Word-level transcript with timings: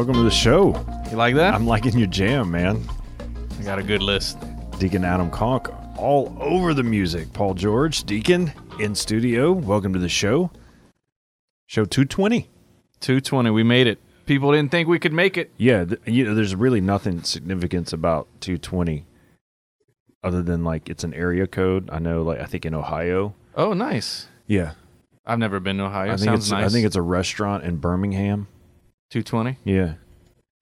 welcome 0.00 0.14
to 0.14 0.22
the 0.22 0.30
show. 0.30 0.68
You 1.10 1.18
like 1.18 1.34
that? 1.34 1.52
I'm 1.52 1.66
liking 1.66 1.98
your 1.98 2.06
jam, 2.06 2.50
man. 2.50 2.82
I 3.58 3.62
got 3.64 3.78
a 3.78 3.82
good 3.82 4.00
list. 4.00 4.38
Deacon 4.78 5.04
Adam 5.04 5.30
Conk, 5.30 5.68
all 5.98 6.34
over 6.40 6.72
the 6.72 6.82
music. 6.82 7.30
Paul 7.34 7.52
George, 7.52 8.04
Deacon, 8.04 8.50
in 8.78 8.94
studio. 8.94 9.52
Welcome 9.52 9.92
to 9.92 9.98
the 9.98 10.08
show. 10.08 10.50
Show 11.66 11.84
220. 11.84 12.48
220. 13.00 13.50
We 13.50 13.62
made 13.62 13.86
it. 13.86 13.98
People 14.24 14.52
didn't 14.52 14.70
think 14.70 14.88
we 14.88 14.98
could 14.98 15.12
make 15.12 15.36
it. 15.36 15.50
Yeah, 15.58 15.84
th- 15.84 16.00
you 16.06 16.24
know, 16.24 16.34
there's 16.34 16.54
really 16.54 16.80
nothing 16.80 17.22
significant 17.22 17.92
about 17.92 18.26
220 18.40 19.04
other 20.24 20.42
than 20.42 20.64
like 20.64 20.88
it's 20.88 21.04
an 21.04 21.12
area 21.12 21.46
code. 21.46 21.90
I 21.92 21.98
know, 21.98 22.22
like, 22.22 22.40
I 22.40 22.46
think 22.46 22.64
in 22.64 22.72
Ohio. 22.72 23.34
Oh, 23.54 23.74
nice. 23.74 24.28
Yeah. 24.46 24.72
I've 25.26 25.38
never 25.38 25.60
been 25.60 25.76
to 25.76 25.84
Ohio. 25.84 26.06
I 26.10 26.16
think 26.16 26.24
Sounds 26.24 26.44
it's 26.44 26.52
nice. 26.52 26.64
I 26.64 26.68
think 26.70 26.86
it's 26.86 26.96
a 26.96 27.02
restaurant 27.02 27.64
in 27.64 27.76
Birmingham. 27.76 28.48
220. 29.10 29.58
Yeah. 29.64 29.94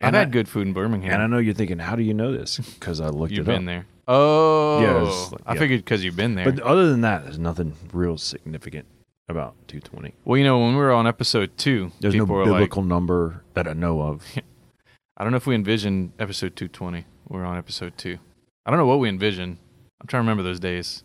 I've 0.01 0.09
And 0.09 0.17
had 0.17 0.29
I- 0.29 0.31
good 0.31 0.49
food 0.49 0.67
in 0.67 0.73
Birmingham. 0.73 1.13
And 1.13 1.23
I 1.23 1.27
know 1.27 1.39
you're 1.39 1.55
thinking, 1.55 1.79
how 1.79 1.97
do 1.97 2.03
you 2.03 2.15
know 2.15 2.33
this? 2.33 2.59
Because 2.59 3.01
I 3.01 3.09
looked 3.09 3.33
You've 3.33 3.49
it 3.49 3.53
been 3.53 3.65
there. 3.65 3.87
Oh, 4.07 4.81
Yeah, 4.81 5.33
like- 5.33 5.43
I 5.47 5.59
figured 5.59 5.81
because 5.85 6.03
you've 6.05 6.17
been 6.17 6.35
there. 6.35 6.51
But 6.51 6.61
other 6.61 6.89
than 6.89 7.03
that, 7.03 7.25
there's 7.25 7.39
nothing 7.39 7.75
real 7.93 8.17
significant 8.17 8.87
about 9.29 9.55
220. 9.69 10.15
well, 10.25 10.39
you 10.39 10.45
know, 10.45 10.59
when 10.59 10.71
we 10.71 10.77
were 10.81 10.93
on 10.93 11.07
episode 11.07 11.57
two, 11.59 11.93
There's 12.01 12.15
no 12.15 12.25
were 12.25 12.45
like, 12.47 12.55
biblical 12.55 12.83
number 12.83 13.43
that 13.55 13.69
I 13.69 13.75
know 13.75 14.01
of. 14.01 14.25
I 15.19 15.25
don't 15.25 15.33
know 15.33 15.37
if 15.37 15.47
we 15.47 15.55
envisioned 15.55 16.13
episode 16.19 16.57
220. 16.57 17.05
We're 17.29 17.45
on 17.45 17.59
episode 17.59 17.99
two. 17.99 18.19
I 18.65 18.71
don't 18.71 18.79
know 18.79 18.87
what 18.87 19.01
we 19.01 19.09
envisioned. 19.09 19.59
I'm 20.01 20.07
trying 20.07 20.21
to 20.21 20.29
remember 20.31 20.43
those 20.45 20.61
days. 20.61 21.03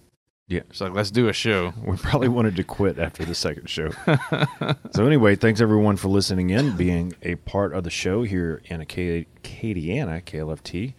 Yeah. 0.47 0.61
It's 0.69 0.81
like, 0.81 0.93
let's 0.93 1.09
do 1.11 1.27
a 1.29 1.33
show. 1.33 1.73
We 1.85 1.95
probably 1.97 2.27
wanted 2.27 2.55
to 2.57 2.63
quit 2.63 2.99
after 2.99 3.23
the 3.25 3.35
second 3.35 3.69
show. 3.69 3.89
so 4.91 5.05
anyway, 5.05 5.35
thanks 5.35 5.61
everyone 5.61 5.95
for 5.97 6.09
listening 6.09 6.49
in, 6.49 6.75
being 6.75 7.13
a 7.21 7.35
part 7.35 7.73
of 7.73 7.83
the 7.83 7.89
show 7.89 8.23
here 8.23 8.61
in 8.65 8.81
Aca- 8.81 9.25
Acadiana, 9.43 10.23
KLFT. 10.23 10.93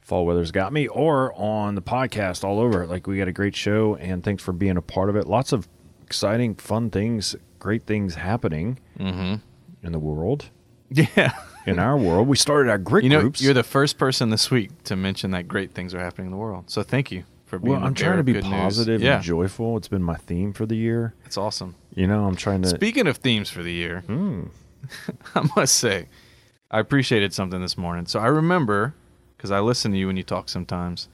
Fall 0.00 0.26
Weather's 0.26 0.50
Got 0.50 0.72
Me, 0.72 0.88
or 0.88 1.32
on 1.38 1.76
the 1.76 1.82
podcast 1.82 2.42
all 2.42 2.58
over. 2.58 2.84
Like 2.84 3.06
we 3.06 3.16
got 3.18 3.28
a 3.28 3.32
great 3.32 3.54
show, 3.54 3.94
and 3.96 4.24
thanks 4.24 4.42
for 4.42 4.52
being 4.52 4.76
a 4.76 4.82
part 4.82 5.08
of 5.08 5.14
it. 5.14 5.28
Lots 5.28 5.52
of 5.52 5.68
exciting, 6.02 6.56
fun 6.56 6.90
things, 6.90 7.36
great 7.60 7.84
things 7.84 8.16
happening 8.16 8.80
Mm-hmm. 8.98 9.34
in 9.86 9.92
the 9.92 10.00
world. 10.00 10.50
Yeah. 10.90 11.32
In 11.66 11.78
our 11.78 11.96
world, 11.96 12.26
we 12.26 12.36
started 12.36 12.68
our 12.70 12.78
great 12.78 13.04
You 13.04 13.10
know, 13.10 13.20
groups. 13.20 13.40
you're 13.40 13.54
the 13.54 13.62
first 13.62 13.98
person 13.98 14.30
this 14.30 14.50
week 14.50 14.82
to 14.84 14.96
mention 14.96 15.30
that 15.30 15.46
great 15.46 15.72
things 15.74 15.94
are 15.94 16.00
happening 16.00 16.26
in 16.26 16.30
the 16.32 16.36
world. 16.38 16.68
So 16.70 16.82
thank 16.82 17.12
you 17.12 17.22
for 17.50 17.58
being. 17.58 17.74
well, 17.76 17.84
I'm 17.84 17.94
trying 17.94 18.16
to 18.16 18.22
be 18.22 18.40
positive 18.40 19.02
Yeah, 19.02 19.16
and 19.16 19.24
joyful. 19.24 19.76
It's 19.76 19.88
been 19.88 20.02
my 20.02 20.16
theme 20.16 20.52
for 20.52 20.64
the 20.66 20.76
year. 20.76 21.14
it's 21.26 21.36
awesome. 21.36 21.74
You 21.94 22.06
know, 22.06 22.24
I'm 22.26 22.36
trying 22.36 22.62
to. 22.62 22.68
Speaking 22.68 23.06
of 23.06 23.18
themes 23.18 23.50
for 23.50 23.62
the 23.62 23.72
year, 23.72 24.00
Hmm. 24.06 24.44
I 25.34 25.48
must 25.56 25.76
say, 25.76 26.08
I 26.70 26.78
appreciated 26.80 27.34
something 27.34 27.60
this 27.60 27.76
morning. 27.76 28.06
So 28.06 28.18
I 28.20 28.26
remember 28.28 28.94
because 29.36 29.50
I 29.50 29.60
listen 29.60 29.92
to 29.92 29.98
you 29.98 30.06
when 30.06 30.16
you 30.16 30.22
talk 30.22 30.48
sometimes 30.48 31.08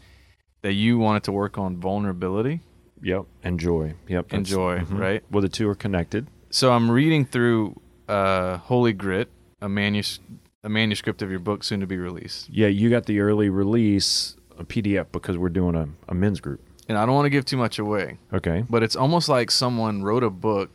that 0.62 0.74
you 0.74 0.98
wanted 0.98 1.22
to 1.24 1.32
work 1.32 1.58
on 1.58 1.76
vulnerability 1.78 2.60
Yep. 3.02 3.24
and 3.42 3.58
joy. 3.58 3.94
Yep. 4.08 4.26
and 4.32 4.46
joy, 4.46 4.78
mhm. 4.80 4.98
right? 4.98 5.22
Well, 5.30 5.42
the 5.42 5.48
two 5.48 5.68
are 5.68 5.74
connected. 5.74 6.26
So 6.50 6.72
I'm 6.72 6.90
reading 6.90 7.24
through 7.24 7.80
uh, 8.08 8.58
Holy 8.58 8.92
Grit, 8.92 9.30
a 9.60 9.68
manus- 9.68 10.20
a 10.62 10.68
manuscript 10.68 11.22
of 11.22 11.30
your 11.30 11.38
book 11.40 11.62
soon 11.64 11.80
to 11.80 11.86
be 11.86 11.96
released. 11.96 12.48
Yeah, 12.50 12.66
you 12.68 12.88
got 12.90 13.06
the 13.06 13.20
early 13.20 13.48
release 13.48 14.35
a 14.58 14.64
PDF 14.64 15.06
because 15.12 15.36
we're 15.38 15.48
doing 15.48 15.74
a, 15.74 15.88
a 16.08 16.14
men's 16.14 16.40
group. 16.40 16.60
And 16.88 16.96
I 16.96 17.04
don't 17.04 17.14
want 17.14 17.26
to 17.26 17.30
give 17.30 17.44
too 17.44 17.56
much 17.56 17.78
away, 17.78 18.18
Okay. 18.32 18.64
but 18.70 18.82
it's 18.82 18.94
almost 18.96 19.28
like 19.28 19.50
someone 19.50 20.02
wrote 20.02 20.22
a 20.22 20.30
book 20.30 20.70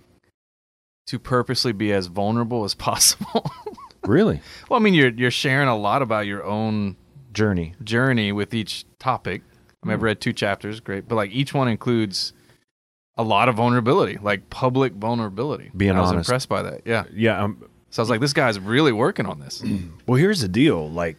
to 1.08 1.18
purposely 1.20 1.72
be 1.72 1.92
as 1.94 2.08
vulnerable 2.08 2.64
as 2.64 2.74
possible. 2.90 3.50
Really? 4.04 4.42
well, 4.70 4.80
I 4.80 4.84
mean, 4.84 4.94
you're 4.94 5.10
you're 5.12 5.32
sharing 5.32 5.68
a 5.68 5.78
lot 5.78 6.02
about 6.02 6.26
your 6.26 6.44
own 6.44 6.96
Journey. 7.34 7.76
journey 7.84 8.32
with 8.32 8.54
each 8.54 8.86
topic. 9.00 9.42
I 9.84 9.88
mean, 9.88 9.94
I've 9.94 10.00
Hmm. 10.00 10.06
read 10.06 10.22
two 10.22 10.34
chapters, 10.34 10.80
great, 10.80 11.08
but 11.08 11.16
like 11.16 11.32
each 11.32 11.54
one 11.54 11.68
includes 11.68 12.34
a 13.18 13.24
lot 13.24 13.48
of 13.50 13.56
vulnerability, 13.56 14.18
like 14.22 14.50
public 14.50 14.94
vulnerability. 14.94 15.70
Being 15.76 15.92
I 15.92 16.02
was 16.02 16.12
honest. 16.12 16.28
impressed 16.30 16.50
by 16.50 16.62
that. 16.64 16.82
Yeah. 16.86 17.04
Yeah. 17.14 17.44
Um, 17.44 17.64
So 17.90 18.02
I 18.02 18.04
was 18.04 18.10
like, 18.10 18.22
this 18.22 18.34
guy's 18.34 18.60
really 18.60 18.92
working 18.92 19.26
on 19.26 19.40
this. 19.40 19.64
well, 20.08 20.18
here's 20.18 20.42
the 20.42 20.48
deal. 20.48 20.90
Like, 20.90 21.18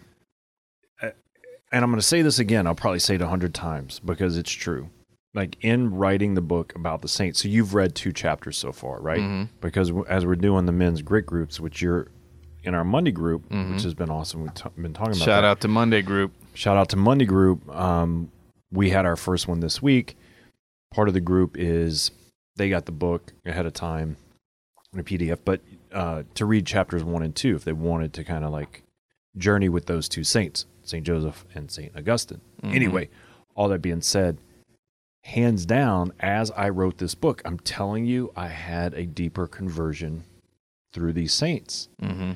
and 1.73 1.85
I'm 1.85 1.91
going 1.91 2.01
to 2.01 2.07
say 2.07 2.23
this 2.23 2.39
again. 2.39 2.67
I'll 2.67 2.75
probably 2.75 2.99
say 2.99 3.15
it 3.17 3.23
a 3.23 3.27
hundred 3.29 3.55
times 3.55 4.01
because 4.05 4.37
it's 4.37 4.51
true. 4.51 4.91
Like 5.35 5.57
in 5.63 5.95
writing 5.95 6.35
the 6.35 6.43
book 6.43 6.75
about 6.77 7.01
the 7.01 7.09
saints. 7.09 7.41
So 7.43 7.49
you've 7.49 7.73
read 7.75 7.95
two 7.95 8.13
chapters 8.13 8.59
so 8.59 8.71
far, 8.73 9.01
right? 9.01 9.21
Mhm. 9.21 9.49
Because 9.63 9.91
as 10.09 10.27
we're 10.27 10.35
doing 10.37 10.67
the 10.67 10.73
men's 10.73 11.01
grit 11.01 11.25
groups, 11.25 11.59
which 11.59 11.81
you're 11.81 12.09
in 12.65 12.75
our 12.75 12.85
Monday 12.85 13.13
group, 13.13 13.49
Mhm. 13.49 13.73
which 13.73 13.83
has 13.83 13.95
been 13.95 14.11
awesome. 14.11 14.43
We've 14.43 14.55
t- 14.55 14.69
been 14.77 14.93
talking 14.93 15.13
about 15.15 15.25
Shout 15.25 15.43
that. 15.43 15.45
out 15.45 15.61
to 15.63 15.69
Monday 15.69 16.03
Group. 16.03 16.33
shout 16.55 16.77
out 16.77 16.91
to 16.91 16.97
Monday 16.97 17.25
Group. 17.25 17.67
Um, 17.75 18.31
we 18.71 18.91
had 18.91 19.07
our 19.07 19.17
first 19.17 19.49
one 19.49 19.61
this 19.61 19.81
week. 19.83 20.17
Part 20.95 21.09
of 21.09 21.15
the 21.15 21.21
group 21.21 21.57
is 21.59 22.11
they 22.57 22.69
got 22.69 22.85
the 22.85 22.93
book 22.93 23.33
ahead 23.47 23.65
of 23.65 23.73
time 23.73 24.17
in 24.93 25.01
a 25.01 25.03
PDF, 25.03 25.39
but 25.45 25.61
uh, 25.93 26.23
to 26.35 26.45
read 26.45 26.67
chapters 26.67 27.03
one 27.03 27.23
and 27.23 27.35
two 27.35 27.57
if 27.57 27.65
they 27.65 27.73
wanted 27.73 28.13
to 28.13 28.23
kind 28.25 28.45
of 28.45 28.53
like 28.53 28.83
journey 29.37 29.69
with 29.71 29.87
those 29.87 30.09
two 30.09 30.25
saints, 30.25 30.67
Saint 30.85 31.07
Joseph 31.07 31.45
and 31.55 31.71
Saint 31.71 31.97
Augustine. 31.97 32.41
Mhm. 32.63 32.75
Anyway, 32.75 33.09
all 33.55 33.69
that 33.69 33.83
being 33.83 34.01
said, 34.01 34.39
hands 35.25 35.67
down, 35.67 36.13
as 36.21 36.51
I 36.53 36.69
wrote 36.69 36.99
this 36.99 37.15
book, 37.15 37.43
I'm 37.45 37.59
telling 37.59 38.07
you, 38.07 38.33
I 38.37 38.49
had 38.49 38.95
a 38.95 39.07
deeper 39.07 39.47
conversion 39.47 40.25
through 40.93 41.13
these 41.13 41.33
saints. 41.33 41.89
Mm-hmm. 42.01 42.33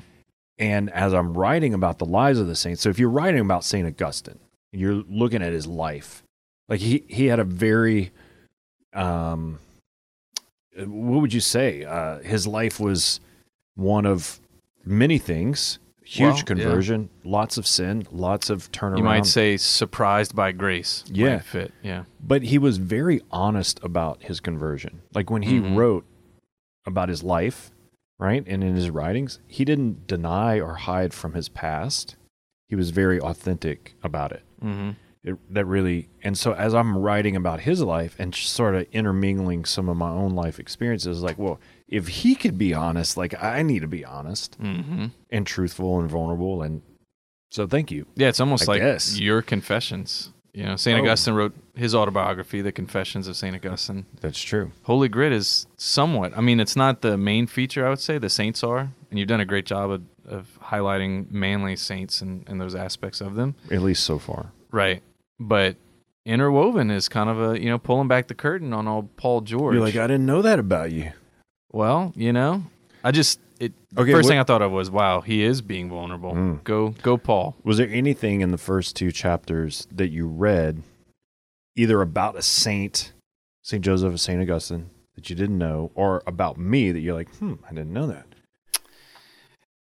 And 0.59 0.89
as 0.91 1.13
I'm 1.13 1.33
writing 1.33 1.73
about 1.73 1.99
the 1.99 2.05
lives 2.05 2.39
of 2.39 2.47
the 2.47 2.55
saints, 2.55 2.81
so 2.81 2.89
if 2.89 2.97
you're 2.97 3.09
writing 3.09 3.41
about 3.41 3.63
St. 3.63 3.85
Augustine, 3.85 4.39
you're 4.71 5.03
looking 5.07 5.41
at 5.41 5.53
his 5.53 5.67
life. 5.67 6.23
Like 6.67 6.79
he, 6.79 7.03
he 7.07 7.27
had 7.27 7.39
a 7.39 7.43
very, 7.43 8.11
um, 8.93 9.59
what 10.75 11.21
would 11.21 11.33
you 11.33 11.39
say? 11.41 11.83
Uh, 11.83 12.19
his 12.19 12.47
life 12.47 12.79
was 12.79 13.19
one 13.75 14.05
of 14.05 14.39
many 14.83 15.17
things 15.17 15.79
huge 16.07 16.19
Well, 16.29 16.37
yeah. 16.37 16.43
conversion, 16.43 17.09
lots 17.23 17.57
of 17.57 17.67
sin, 17.67 18.07
lots 18.11 18.49
of 18.49 18.71
turnaround. 18.71 18.97
You 18.99 19.03
might 19.03 19.25
say 19.25 19.57
surprised 19.57 20.35
by 20.35 20.51
grace. 20.53 21.03
Yeah. 21.07 21.39
fit. 21.39 21.73
Yeah. 21.83 22.03
but 22.21 22.43
he 22.43 22.57
was 22.57 22.77
very 22.77 23.21
honest 23.31 23.79
about 23.83 24.23
his 24.23 24.39
conversion. 24.39 25.01
Like 25.13 25.29
when 25.29 25.41
he 25.43 25.59
Mhm. 25.59 25.75
wrote 25.75 26.05
about 26.85 27.09
his 27.09 27.23
life, 27.23 27.71
right? 28.19 28.43
And 28.47 28.63
in 28.63 28.75
his 28.75 28.89
writings, 28.89 29.39
he 29.47 29.65
didn't 29.65 30.07
deny 30.07 30.59
or 30.59 30.75
hide 30.75 31.13
from 31.13 31.33
his 31.33 31.49
past. 31.49 32.15
He 32.69 32.75
was 32.75 32.89
very 32.91 33.19
authentic 33.19 33.95
about 34.03 34.31
it. 34.31 34.43
Mm-hmm. 34.63 34.91
It 35.27 35.53
that 35.53 35.65
really, 35.65 36.09
and 36.23 36.37
so 36.37 36.53
as 36.53 36.73
I'm 36.73 36.97
writing 36.97 37.35
about 37.35 37.61
his 37.61 37.81
life 37.81 38.15
and 38.19 38.33
sort 38.33 38.75
of 38.75 38.85
intermingling 38.91 39.65
some 39.65 39.89
of 39.89 39.97
my 39.97 40.09
own 40.09 40.31
life 40.31 40.59
experiences, 40.59 41.21
like, 41.21 41.37
well, 41.37 41.59
if 41.87 42.07
he 42.07 42.35
could 42.35 42.57
be 42.57 42.73
honest, 42.73 43.17
like 43.17 43.41
I 43.43 43.61
need 43.61 43.81
to 43.81 43.87
be 43.87 44.03
honest 44.05 44.59
Mm-hmm. 44.61 45.07
and 45.29 45.45
truthful 45.47 45.99
and 45.99 46.09
vulnerable. 46.09 46.61
And 46.61 46.81
so 47.51 47.67
thank 47.67 47.91
you. 47.91 48.05
Yeah, 48.15 48.27
it's 48.29 48.39
almost 48.39 48.67
I 48.67 48.73
like 48.73 48.81
guess. 48.81 49.19
your 49.19 49.41
confessions. 49.41 50.31
You 50.53 50.63
know, 50.63 50.75
St. 50.75 50.97
Oh. 50.99 51.03
Augustine 51.03 51.35
wrote 51.35 51.53
his 51.75 51.93
autobiography, 51.93 52.61
The 52.61 52.71
Confessions 52.71 53.27
of 53.27 53.35
St. 53.35 53.55
Augustine. 53.55 54.07
That's 54.21 54.41
true. 54.41 54.71
Holy 54.83 55.07
Grit 55.07 55.31
is 55.31 55.67
somewhat. 55.77 56.35
I 56.35 56.41
mean, 56.41 56.59
it's 56.59 56.75
not 56.75 57.01
the 57.01 57.15
main 57.15 57.45
feature. 57.45 57.85
I 57.85 57.89
would 57.89 57.99
say 57.99 58.17
the 58.17 58.29
saints 58.29 58.63
are, 58.63 58.89
and 59.11 59.19
you've 59.19 59.27
done 59.27 59.39
a 59.39 59.45
great 59.45 59.67
job 59.67 59.91
of, 59.91 60.01
of 60.25 60.59
highlighting 60.63 61.29
manly 61.29 61.75
saints 61.75 62.21
and, 62.21 62.43
and 62.49 62.59
those 62.59 62.73
aspects 62.73 63.21
of 63.21 63.35
them. 63.35 63.53
At 63.69 63.83
least 63.83 64.03
so 64.03 64.17
far. 64.17 64.51
Right, 64.71 65.03
but 65.39 65.75
interwoven 66.25 66.91
is 66.91 67.07
kind 67.07 67.29
of 67.29 67.51
a 67.51 67.59
you 67.59 67.69
know 67.69 67.77
pulling 67.77 68.07
back 68.07 68.27
the 68.27 68.35
curtain 68.35 68.73
on 68.73 68.87
old 68.87 69.15
Paul 69.15 69.41
George. 69.41 69.75
You're 69.75 69.83
like, 69.83 69.95
I 69.95 70.07
didn't 70.07 70.25
know 70.25 70.41
that 70.41 70.59
about 70.59 70.91
you. 70.91 71.11
well, 71.71 72.13
you 72.15 72.33
know, 72.33 72.63
I 73.03 73.11
just 73.11 73.39
it. 73.59 73.73
Okay, 73.97 74.11
first 74.11 74.25
what- 74.25 74.29
thing 74.31 74.39
I 74.39 74.43
thought 74.43 74.61
of 74.61 74.71
was, 74.71 74.91
wow, 74.91 75.21
he 75.21 75.43
is 75.43 75.61
being 75.61 75.89
vulnerable. 75.89 76.33
Mm. 76.33 76.63
Go, 76.63 76.89
go, 77.01 77.17
Paul. 77.17 77.55
Was 77.63 77.77
there 77.77 77.89
anything 77.89 78.41
in 78.41 78.51
the 78.51 78.57
first 78.57 78.95
two 78.95 79.11
chapters 79.11 79.87
that 79.91 80.09
you 80.09 80.27
read, 80.27 80.83
either 81.75 82.01
about 82.01 82.35
a 82.35 82.41
saint, 82.41 83.13
Saint 83.63 83.83
Joseph 83.83 84.13
or 84.13 84.17
Saint 84.17 84.41
Augustine, 84.41 84.89
that 85.15 85.29
you 85.29 85.35
didn't 85.35 85.57
know, 85.57 85.91
or 85.95 86.21
about 86.27 86.57
me 86.57 86.91
that 86.91 86.99
you're 86.99 87.15
like, 87.15 87.33
hmm, 87.37 87.55
I 87.65 87.69
didn't 87.69 87.93
know 87.93 88.05
that. 88.07 88.25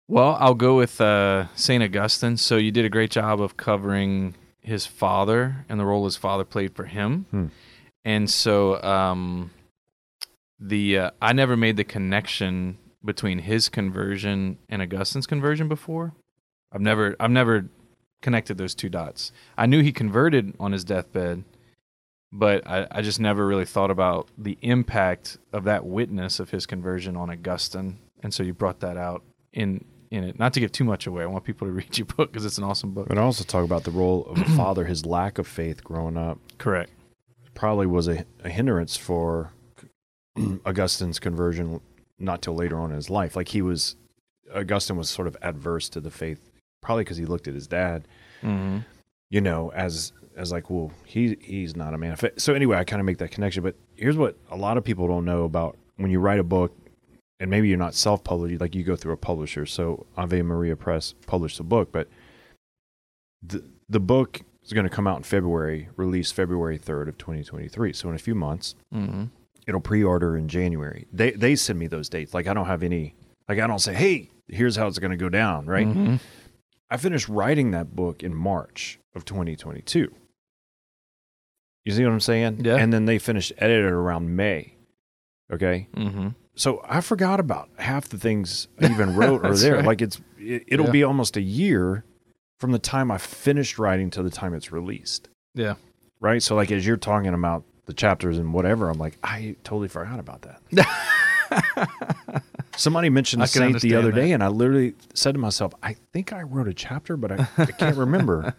Well, 0.07 0.37
I'll 0.39 0.53
go 0.53 0.77
with 0.77 1.01
uh, 1.01 1.47
St. 1.55 1.83
Augustine. 1.83 2.37
So 2.37 2.55
you 2.55 2.71
did 2.71 2.85
a 2.85 2.89
great 2.89 3.11
job 3.11 3.41
of 3.41 3.57
covering 3.57 4.35
his 4.67 4.85
father 4.85 5.65
and 5.69 5.79
the 5.79 5.85
role 5.85 6.03
his 6.05 6.17
father 6.17 6.43
played 6.43 6.75
for 6.75 6.85
him. 6.85 7.25
Hmm. 7.31 7.45
And 8.03 8.29
so 8.29 8.81
um, 8.83 9.51
the 10.59 10.97
uh, 10.97 11.11
I 11.21 11.33
never 11.33 11.57
made 11.57 11.77
the 11.77 11.83
connection 11.83 12.77
between 13.03 13.39
his 13.39 13.69
conversion 13.69 14.57
and 14.69 14.81
Augustine's 14.81 15.25
conversion 15.25 15.67
before. 15.67 16.13
I've 16.71 16.81
never 16.81 17.15
I've 17.19 17.31
never 17.31 17.69
connected 18.21 18.57
those 18.57 18.75
two 18.75 18.89
dots. 18.89 19.31
I 19.57 19.65
knew 19.67 19.81
he 19.81 19.91
converted 19.91 20.53
on 20.59 20.73
his 20.73 20.83
deathbed, 20.83 21.45
but 22.31 22.67
I, 22.67 22.87
I 22.91 23.01
just 23.01 23.19
never 23.19 23.47
really 23.47 23.65
thought 23.65 23.91
about 23.91 24.29
the 24.37 24.57
impact 24.61 25.37
of 25.53 25.63
that 25.63 25.85
witness 25.85 26.39
of 26.39 26.49
his 26.49 26.65
conversion 26.65 27.15
on 27.15 27.29
Augustine. 27.29 27.99
And 28.21 28.33
so 28.33 28.43
you 28.43 28.53
brought 28.53 28.81
that 28.81 28.97
out 28.97 29.23
in 29.53 29.85
in 30.11 30.23
it. 30.23 30.39
Not 30.39 30.53
to 30.53 30.59
give 30.59 30.71
too 30.71 30.83
much 30.83 31.07
away. 31.07 31.23
I 31.23 31.25
want 31.25 31.43
people 31.43 31.67
to 31.67 31.71
read 31.73 31.97
your 31.97 32.05
book 32.05 32.31
because 32.31 32.45
it's 32.45 32.57
an 32.57 32.63
awesome 32.63 32.91
book. 32.93 33.07
And 33.09 33.19
I 33.19 33.23
also 33.23 33.43
talk 33.43 33.63
about 33.63 33.83
the 33.83 33.91
role 33.91 34.25
of 34.25 34.39
a 34.39 34.45
father, 34.57 34.85
his 34.85 35.05
lack 35.05 35.37
of 35.37 35.47
faith 35.47 35.83
growing 35.83 36.17
up 36.17 36.39
Correct. 36.57 36.91
probably 37.53 37.87
was 37.87 38.07
a, 38.07 38.25
a 38.43 38.49
hindrance 38.49 38.95
for 38.97 39.51
Augustine's 40.65 41.19
conversion 41.19 41.81
not 42.19 42.41
till 42.41 42.55
later 42.55 42.79
on 42.79 42.89
in 42.91 42.95
his 42.95 43.09
life. 43.09 43.35
Like 43.35 43.49
he 43.49 43.61
was, 43.61 43.95
Augustine 44.53 44.97
was 44.97 45.09
sort 45.09 45.27
of 45.27 45.35
adverse 45.41 45.89
to 45.89 46.01
the 46.01 46.11
faith, 46.11 46.49
probably 46.81 47.03
because 47.03 47.17
he 47.17 47.25
looked 47.25 47.47
at 47.47 47.53
his 47.53 47.67
dad, 47.67 48.07
hmm 48.41 48.79
you 49.29 49.41
know, 49.41 49.71
as 49.73 50.13
as 50.37 50.51
like, 50.51 50.69
well, 50.69 50.91
he 51.03 51.35
he's 51.41 51.75
not 51.75 51.93
a 51.93 51.97
man 51.97 52.13
of 52.13 52.19
faith. 52.21 52.39
So 52.39 52.53
anyway, 52.53 52.77
I 52.77 52.83
kind 52.83 52.99
of 52.99 53.05
make 53.05 53.17
that 53.17 53.31
connection. 53.31 53.63
But 53.63 53.75
here's 53.95 54.15
what 54.15 54.37
a 54.49 54.55
lot 54.55 54.77
of 54.77 54.83
people 54.83 55.07
don't 55.07 55.25
know 55.25 55.43
about 55.43 55.77
when 55.97 56.11
you 56.11 56.19
write 56.19 56.39
a 56.39 56.43
book, 56.43 56.73
and 57.39 57.49
maybe 57.49 57.67
you're 57.67 57.77
not 57.77 57.93
self-published, 57.93 58.59
like 58.61 58.75
you 58.75 58.83
go 58.83 58.95
through 58.95 59.13
a 59.13 59.17
publisher. 59.17 59.65
So 59.65 60.05
Ave 60.17 60.41
Maria 60.41 60.75
Press 60.75 61.13
published 61.25 61.57
the 61.57 61.63
book, 61.63 61.91
but 61.91 62.07
the 63.41 63.63
the 63.89 63.99
book 63.99 64.41
is 64.63 64.73
going 64.73 64.83
to 64.87 64.89
come 64.93 65.07
out 65.07 65.17
in 65.17 65.23
February, 65.23 65.89
released 65.95 66.33
February 66.33 66.77
3rd 66.77 67.07
of 67.09 67.17
2023. 67.17 67.93
So 67.93 68.09
in 68.09 68.15
a 68.15 68.19
few 68.19 68.35
months, 68.35 68.75
hmm 68.91 69.25
it'll 69.67 69.81
pre-order 69.81 70.37
in 70.37 70.47
January. 70.47 71.07
They 71.11 71.31
they 71.31 71.55
send 71.55 71.77
me 71.77 71.87
those 71.87 72.07
dates. 72.09 72.33
Like 72.33 72.47
I 72.47 72.53
don't 72.53 72.67
have 72.67 72.83
any 72.83 73.15
like 73.49 73.59
I 73.59 73.67
don't 73.67 73.79
say, 73.79 73.93
"Hey, 73.93 74.29
here's 74.47 74.75
how 74.77 74.87
it's 74.87 74.99
going 74.99 75.11
to 75.11 75.17
go 75.17 75.29
down," 75.29 75.65
right? 75.65 75.87
Mhm. 75.87 76.19
I 76.89 76.95
finished 76.97 77.27
writing 77.27 77.71
that 77.71 77.93
book 77.95 78.23
in 78.23 78.33
March 78.33 78.97
of 79.13 79.25
2022. 79.25 80.09
You 81.83 81.91
see 81.91 82.03
what 82.05 82.13
I'm 82.13 82.19
saying? 82.21 82.61
Yeah. 82.63 82.77
And 82.77 82.93
then 82.93 83.05
they 83.05 83.17
finished 83.19 83.51
edited 83.57 83.91
around 83.91 84.35
May. 84.35 84.75
Okay? 85.51 85.87
hmm 85.93 86.29
So 86.57 86.81
I 86.89 87.01
forgot 87.01 87.39
about 87.39 87.69
half 87.77 88.09
the 88.09 88.17
things 88.17 88.67
I 88.81 88.85
even 88.91 89.15
wrote 89.15 89.45
are 89.45 89.55
there. 89.55 89.75
right. 89.75 89.85
Like 89.85 90.01
it's 90.01 90.19
it, 90.39 90.63
it'll 90.67 90.87
Yeah. 90.87 90.91
be 90.91 91.03
almost 91.03 91.37
a 91.37 91.41
year 91.41 92.03
from 92.59 92.71
the 92.71 92.79
time 92.79 93.11
I 93.11 93.17
finished 93.19 93.77
writing 93.79 94.09
to 94.11 94.23
the 94.23 94.29
time 94.31 94.53
it's 94.53 94.71
released. 94.71 95.29
Yeah. 95.53 95.75
Right? 96.19 96.41
So 96.43 96.55
like 96.55 96.71
as 96.71 96.85
you're 96.85 96.97
talking 96.97 97.33
about 97.33 97.63
the 97.85 97.93
chapters 97.93 98.37
and 98.37 98.53
whatever, 98.53 98.89
I'm 98.89 98.97
like, 98.97 99.17
I 99.23 99.55
totally 99.63 99.87
forgot 99.87 100.19
about 100.19 100.41
that. 100.41 100.61
Somebody 102.75 103.09
mentioned 103.09 103.41
the 103.41 103.47
saint 103.47 103.81
the 103.81 103.95
other 103.95 104.11
that. 104.11 104.15
day, 104.21 104.31
and 104.33 104.43
I 104.43 104.49
literally 104.49 104.93
said 105.15 105.31
to 105.33 105.39
myself, 105.39 105.73
I 105.81 105.95
think 106.13 106.31
I 106.31 106.43
wrote 106.43 106.67
a 106.67 106.73
chapter, 106.75 107.17
but 107.17 107.31
I, 107.31 107.47
I 107.57 107.65
can't 107.67 107.97
remember 108.05 108.53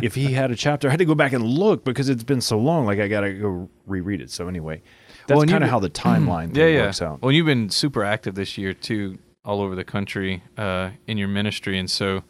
if 0.00 0.14
he 0.14 0.32
had 0.32 0.52
a 0.52 0.54
chapter. 0.56 0.86
I 0.86 0.92
had 0.92 0.98
to 1.00 1.04
go 1.04 1.16
back 1.16 1.32
and 1.32 1.42
look 1.44 1.82
because 1.84 2.08
it's 2.08 2.22
been 2.22 2.40
so 2.40 2.56
long. 2.58 2.86
Like 2.86 3.00
I 3.00 3.08
got 3.08 3.22
to 3.22 3.32
go 3.32 3.68
reread 3.86 4.20
it. 4.20 4.30
So 4.30 4.46
anyway, 4.46 4.80
that's 5.26 5.38
Well, 5.38 5.46
kind 5.46 5.64
of 5.64 5.70
how 5.70 5.78
the 5.80 5.90
timeline 5.90 6.48
yeah, 6.48 6.64
thing 6.64 6.74
yeah. 6.74 6.82
works 6.82 7.02
out. 7.02 7.22
Well, 7.22 7.32
you've 7.32 7.46
been 7.46 7.70
super 7.70 8.04
active 8.04 8.34
this 8.34 8.56
year 8.58 8.72
too, 8.74 9.18
all 9.44 9.60
over 9.60 9.74
the 9.74 9.84
country 9.84 10.42
uh, 10.56 10.90
in 11.06 11.18
your 11.18 11.28
ministry, 11.28 11.78
and 11.78 11.90
so 11.90 12.22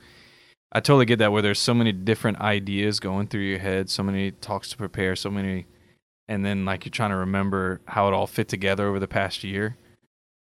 I 0.72 0.80
totally 0.80 1.04
get 1.06 1.18
that. 1.20 1.32
Where 1.32 1.42
there's 1.42 1.58
so 1.60 1.74
many 1.74 1.92
different 1.92 2.40
ideas 2.40 3.00
going 3.00 3.28
through 3.28 3.42
your 3.42 3.58
head, 3.60 3.88
so 3.90 4.02
many 4.02 4.32
talks 4.32 4.68
to 4.70 4.76
prepare, 4.76 5.14
so 5.16 5.30
many, 5.30 5.66
and 6.28 6.44
then 6.44 6.64
like 6.64 6.84
you're 6.84 6.90
trying 6.90 7.10
to 7.10 7.16
remember 7.16 7.80
how 7.86 8.08
it 8.08 8.14
all 8.14 8.26
fit 8.26 8.48
together 8.48 8.88
over 8.88 8.98
the 8.98 9.08
past 9.08 9.44
year. 9.44 9.76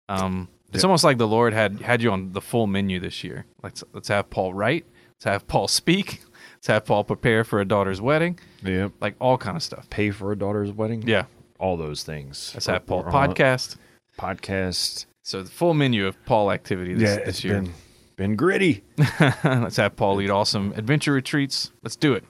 Um, 0.08 0.48
it's 0.72 0.82
Yeah. 0.82 0.88
almost 0.88 1.04
like 1.04 1.18
the 1.18 1.26
Lord 1.28 1.52
had 1.52 1.80
had 1.80 2.02
you 2.02 2.10
on 2.12 2.32
the 2.32 2.40
full 2.40 2.66
menu 2.66 3.00
this 3.00 3.24
year. 3.24 3.46
Let's 3.62 3.82
let's 3.92 4.08
have 4.08 4.30
Paul 4.30 4.54
write, 4.54 4.84
let's 5.16 5.24
have 5.24 5.46
Paul 5.48 5.66
speak, 5.80 6.20
let's 6.54 6.68
have 6.68 6.84
Paul 6.84 7.02
prepare 7.04 7.42
for 7.42 7.60
a 7.60 7.64
daughter's 7.64 8.00
wedding, 8.00 8.38
Yep. 8.62 8.92
like 9.00 9.14
all 9.20 9.36
kind 9.38 9.56
of 9.56 9.62
stuff. 9.64 9.90
Pay 9.90 10.10
for 10.12 10.30
a 10.30 10.36
daughter's 10.36 10.70
wedding. 10.72 11.02
Yeah, 11.06 11.24
All 11.60 11.76
those 11.76 12.02
things. 12.02 12.50
let's 12.54 12.66
have 12.66 12.86
Paul 12.86 13.00
Or- 13.00 13.04
or 13.06 13.14
on 13.16 13.30
a 13.30 13.34
podcast. 13.34 13.76
Podcast. 14.18 15.06
So 15.22 15.42
the 15.42 15.50
full 15.50 15.74
menu 15.74 16.06
of 16.06 16.16
Paul 16.24 16.50
activity 16.50 16.94
this, 16.94 17.02
yeah, 17.02 17.16
this 17.24 17.28
it's 17.28 17.44
year. 17.44 17.60
been 17.62 17.72
been 18.16 18.36
gritty. 18.36 18.82
Let's 19.44 19.76
have 19.76 19.96
Paul 19.96 20.16
lead 20.16 20.30
awesome 20.30 20.72
adventure 20.76 21.12
retreats. 21.12 21.70
Let's 21.82 21.96
do 21.96 22.14
it. 22.14 22.24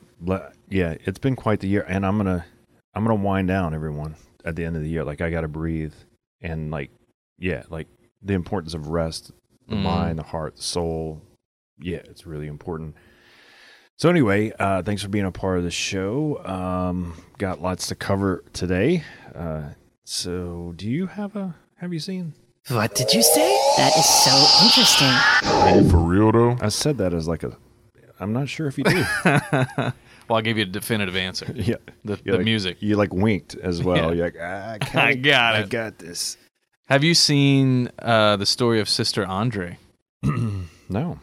Yeah, 0.69 0.97
it's 1.05 1.19
been 1.19 1.35
quite 1.37 1.61
the 1.61 1.69
year, 1.69 1.85
and 1.89 2.05
I'm 2.05 2.17
gonna 2.17 2.45
I'm 2.95 3.05
gonna 3.05 3.15
wind 3.15 3.49
down 3.49 3.75
everyone 3.75 4.17
at 4.45 4.57
the 4.57 4.65
end 4.65 4.77
of 4.77 4.83
the 4.83 4.89
year. 4.89 5.05
Like 5.05 5.21
I 5.21 5.31
got 5.31 5.41
to 5.43 5.49
breathe, 5.49 5.95
and 6.41 6.71
like 6.71 6.91
yeah, 7.39 7.63
like 7.71 7.87
the 8.23 8.35
importance 8.35 8.75
of 8.75 8.89
rest, 8.89 9.33
the 9.69 9.77
Mm. 9.77 9.83
mind, 9.83 10.19
the 10.19 10.25
heart, 10.25 10.57
the 10.57 10.63
soul. 10.63 11.23
Yeah, 11.81 11.99
it's 12.05 12.27
really 12.27 12.47
important. 12.49 12.95
So 14.01 14.09
anyway, 14.09 14.51
uh, 14.59 14.83
thanks 14.83 15.03
for 15.03 15.11
being 15.11 15.27
a 15.27 15.31
part 15.31 15.59
of 15.59 15.65
the 15.65 15.71
show. 15.71 16.41
Um, 16.47 17.23
got 17.37 17.61
lots 17.61 17.89
to 17.89 17.95
cover 17.95 18.43
today. 18.55 19.05
Uh, 19.35 19.65
so 20.05 20.73
do 20.77 20.89
you 20.89 21.07
have 21.07 21.37
a 21.37 21.55
have 21.77 21.93
you 21.93 21.99
seen? 21.99 22.33
What 22.69 22.95
did 22.95 23.13
you 23.13 23.23
say? 23.23 23.59
That 23.77 23.93
is 23.99 24.09
so 24.09 24.65
interesting. 24.65 25.11
Hey, 25.69 25.87
for 25.91 25.99
real 25.99 26.33
though? 26.33 26.57
I 26.63 26.71
said 26.71 26.97
that 26.97 27.13
as 27.13 27.29
like 27.29 27.43
a. 27.43 27.55
I'm 28.19 28.33
not 28.33 28.49
sure 28.49 28.69
if 28.69 28.79
you 28.79 28.85
do. 28.85 29.05
well, 29.27 29.93
I'll 30.31 30.41
give 30.41 30.57
you 30.57 30.63
a 30.63 30.67
definitive 30.67 31.15
answer. 31.15 31.53
yeah, 31.55 31.75
The, 32.03 32.17
the 32.25 32.33
like- 32.39 32.45
music. 32.47 32.79
You 32.81 32.97
like 32.97 33.13
winked 33.13 33.55
as 33.57 33.83
well. 33.83 33.97
Yeah. 33.99 34.13
You're 34.13 34.25
like, 34.25 34.37
ah, 34.41 34.71
I, 34.73 34.79
kinda- 34.81 35.03
I 35.09 35.15
got 35.15 35.57
it. 35.57 35.65
I 35.65 35.69
got 35.69 35.99
this. 35.99 36.39
Have 36.89 37.05
you 37.05 37.13
seen 37.13 37.91
uh, 37.99 38.37
the 38.37 38.47
story 38.47 38.81
of 38.81 38.89
Sister 38.89 39.27
Andre? 39.27 39.77
No. 40.89 41.21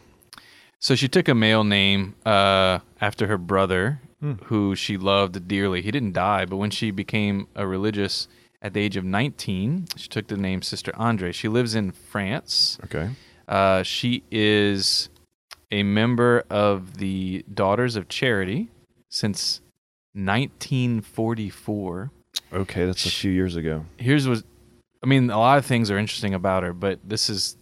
So 0.80 0.94
she 0.94 1.08
took 1.08 1.28
a 1.28 1.34
male 1.34 1.64
name 1.64 2.14
uh, 2.24 2.78
after 3.00 3.26
her 3.26 3.38
brother, 3.38 4.00
Hmm. 4.20 4.32
who 4.46 4.74
she 4.74 4.96
loved 4.96 5.46
dearly. 5.46 5.80
He 5.80 5.92
didn't 5.92 6.12
die, 6.12 6.44
but 6.44 6.56
when 6.56 6.70
she 6.70 6.90
became 6.90 7.46
a 7.54 7.68
religious 7.68 8.26
at 8.60 8.74
the 8.74 8.80
age 8.80 8.96
of 8.96 9.04
19, 9.04 9.86
she 9.96 10.08
took 10.08 10.26
the 10.26 10.36
name 10.36 10.60
Sister 10.62 10.90
Andre. 10.96 11.30
She 11.30 11.46
lives 11.46 11.76
in 11.76 11.92
France. 11.92 12.78
Okay. 12.84 13.10
Uh, 13.46 13.84
she 13.84 14.24
is 14.32 15.08
a 15.70 15.84
member 15.84 16.42
of 16.50 16.96
the 16.98 17.44
Daughters 17.54 17.94
of 17.94 18.08
Charity 18.08 18.68
since 19.08 19.60
1944. 20.14 22.10
Okay, 22.52 22.86
that's 22.86 23.06
a 23.06 23.10
few 23.10 23.30
years 23.30 23.54
ago. 23.56 23.84
Here's 23.98 24.26
what 24.28 24.42
I 25.02 25.06
mean. 25.06 25.30
A 25.30 25.38
lot 25.38 25.58
of 25.58 25.66
things 25.66 25.90
are 25.90 25.98
interesting 25.98 26.34
about 26.34 26.62
her, 26.64 26.72
but 26.72 26.98
this 27.04 27.30
is 27.30 27.56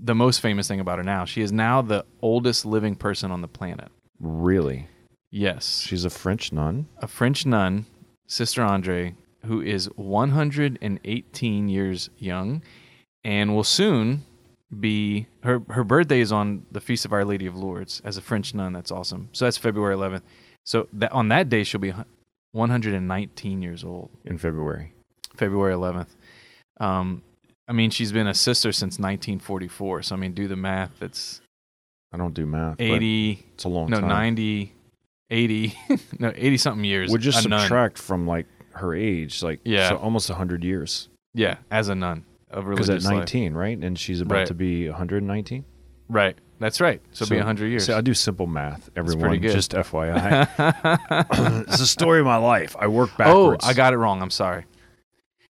the 0.00 0.14
most 0.14 0.40
famous 0.40 0.68
thing 0.68 0.80
about 0.80 0.98
her 0.98 1.04
now. 1.04 1.24
She 1.24 1.42
is 1.42 1.52
now 1.52 1.82
the 1.82 2.04
oldest 2.22 2.64
living 2.64 2.94
person 2.96 3.30
on 3.30 3.40
the 3.40 3.48
planet. 3.48 3.88
Really? 4.20 4.86
Yes, 5.30 5.80
She's 5.86 6.04
a 6.04 6.10
French 6.10 6.52
nun. 6.52 6.86
a 6.98 7.06
French 7.06 7.44
nun, 7.44 7.86
Sister 8.26 8.62
Andre, 8.62 9.14
who 9.44 9.60
is 9.60 9.86
118 9.96 11.68
years 11.68 12.10
young, 12.16 12.62
and 13.24 13.54
will 13.54 13.64
soon 13.64 14.24
be 14.80 15.26
her 15.42 15.62
her 15.70 15.84
birthday 15.84 16.20
is 16.20 16.30
on 16.32 16.64
the 16.70 16.80
feast 16.80 17.04
of 17.04 17.12
Our 17.12 17.24
Lady 17.24 17.46
of 17.46 17.56
Lourdes 17.56 18.00
as 18.04 18.16
a 18.16 18.20
French 18.22 18.54
nun. 18.54 18.72
That's 18.72 18.90
awesome. 18.90 19.28
So 19.32 19.44
that's 19.46 19.56
February 19.56 19.94
11th. 19.96 20.22
So 20.64 20.88
that 20.94 21.12
on 21.12 21.28
that 21.28 21.48
day 21.48 21.62
she'll 21.64 21.80
be 21.80 21.92
119 22.52 23.62
years 23.62 23.84
old. 23.84 24.10
in 24.24 24.38
February. 24.38 24.92
February 25.36 25.74
11th. 25.74 26.08
Um, 26.80 27.22
I 27.68 27.72
mean, 27.72 27.90
she's 27.90 28.12
been 28.12 28.26
a 28.26 28.34
sister 28.34 28.72
since 28.72 28.94
1944. 28.98 30.02
So 30.02 30.16
I 30.16 30.18
mean, 30.18 30.32
do 30.32 30.48
the 30.48 30.56
math. 30.56 31.02
It's 31.02 31.40
I 32.12 32.16
don't 32.16 32.32
do 32.34 32.46
math. 32.46 32.76
80, 32.80 33.44
It's 33.54 33.64
a 33.64 33.68
long 33.68 33.90
time. 33.90 34.00
no, 34.00 34.08
time. 34.08 34.08
90, 34.08 34.72
80, 35.30 35.74
no, 36.18 36.32
80 36.34 36.56
something 36.56 36.84
years. 36.84 37.10
Would 37.10 37.20
just 37.20 37.44
a 37.44 37.48
nun. 37.48 37.60
subtract 37.60 37.98
from 37.98 38.26
like 38.26 38.46
her 38.72 38.94
age, 38.94 39.42
like 39.42 39.60
Yeah. 39.64 39.90
so 39.90 39.96
almost 39.96 40.28
hundred 40.30 40.64
years. 40.64 41.08
Yeah, 41.34 41.56
as 41.70 41.88
a 41.90 41.94
nun 41.94 42.24
of 42.50 42.64
Because 42.64 42.88
religious 42.88 43.04
at 43.06 43.10
life. 43.12 43.18
19, 43.20 43.52
right? 43.54 43.76
And 43.78 43.98
she's 43.98 44.22
about 44.22 44.34
Right. 44.36 44.46
to 44.46 44.54
be 44.54 44.88
119. 44.88 45.64
Right. 46.08 46.38
That's 46.60 46.80
right. 46.80 47.00
So, 47.12 47.24
it'll 47.24 47.34
be 47.34 47.36
100 47.36 47.66
years. 47.68 47.86
See, 47.86 47.92
I 47.92 48.00
do 48.00 48.14
simple 48.14 48.46
math. 48.46 48.88
Everyone, 48.96 49.40
just 49.42 49.72
FYI, 49.74 50.48
it's 51.68 51.78
the 51.78 51.86
story 51.86 52.20
of 52.20 52.24
my 52.26 52.36
life. 52.36 52.74
I 52.78 52.88
work 52.88 53.10
oh, 53.14 53.18
backwards. 53.18 53.36
oh, 53.36 53.42
backwards. 53.50 53.64
I 53.66 53.74
got 53.74 53.92
it 53.92 53.98
wrong. 53.98 54.22
I'm 54.22 54.30
sorry. 54.30 54.64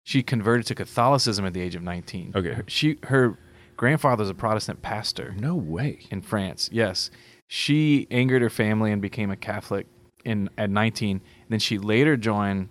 She 0.08 0.24
converted 0.24 0.66
to 0.68 0.76
Catholicism 0.76 1.46
at 1.46 1.54
the 1.54 1.60
age 1.60 1.76
of 1.76 1.84
19. 1.84 2.32
Okay. 2.34 2.54
Her- 2.54 2.64
She 2.68 2.98
her 3.04 3.38
grandfather's 3.76 4.30
a 4.30 4.34
Protestant 4.34 4.82
pastor 4.82 5.36
No 5.38 5.54
way. 5.54 6.00
in 6.10 6.22
France. 6.22 6.70
Yes. 6.72 7.12
She 7.50 8.08
angered 8.10 8.42
her 8.42 8.50
family 8.50 8.94
and 8.94 9.02
became 9.02 9.32
a 9.32 9.36
Catholic 9.36 9.86
in 10.24 10.50
at 10.58 10.70
19. 10.70 11.20
Then 11.50 11.60
she 11.60 11.78
later 11.78 12.16
joined 12.16 12.70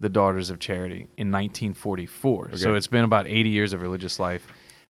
the 0.00 0.08
Daughters 0.08 0.48
of 0.48 0.60
Charity 0.60 1.08
in 1.18 1.30
1944. 1.30 2.56
So 2.56 2.74
it's 2.74 2.86
been 2.86 3.04
about 3.04 3.26
80 3.26 3.50
years 3.50 3.74
of 3.74 3.82
religious 3.82 4.18
life, 4.18 4.46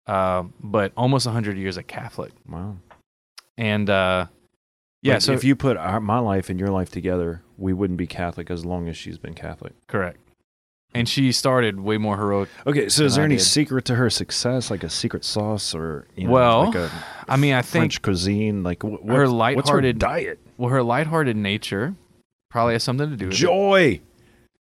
uh, 0.05 0.43
but 0.61 0.91
almost 0.95 1.25
100 1.25 1.57
years 1.57 1.75
a 1.77 1.83
Catholic. 1.83 2.33
Wow. 2.47 2.77
And 3.57 3.89
uh, 3.89 4.27
yeah, 5.01 5.17
so 5.17 5.33
if 5.33 5.43
you 5.43 5.55
put 5.55 5.75
our, 5.77 5.99
my 5.99 6.19
life 6.19 6.51
and 6.51 6.59
your 6.59 6.69
life 6.69 6.91
together, 6.91 7.41
we 7.57 7.73
wouldn't 7.73 7.97
be 7.97 8.05
Catholic 8.07 8.51
as 8.51 8.63
long 8.63 8.87
as 8.87 8.95
she's 8.95 9.17
been 9.17 9.33
Catholic. 9.33 9.73
correct. 9.87 10.19
And 10.95 11.09
she 11.09 11.31
started 11.31 11.79
way 11.79 11.97
more 11.97 12.17
heroic. 12.17 12.49
Okay, 12.67 12.87
so 12.89 13.03
is 13.05 13.15
there 13.15 13.23
I 13.23 13.25
any 13.25 13.37
did. 13.37 13.43
secret 13.43 13.85
to 13.85 13.95
her 13.95 14.09
success, 14.09 14.69
like 14.69 14.83
a 14.83 14.89
secret 14.89 15.25
sauce, 15.25 15.73
or 15.73 16.07
you 16.15 16.25
know, 16.27 16.33
Well, 16.33 16.65
like 16.65 16.75
a 16.75 16.91
I 17.27 17.35
mean, 17.37 17.53
I 17.53 17.61
think 17.63 17.81
French 17.83 18.01
cuisine? 18.01 18.61
Like 18.63 18.83
what, 18.83 19.01
her 19.05 19.31
what's- 19.31 19.55
what's 19.55 19.69
her 19.71 19.93
diet? 19.93 20.39
well, 20.57 20.69
her 20.69 20.83
lighthearted 20.83 21.35
nature 21.35 21.95
probably 22.49 22.73
has 22.73 22.83
something 22.83 23.09
to 23.09 23.15
do 23.17 23.25
with 23.27 23.33
it. 23.33 23.37
Joy. 23.37 24.01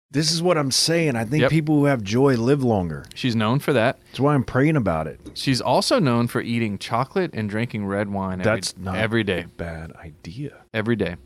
This 0.09 0.31
is 0.31 0.41
what 0.41 0.57
I'm 0.57 0.71
saying. 0.71 1.17
I 1.17 1.25
think 1.25 1.41
Yep. 1.41 1.51
people 1.51 1.75
who 1.79 1.85
have 1.85 2.01
joy 2.01 2.35
live 2.35 2.63
longer. 2.63 3.05
She's 3.13 3.35
known 3.35 3.59
for 3.59 3.73
that. 3.73 3.99
That's 4.07 4.21
why 4.21 4.33
I'm 4.33 4.45
praying 4.45 4.77
about 4.77 5.05
it. 5.05 5.19
She's 5.33 5.59
also 5.59 5.99
known 5.99 6.27
for 6.27 6.39
eating 6.41 6.77
chocolate 6.77 7.31
and 7.33 7.49
drinking 7.49 7.85
red 7.85 8.09
wine 8.09 8.39
every, 8.39 8.43
That's 8.45 8.77
not 8.77 8.95
every 8.95 9.23
day. 9.25 9.41
a 9.43 9.47
bad 9.49 9.91
idea. 9.97 10.59
Every 10.73 10.95
day. 10.95 11.17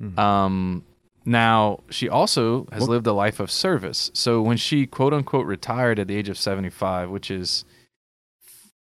Hmm. 0.00 0.18
Um, 0.18 0.84
now, 1.28 1.80
she 1.90 2.08
also 2.08 2.66
has 2.72 2.88
lived 2.88 3.06
a 3.06 3.12
life 3.12 3.38
of 3.38 3.50
service. 3.50 4.10
So 4.14 4.40
when 4.40 4.56
she 4.56 4.86
quote 4.86 5.12
unquote 5.12 5.46
retired 5.46 5.98
at 5.98 6.08
the 6.08 6.16
age 6.16 6.30
of 6.30 6.38
75, 6.38 7.10
which 7.10 7.30
is 7.30 7.66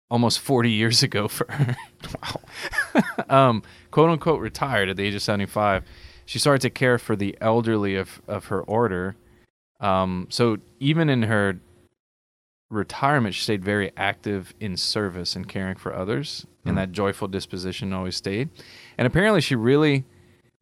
almost 0.09 0.39
40 0.39 0.71
years 0.71 1.03
ago 1.03 1.27
for 1.27 1.45
her, 1.51 1.75
um, 3.29 3.63
quote 3.91 4.09
unquote 4.09 4.39
retired 4.39 4.87
at 4.87 4.95
the 4.95 5.03
age 5.03 5.13
of 5.13 5.21
75, 5.21 5.83
she 6.25 6.39
started 6.39 6.61
to 6.61 6.69
care 6.69 6.97
for 6.97 7.17
the 7.17 7.37
elderly 7.41 7.95
of, 7.95 8.21
of 8.29 8.45
her 8.45 8.61
order. 8.61 9.17
Um, 9.81 10.27
so 10.29 10.57
even 10.79 11.09
in 11.09 11.23
her 11.23 11.59
retirement, 12.69 13.35
she 13.35 13.41
stayed 13.41 13.63
very 13.63 13.91
active 13.97 14.53
in 14.61 14.77
service 14.77 15.35
and 15.35 15.49
caring 15.49 15.75
for 15.75 15.93
others, 15.93 16.45
Hmm. 16.63 16.69
and 16.69 16.77
that 16.77 16.91
joyful 16.93 17.27
disposition 17.27 17.91
always 17.91 18.15
stayed. 18.15 18.49
And 18.97 19.05
apparently, 19.05 19.41
she 19.41 19.55
really 19.55 20.05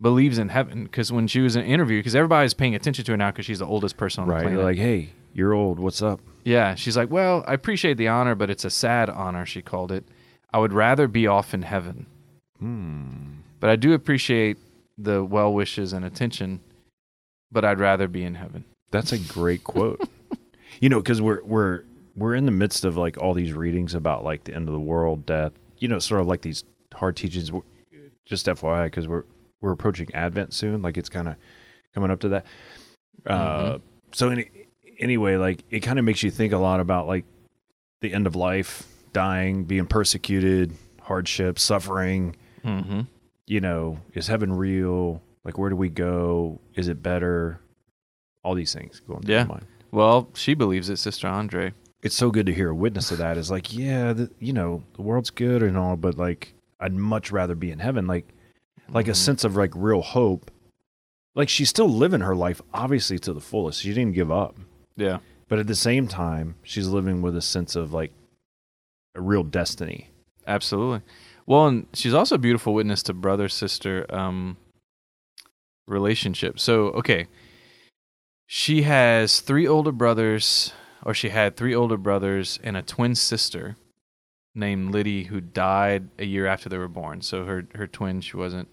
believes 0.01 0.37
in 0.37 0.49
heaven 0.49 0.83
because 0.83 1.11
when 1.11 1.27
she 1.27 1.41
was 1.41 1.55
in 1.55 1.63
an 1.63 1.67
interview, 1.67 1.99
because 1.99 2.15
everybody's 2.15 2.53
paying 2.53 2.75
attention 2.75 3.05
to 3.05 3.11
her 3.13 3.17
now 3.17 3.31
because 3.31 3.45
she's 3.45 3.59
the 3.59 3.65
oldest 3.65 3.97
person 3.97 4.21
on 4.23 4.27
the 4.27 4.33
Right. 4.33 4.41
planet. 4.41 4.57
You're 4.59 4.63
like, 4.65 4.77
hey, 4.77 5.09
you're 5.33 5.53
old. 5.53 5.79
What's 5.79 6.01
up? 6.01 6.19
Yeah, 6.43 6.75
she's 6.75 6.95
like, 6.97 7.09
well, 7.09 7.43
I 7.47 7.53
appreciate 7.53 7.97
the 7.97 8.07
honor, 8.07 8.35
but 8.35 8.49
it's 8.49 8.65
a 8.65 8.69
sad 8.69 9.09
honor. 9.09 9.45
She 9.45 9.61
called 9.61 9.91
it. 9.91 10.05
I 10.53 10.59
would 10.59 10.73
rather 10.73 11.07
be 11.07 11.27
off 11.27 11.53
in 11.53 11.63
heaven, 11.63 12.05
Hmm. 12.59 13.39
but 13.59 13.69
I 13.69 13.75
do 13.75 13.93
appreciate 13.93 14.57
the 14.97 15.23
well 15.23 15.53
wishes 15.53 15.91
and 15.93 16.05
attention. 16.05 16.59
But 17.51 17.63
I'd 17.65 17.79
rather 17.79 18.07
be 18.07 18.23
in 18.23 18.35
heaven. 18.35 18.65
That's 18.91 19.11
a 19.11 19.17
great 19.17 19.63
quote. 19.65 20.01
you 20.81 20.89
know, 20.89 20.99
because 20.99 21.21
we're 21.21 21.43
we're 21.43 21.83
we're 22.15 22.35
in 22.35 22.45
the 22.45 22.51
midst 22.51 22.85
of 22.85 22.95
like 22.97 23.17
all 23.17 23.33
these 23.33 23.53
readings 23.53 23.93
about 23.93 24.23
like 24.23 24.43
the 24.45 24.53
end 24.53 24.67
of 24.67 24.73
the 24.73 24.79
world, 24.79 25.25
death. 25.25 25.53
You 25.79 25.87
know, 25.89 25.99
sort 25.99 26.21
of 26.21 26.27
like 26.27 26.41
these 26.41 26.63
hard 26.93 27.15
teachings. 27.17 27.51
Just 28.25 28.45
FYI, 28.47 28.85
because 28.85 29.07
we're 29.07 29.23
we're 29.61 29.71
approaching 29.71 30.13
Advent 30.13 30.53
soon. 30.53 30.81
Like 30.81 30.97
it's 30.97 31.09
kind 31.09 31.27
of 31.27 31.35
coming 31.93 32.11
up 32.11 32.19
to 32.21 32.29
that. 32.29 32.45
Uh, 33.25 33.79
so 34.11 34.29
any, 34.29 34.49
anyway, 34.99 35.37
like 35.37 35.63
it 35.69 35.79
kind 35.81 35.99
of 35.99 36.05
makes 36.05 36.23
you 36.23 36.31
think 36.31 36.53
a 36.53 36.57
lot 36.57 36.79
about 36.79 37.07
like 37.07 37.25
the 38.01 38.13
end 38.13 38.27
of 38.27 38.35
life, 38.35 38.87
dying, 39.13 39.63
being 39.63 39.87
persecuted, 39.87 40.75
hardship, 41.01 41.57
suffering. 41.59 42.35
Mm-hmm. 42.63 43.01
You 43.47 43.61
know, 43.61 43.99
is 44.13 44.27
heaven 44.27 44.53
real? 44.53 45.21
Like, 45.43 45.57
where 45.57 45.69
do 45.69 45.75
we 45.75 45.89
go? 45.89 46.59
Is 46.73 46.87
it 46.87 47.03
better? 47.03 47.59
All 48.43 48.55
these 48.55 48.73
things 48.73 48.99
going 49.07 49.21
through 49.21 49.35
Yeah. 49.35 49.59
Well, 49.91 50.29
she 50.33 50.55
believes 50.55 50.89
it, 50.89 50.97
Sister 50.97 51.27
Andre. 51.27 51.73
It's 52.01 52.15
so 52.15 52.29
good 52.29 52.45
to 52.47 52.53
hear 52.53 52.69
a 52.69 52.75
witness 52.75 53.11
of 53.11 53.19
that. 53.19 53.37
Is 53.37 53.49
like, 53.49 53.73
yeah, 53.73 54.13
the, 54.13 54.31
you 54.39 54.53
know, 54.53 54.83
the 54.95 55.01
world's 55.01 55.29
good 55.29 55.63
and 55.63 55.77
all, 55.77 55.95
but 55.95 56.17
like, 56.17 56.53
I'd 56.79 56.93
much 56.93 57.31
rather 57.31 57.55
be 57.55 57.71
in 57.71 57.79
heaven. 57.79 58.07
Like, 58.07 58.27
like 58.89 59.07
a 59.07 59.11
Mhm. 59.11 59.15
sense 59.15 59.43
of 59.43 59.55
like 59.55 59.71
real 59.75 60.01
hope. 60.01 60.51
Like 61.35 61.49
she's 61.49 61.69
still 61.69 61.89
living 61.89 62.21
her 62.21 62.35
life, 62.35 62.61
obviously 62.73 63.19
to 63.19 63.33
the 63.33 63.41
fullest. 63.41 63.81
She 63.81 63.93
didn't 63.93 64.13
give 64.15 64.31
up, 64.31 64.55
Yeah. 64.95 65.19
but 65.49 65.59
at 65.59 65.67
the 65.67 65.75
same 65.75 66.07
time, 66.07 66.55
she's 66.63 66.87
living 66.87 67.21
with 67.21 67.35
a 67.35 67.41
sense 67.41 67.75
of 67.75 67.91
like 67.93 68.11
a 69.15 69.21
real 69.21 69.43
destiny. 69.43 70.09
Absolutely. 70.47 71.01
Well, 71.45 71.67
and 71.67 71.87
she's 71.93 72.13
also 72.13 72.35
a 72.35 72.39
beautiful 72.39 72.73
witness 72.73 73.03
to 73.03 73.13
brother 73.13 73.49
sister 73.49 74.05
um, 74.13 74.57
relationship. 75.87 76.59
So, 76.59 76.87
okay, 76.91 77.27
she 78.47 78.83
has 78.83 79.39
three 79.41 79.67
older 79.67 79.91
brothers, 79.91 80.73
or 81.03 81.13
she 81.13 81.29
had 81.29 81.55
three 81.55 81.75
older 81.75 81.97
brothers 81.97 82.59
and 82.63 82.75
a 82.77 82.81
twin 82.81 83.15
sister 83.15 83.75
named 84.53 84.91
Liddy 84.91 85.25
who 85.25 85.41
died 85.41 86.09
a 86.17 86.25
year 86.25 86.45
after 86.47 86.69
they 86.69 86.77
were 86.77 86.87
born. 86.87 87.21
So 87.21 87.45
her 87.45 87.67
her 87.75 87.87
twin, 87.87 88.21
she 88.21 88.37
wasn't. 88.37 88.69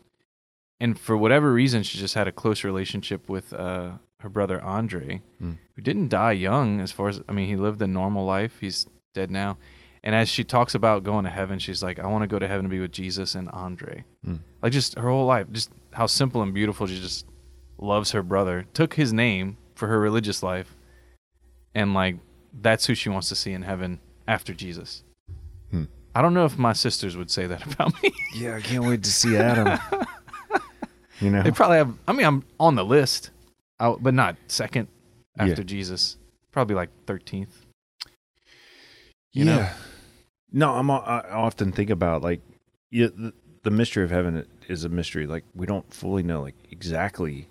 And 0.83 0.99
for 0.99 1.17
whatever 1.17 1.53
reason, 1.53 1.83
she 1.85 1.97
just 1.99 2.15
had 2.15 2.27
a 2.27 2.33
close 2.33 2.65
relationship 2.65 3.29
with 3.29 3.53
uh, 3.53 3.93
her 4.19 4.29
brother 4.29 4.61
Andre, 4.63 5.23
Hmm. 5.39 5.53
who 5.77 5.83
didn't 5.83 6.09
die 6.09 6.33
young. 6.33 6.81
As 6.81 6.91
far 6.91 7.09
as 7.09 7.21
I 7.29 7.33
mean, 7.33 7.47
he 7.47 7.57
lived 7.57 7.81
a 7.83 7.87
normal 7.87 8.25
life. 8.27 8.59
He's 8.61 8.87
dead 9.15 9.31
now. 9.31 9.59
And 10.05 10.13
as 10.17 10.29
she 10.29 10.43
talks 10.43 10.75
about 10.75 11.05
going 11.05 11.25
to 11.25 11.31
heaven, 11.31 11.61
she's 11.61 11.83
like, 11.83 12.01
I 12.01 12.07
want 12.09 12.23
to 12.25 12.27
go 12.27 12.41
to 12.41 12.49
heaven 12.49 12.65
to 12.65 12.69
be 12.69 12.81
with 12.81 12.91
Jesus 12.91 13.37
and 13.37 13.49
Andre. 13.51 14.05
Hmm. 14.25 14.37
Like 14.61 14.73
just 14.73 14.99
her 14.99 15.09
whole 15.09 15.27
life, 15.27 15.47
just 15.53 15.71
how 15.93 16.07
simple 16.07 16.43
and 16.43 16.53
beautiful 16.53 16.89
she 16.89 16.99
just 17.01 17.27
loves 17.79 18.11
her 18.11 18.23
brother. 18.25 18.67
Took 18.75 18.95
his 18.95 19.13
name 19.13 19.57
for 19.77 19.87
her 19.87 20.01
religious 20.01 20.43
life. 20.43 20.75
And 21.77 21.95
like 21.95 22.17
that's 22.61 22.87
who 22.87 22.95
she 22.97 23.09
wants 23.09 23.29
to 23.29 23.37
see 23.37 23.53
in 23.53 23.63
heaven 23.63 24.01
after 24.27 24.53
Jesus. 24.53 25.05
Hmm. 25.71 25.85
I 26.15 26.21
don't 26.23 26.35
know 26.35 26.45
if 26.45 26.59
my 26.59 26.73
sisters 26.73 27.17
would 27.17 27.31
say 27.31 27.47
that 27.47 27.65
about 27.73 28.03
me. 28.03 28.11
Yeah, 28.35 28.57
I 28.57 28.61
can't 28.61 28.85
wait 28.85 29.05
to 29.05 29.13
see 29.13 29.37
Adam. 29.37 29.79
you 31.21 31.31
know, 31.31 31.43
they 31.43 31.51
probably 31.51 31.79
have 31.79 31.95
I 32.09 32.13
mean 32.13 32.27
I'm 32.27 32.45
on 32.61 32.75
the 32.75 32.85
list. 32.85 33.31
I, 33.81 33.95
but 33.99 34.15
not 34.15 34.37
second 34.47 34.89
Yeah. 35.37 35.45
after 35.47 35.65
Jesus. 35.65 36.17
Probably 36.53 36.75
like 36.77 36.91
13th. 37.07 37.49
yeah. 38.07 38.09
you 39.33 39.45
know? 39.45 39.69
No, 40.53 40.75
I'm. 40.75 40.91
I 40.91 41.21
often 41.31 41.73
think 41.73 41.89
about 41.89 42.21
like, 42.23 42.41
yeah, 42.91 43.07
the, 43.07 43.33
the 43.63 43.71
mystery 43.71 44.05
of 44.05 44.11
heaven 44.11 44.47
is 44.69 44.85
a 44.85 44.89
mystery. 44.91 45.27
Like 45.27 45.45
we 45.55 45.67
don't 45.67 45.91
fully 45.93 46.23
know 46.23 46.43
like 46.43 46.55
exactly 46.71 47.49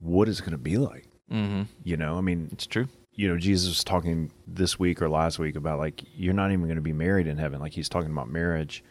what 0.00 0.28
it's 0.28 0.40
going 0.40 0.52
to 0.52 0.58
be 0.58 0.78
like. 0.78 1.04
Mhm. 1.30 1.66
You 1.84 1.98
know, 1.98 2.16
I 2.16 2.22
mean, 2.22 2.48
It's 2.52 2.66
true. 2.66 2.88
you 3.12 3.28
know, 3.28 3.36
Jesus 3.36 3.68
was 3.68 3.84
talking 3.84 4.30
this 4.46 4.78
week 4.78 5.02
or 5.02 5.10
last 5.10 5.38
week 5.38 5.56
about 5.56 5.78
like 5.78 6.02
you're 6.14 6.32
not 6.32 6.50
even 6.52 6.64
going 6.64 6.76
to 6.76 6.80
be 6.82 6.94
married 6.94 7.26
in 7.26 7.36
heaven. 7.36 7.60
Like 7.60 7.72
he's 7.72 7.88
talking 7.90 8.10
about 8.10 8.30
marriage. 8.30 8.82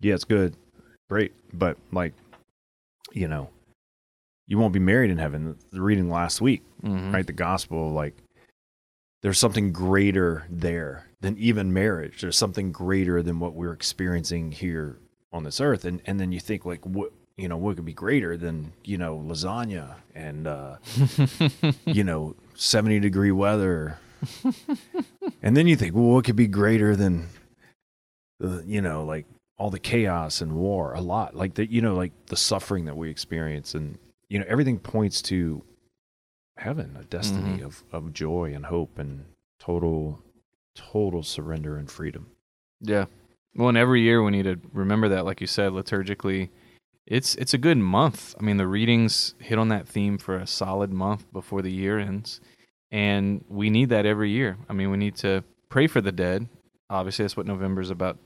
Yeah, 0.00 0.14
it's 0.14 0.24
good, 0.24 0.54
great, 1.10 1.32
but 1.52 1.76
like, 1.90 2.12
you 3.12 3.28
know, 3.28 3.50
you 4.46 4.58
won't 4.58 4.72
be 4.72 4.80
married 4.80 5.10
in 5.10 5.18
heaven. 5.18 5.56
The 5.70 5.80
reading 5.80 6.10
last 6.10 6.40
week, 6.40 6.62
Mhm. 6.82 7.12
right? 7.12 7.26
The 7.26 7.32
gospel, 7.32 7.90
like, 7.92 8.16
there's 9.22 9.38
something 9.38 9.72
greater 9.72 10.44
there 10.50 11.06
than 11.20 11.38
even 11.38 11.72
marriage. 11.72 12.20
There's 12.22 12.36
something 12.36 12.72
greater 12.72 13.22
than 13.22 13.38
what 13.38 13.54
we're 13.54 13.72
experiencing 13.72 14.50
here 14.52 14.98
on 15.32 15.44
this 15.44 15.60
earth. 15.60 15.84
And 15.84 16.02
and 16.06 16.18
then 16.18 16.32
you 16.32 16.40
think 16.40 16.64
like, 16.64 16.84
what 16.84 17.12
you 17.36 17.48
know, 17.48 17.56
what 17.56 17.76
could 17.76 17.84
be 17.84 17.94
greater 17.94 18.36
than 18.36 18.72
you 18.84 18.98
know 18.98 19.16
lasagna 19.18 19.94
and 20.14 20.46
uh, 20.46 20.76
you 21.86 22.04
know 22.04 22.34
70 22.54 23.00
degree 23.00 23.30
weather 23.32 23.98
and 25.42 25.56
then 25.56 25.66
you 25.66 25.74
think 25.76 25.94
well 25.94 26.04
what 26.04 26.24
could 26.24 26.36
be 26.36 26.46
greater 26.46 26.94
than 26.94 27.28
the 28.38 28.62
you 28.66 28.82
know 28.82 29.04
like 29.04 29.24
all 29.62 29.70
the 29.70 29.78
chaos 29.78 30.40
and 30.40 30.52
war 30.56 30.92
a 30.92 31.00
lot 31.00 31.36
like 31.36 31.54
the 31.54 31.64
you 31.70 31.80
know 31.80 31.94
like 31.94 32.10
the 32.26 32.36
suffering 32.36 32.84
that 32.86 32.96
we 32.96 33.08
experience 33.08 33.76
and 33.76 33.96
you 34.28 34.36
know 34.40 34.44
everything 34.48 34.76
points 34.76 35.22
to 35.22 35.62
heaven 36.56 36.96
a 37.00 37.04
destiny 37.04 37.58
Mhm. 37.60 37.64
of 37.66 37.84
of 37.92 38.12
joy 38.12 38.52
and 38.52 38.66
hope 38.66 38.98
and 38.98 39.24
total 39.60 40.20
total 40.74 41.22
surrender 41.22 41.76
and 41.76 41.88
freedom 41.88 42.26
Yeah. 42.80 43.04
Well, 43.54 43.68
and 43.68 43.78
every 43.78 44.00
year 44.00 44.20
we 44.24 44.32
need 44.32 44.44
to 44.44 44.58
remember 44.72 45.08
that, 45.10 45.24
like 45.24 45.40
you 45.40 45.46
said, 45.46 45.70
liturgically, 45.72 46.48
it's 47.06 47.36
it's 47.36 47.54
a 47.54 47.58
good 47.58 47.78
month. 47.78 48.34
I 48.40 48.42
mean, 48.42 48.56
the 48.56 48.66
readings 48.66 49.34
hit 49.38 49.58
on 49.58 49.68
that 49.68 49.86
theme 49.86 50.18
for 50.18 50.34
a 50.36 50.46
solid 50.48 50.90
month 50.90 51.30
before 51.32 51.62
the 51.62 51.70
year 51.70 51.98
ends, 52.00 52.40
and 52.90 53.44
we 53.48 53.70
need 53.70 53.90
that 53.90 54.06
every 54.06 54.30
year. 54.30 54.56
I 54.68 54.72
mean, 54.72 54.90
we 54.90 54.96
need 54.96 55.14
to 55.16 55.44
pray 55.68 55.86
for 55.86 56.00
the 56.00 56.10
dead. 56.10 56.48
Obviously, 56.90 57.22
that's 57.24 57.36
what 57.36 57.46
November 57.46 57.80
is 57.82 57.90
about. 57.90 58.16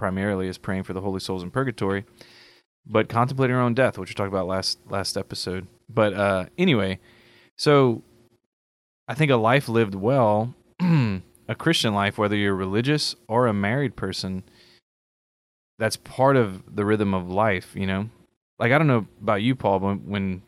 Primarily, 0.00 0.48
is 0.48 0.56
praying 0.56 0.84
for 0.84 0.94
the 0.94 1.02
holy 1.02 1.20
souls 1.20 1.42
in 1.42 1.50
purgatory, 1.50 2.06
but 2.86 3.10
contemplating 3.10 3.54
our 3.54 3.60
own 3.60 3.74
death, 3.74 3.98
which 3.98 4.08
we 4.08 4.14
talked 4.14 4.32
about 4.32 4.46
last 4.46 4.78
last 4.88 5.18
episode. 5.18 5.66
But 5.90 6.14
uh, 6.14 6.46
anyway, 6.56 7.00
so 7.58 8.02
I 9.06 9.12
think 9.12 9.30
a 9.30 9.36
life 9.36 9.68
lived 9.68 9.94
well 9.94 10.54
a 10.80 11.54
Christian 11.54 11.92
life, 11.92 12.16
whether 12.16 12.34
you're 12.34 12.54
religious 12.54 13.14
or 13.28 13.46
a 13.46 13.52
married 13.52 13.94
person, 13.94 14.42
that's 15.78 15.96
part 15.96 16.36
of 16.36 16.74
the 16.74 16.86
rhythm 16.86 17.12
of 17.12 17.28
life, 17.28 17.72
you 17.74 17.86
know? 17.86 18.08
Like, 18.58 18.72
I 18.72 18.78
don't 18.78 18.86
know 18.86 19.06
about 19.20 19.42
you, 19.42 19.54
Paul, 19.54 19.80
but 19.80 20.00
when 20.00 20.40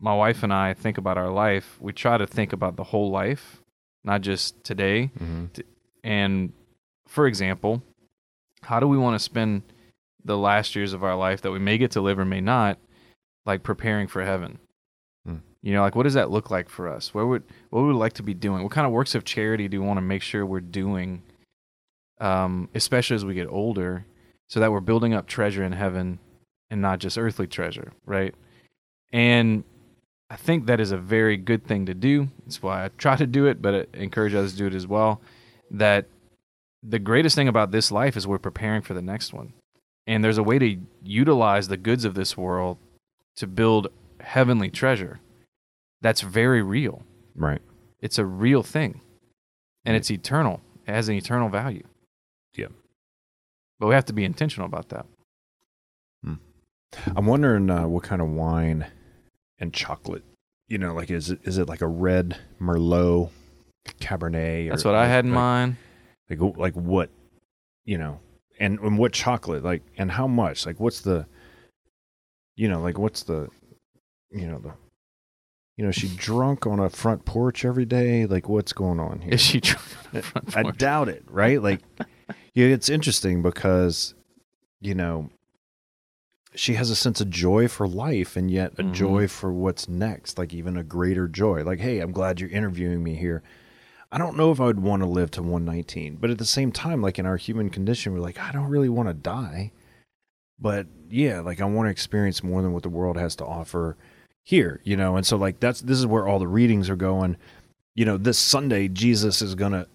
my 0.00 0.14
wife 0.14 0.42
and 0.42 0.50
I 0.50 0.72
think 0.72 0.96
about 0.96 1.18
our 1.18 1.30
life, 1.30 1.76
we 1.78 1.92
try 1.92 2.16
to 2.16 2.26
think 2.26 2.54
about 2.54 2.76
the 2.76 2.84
whole 2.84 3.10
life, 3.10 3.60
not 4.02 4.22
just 4.22 4.64
today. 4.64 5.10
And 6.02 6.54
for 7.06 7.26
example, 7.26 7.82
how 8.68 8.80
do 8.80 8.86
we 8.86 8.98
want 8.98 9.14
to 9.14 9.18
spend 9.18 9.62
the 10.22 10.36
last 10.36 10.76
years 10.76 10.92
of 10.92 11.02
our 11.02 11.16
life 11.16 11.40
that 11.40 11.50
we 11.50 11.58
may 11.58 11.78
get 11.78 11.90
to 11.92 12.02
live 12.02 12.18
or 12.18 12.26
may 12.26 12.42
not, 12.42 12.78
like 13.46 13.62
preparing 13.62 14.06
for 14.06 14.22
heaven? 14.22 14.58
Hmm. 15.24 15.36
You 15.62 15.72
know, 15.72 15.80
like 15.80 15.96
what 15.96 16.02
does 16.02 16.12
that 16.12 16.30
look 16.30 16.50
like 16.50 16.68
for 16.68 16.86
us? 16.86 17.14
What 17.14 17.28
would 17.28 17.44
what 17.70 17.80
would 17.80 17.88
we 17.88 17.98
like 17.98 18.12
to 18.14 18.22
be 18.22 18.34
doing? 18.34 18.62
What 18.62 18.72
kind 18.72 18.86
of 18.86 18.92
works 18.92 19.14
of 19.14 19.24
charity 19.24 19.68
do 19.68 19.80
we 19.80 19.86
want 19.86 19.96
to 19.96 20.02
make 20.02 20.20
sure 20.20 20.44
we're 20.44 20.60
doing, 20.60 21.22
um, 22.20 22.68
especially 22.74 23.16
as 23.16 23.24
we 23.24 23.32
get 23.32 23.48
older, 23.48 24.04
so 24.48 24.60
that 24.60 24.70
we're 24.70 24.80
building 24.80 25.14
up 25.14 25.26
treasure 25.26 25.64
in 25.64 25.72
heaven 25.72 26.18
and 26.70 26.82
not 26.82 26.98
just 26.98 27.16
earthly 27.16 27.46
treasure, 27.46 27.92
right? 28.04 28.34
And 29.14 29.64
I 30.28 30.36
think 30.36 30.66
that 30.66 30.78
is 30.78 30.90
a 30.90 30.98
very 30.98 31.38
good 31.38 31.66
thing 31.66 31.86
to 31.86 31.94
do. 31.94 32.28
That's 32.44 32.62
why 32.62 32.84
I 32.84 32.90
try 32.98 33.16
to 33.16 33.26
do 33.26 33.46
it, 33.46 33.62
but 33.62 33.74
I 33.74 33.86
encourage 33.96 34.34
others 34.34 34.52
to 34.52 34.58
do 34.58 34.66
it 34.66 34.74
as 34.74 34.86
well. 34.86 35.22
That 35.70 36.04
the 36.82 36.98
greatest 36.98 37.34
thing 37.34 37.48
about 37.48 37.70
this 37.70 37.90
life 37.90 38.16
is 38.16 38.26
we're 38.26 38.38
preparing 38.38 38.82
for 38.82 38.94
the 38.94 39.02
next 39.02 39.32
one. 39.32 39.52
And 40.06 40.24
there's 40.24 40.38
a 40.38 40.42
way 40.42 40.58
to 40.58 40.76
utilize 41.02 41.68
the 41.68 41.76
goods 41.76 42.04
of 42.04 42.14
this 42.14 42.36
world 42.36 42.78
to 43.36 43.46
build 43.46 43.88
heavenly 44.20 44.70
treasure. 44.70 45.20
That's 46.00 46.20
very 46.20 46.62
real. 46.62 47.02
Right. 47.34 47.60
It's 48.00 48.18
a 48.18 48.24
real 48.24 48.62
thing. 48.62 49.00
And 49.84 49.96
it's 49.96 50.10
eternal. 50.10 50.60
It 50.86 50.92
has 50.92 51.08
an 51.08 51.16
eternal 51.16 51.48
value. 51.48 51.86
Yeah. 52.54 52.68
But 53.78 53.88
we 53.88 53.94
have 53.94 54.06
to 54.06 54.12
be 54.12 54.24
intentional 54.24 54.66
about 54.66 54.88
that. 54.90 55.06
Hmm. 56.24 56.34
I'm 57.14 57.26
wondering 57.26 57.70
uh, 57.70 57.86
what 57.86 58.02
kind 58.02 58.22
of 58.22 58.28
wine 58.28 58.86
and 59.58 59.72
chocolate. 59.72 60.24
You 60.68 60.78
know, 60.78 60.94
like 60.94 61.10
is 61.10 61.30
it 61.30 61.40
is 61.44 61.58
it 61.58 61.68
like 61.68 61.80
a 61.80 61.86
red 61.86 62.36
Merlot, 62.60 63.30
Cabernet? 64.00 64.68
That's 64.70 64.84
what 64.84 64.94
I 64.94 65.06
had 65.06 65.24
in 65.24 65.30
like, 65.30 65.36
mind. 65.36 65.76
Like 66.30 66.56
like 66.56 66.74
what, 66.74 67.10
you 67.84 67.98
know, 67.98 68.20
and 68.60 68.78
and 68.80 68.98
what 68.98 69.12
chocolate? 69.12 69.64
Like 69.64 69.82
and 69.96 70.10
how 70.10 70.26
much? 70.26 70.66
Like 70.66 70.78
what's 70.80 71.00
the, 71.00 71.26
you 72.56 72.68
know, 72.68 72.80
like 72.80 72.98
what's 72.98 73.22
the, 73.22 73.48
you 74.30 74.46
know 74.46 74.58
the, 74.58 74.72
you 75.76 75.84
know, 75.84 75.90
she 75.90 76.08
drunk 76.16 76.66
on 76.66 76.80
a 76.80 76.90
front 76.90 77.24
porch 77.24 77.64
every 77.64 77.84
day? 77.86 78.26
Like 78.26 78.48
what's 78.48 78.72
going 78.72 79.00
on 79.00 79.20
here? 79.20 79.34
Is 79.34 79.40
she 79.40 79.60
drunk 79.60 79.86
on 80.06 80.10
the 80.12 80.22
front 80.22 80.56
I 80.56 80.62
doubt 80.72 81.08
it, 81.08 81.24
right? 81.28 81.62
Like, 81.62 81.80
yeah, 82.54 82.66
it's 82.66 82.88
interesting 82.88 83.42
because, 83.42 84.14
you 84.80 84.94
know, 84.94 85.30
she 86.54 86.74
has 86.74 86.90
a 86.90 86.96
sense 86.96 87.20
of 87.20 87.30
joy 87.30 87.68
for 87.68 87.86
life 87.86 88.36
and 88.36 88.50
yet 88.50 88.72
a 88.78 88.82
Mhm. 88.82 88.92
joy 88.92 89.28
for 89.28 89.52
what's 89.52 89.88
next, 89.88 90.38
like 90.38 90.52
even 90.52 90.76
a 90.76 90.82
greater 90.82 91.28
joy. 91.28 91.62
Like, 91.62 91.78
hey, 91.80 92.00
I'm 92.00 92.10
glad 92.12 92.40
you're 92.40 92.50
interviewing 92.50 93.02
me 93.02 93.14
here. 93.14 93.42
I 94.10 94.18
don't 94.18 94.36
know 94.36 94.50
if 94.50 94.60
I 94.60 94.64
would 94.64 94.80
want 94.80 95.02
to 95.02 95.08
live 95.08 95.30
to 95.32 95.42
119, 95.42 96.16
but 96.16 96.30
at 96.30 96.38
the 96.38 96.46
same 96.46 96.72
time, 96.72 97.02
like 97.02 97.18
in 97.18 97.26
our 97.26 97.36
human 97.36 97.68
condition, 97.68 98.14
we're 98.14 98.20
like, 98.20 98.38
I 98.38 98.52
don't 98.52 98.70
really 98.70 98.88
want 98.88 99.08
to 99.08 99.14
die. 99.14 99.72
But 100.58 100.86
yeah, 101.10 101.40
like 101.40 101.60
I 101.60 101.64
want 101.66 101.86
to 101.86 101.90
experience 101.90 102.42
more 102.42 102.62
than 102.62 102.72
what 102.72 102.82
the 102.82 102.88
world 102.88 103.16
has 103.16 103.36
to 103.36 103.44
offer 103.44 103.96
here, 104.44 104.80
you 104.82 104.96
know? 104.96 105.16
And 105.16 105.26
so, 105.26 105.36
like, 105.36 105.60
that's 105.60 105.82
this 105.82 105.98
is 105.98 106.06
where 106.06 106.26
all 106.26 106.38
the 106.38 106.48
readings 106.48 106.88
are 106.88 106.96
going. 106.96 107.36
You 107.94 108.06
know, 108.06 108.16
this 108.16 108.38
Sunday, 108.38 108.88
Jesus 108.88 109.42
is 109.42 109.54
going 109.54 109.72
to 109.72 109.86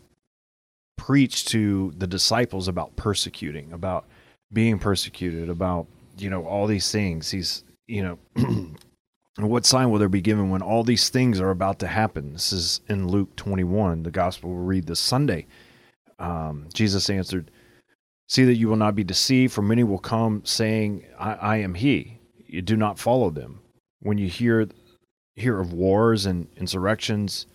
preach 0.96 1.46
to 1.46 1.92
the 1.98 2.08
disciples 2.08 2.68
about 2.68 2.96
persecuting, 2.96 3.74
about 3.74 4.06
being 4.52 4.78
persecuted, 4.78 5.50
about, 5.50 5.88
you 6.18 6.30
know, 6.30 6.46
all 6.46 6.68
these 6.68 6.92
things. 6.92 7.32
He's, 7.32 7.64
you 7.88 8.04
know, 8.04 8.20
and 9.38 9.50
what 9.50 9.66
sign 9.66 9.90
will 9.90 10.00
there 10.00 10.10
be 10.10 10.22
given 10.22 10.50
when 10.50 10.62
all 10.62 10.84
these 10.84 11.10
things 11.10 11.40
are 11.40 11.50
about 11.50 11.80
to 11.80 11.88
happen? 11.88 12.34
This 12.34 12.54
is 12.54 12.82
in 12.88 13.08
Luke 13.08 13.36
21, 13.36 14.04
the 14.04 14.12
gospel 14.12 14.52
we'll 14.52 14.60
read 14.60 14.86
this 14.86 15.00
Sunday. 15.00 15.48
Um, 16.20 16.68
Jesus 16.74 17.10
answered, 17.10 17.50
See 18.28 18.46
that 18.46 18.56
you 18.56 18.68
will 18.68 18.78
not 18.78 18.96
be 18.96 19.04
deceived, 19.04 19.54
for 19.54 19.62
many 19.62 19.84
will 19.84 20.00
come 20.00 20.42
saying, 20.46 21.06
I, 21.20 21.34
I 21.34 21.58
am 21.58 21.74
he. 21.74 22.20
You 22.46 22.62
do 22.62 22.78
not 22.78 23.00
follow 23.00 23.30
them. 23.30 23.60
When 24.02 24.18
you 24.18 24.28
hear 24.28 24.68
hear 25.36 25.60
of 25.60 25.74
wars 25.74 26.28
and 26.28 26.48
insurrections, 26.58 27.48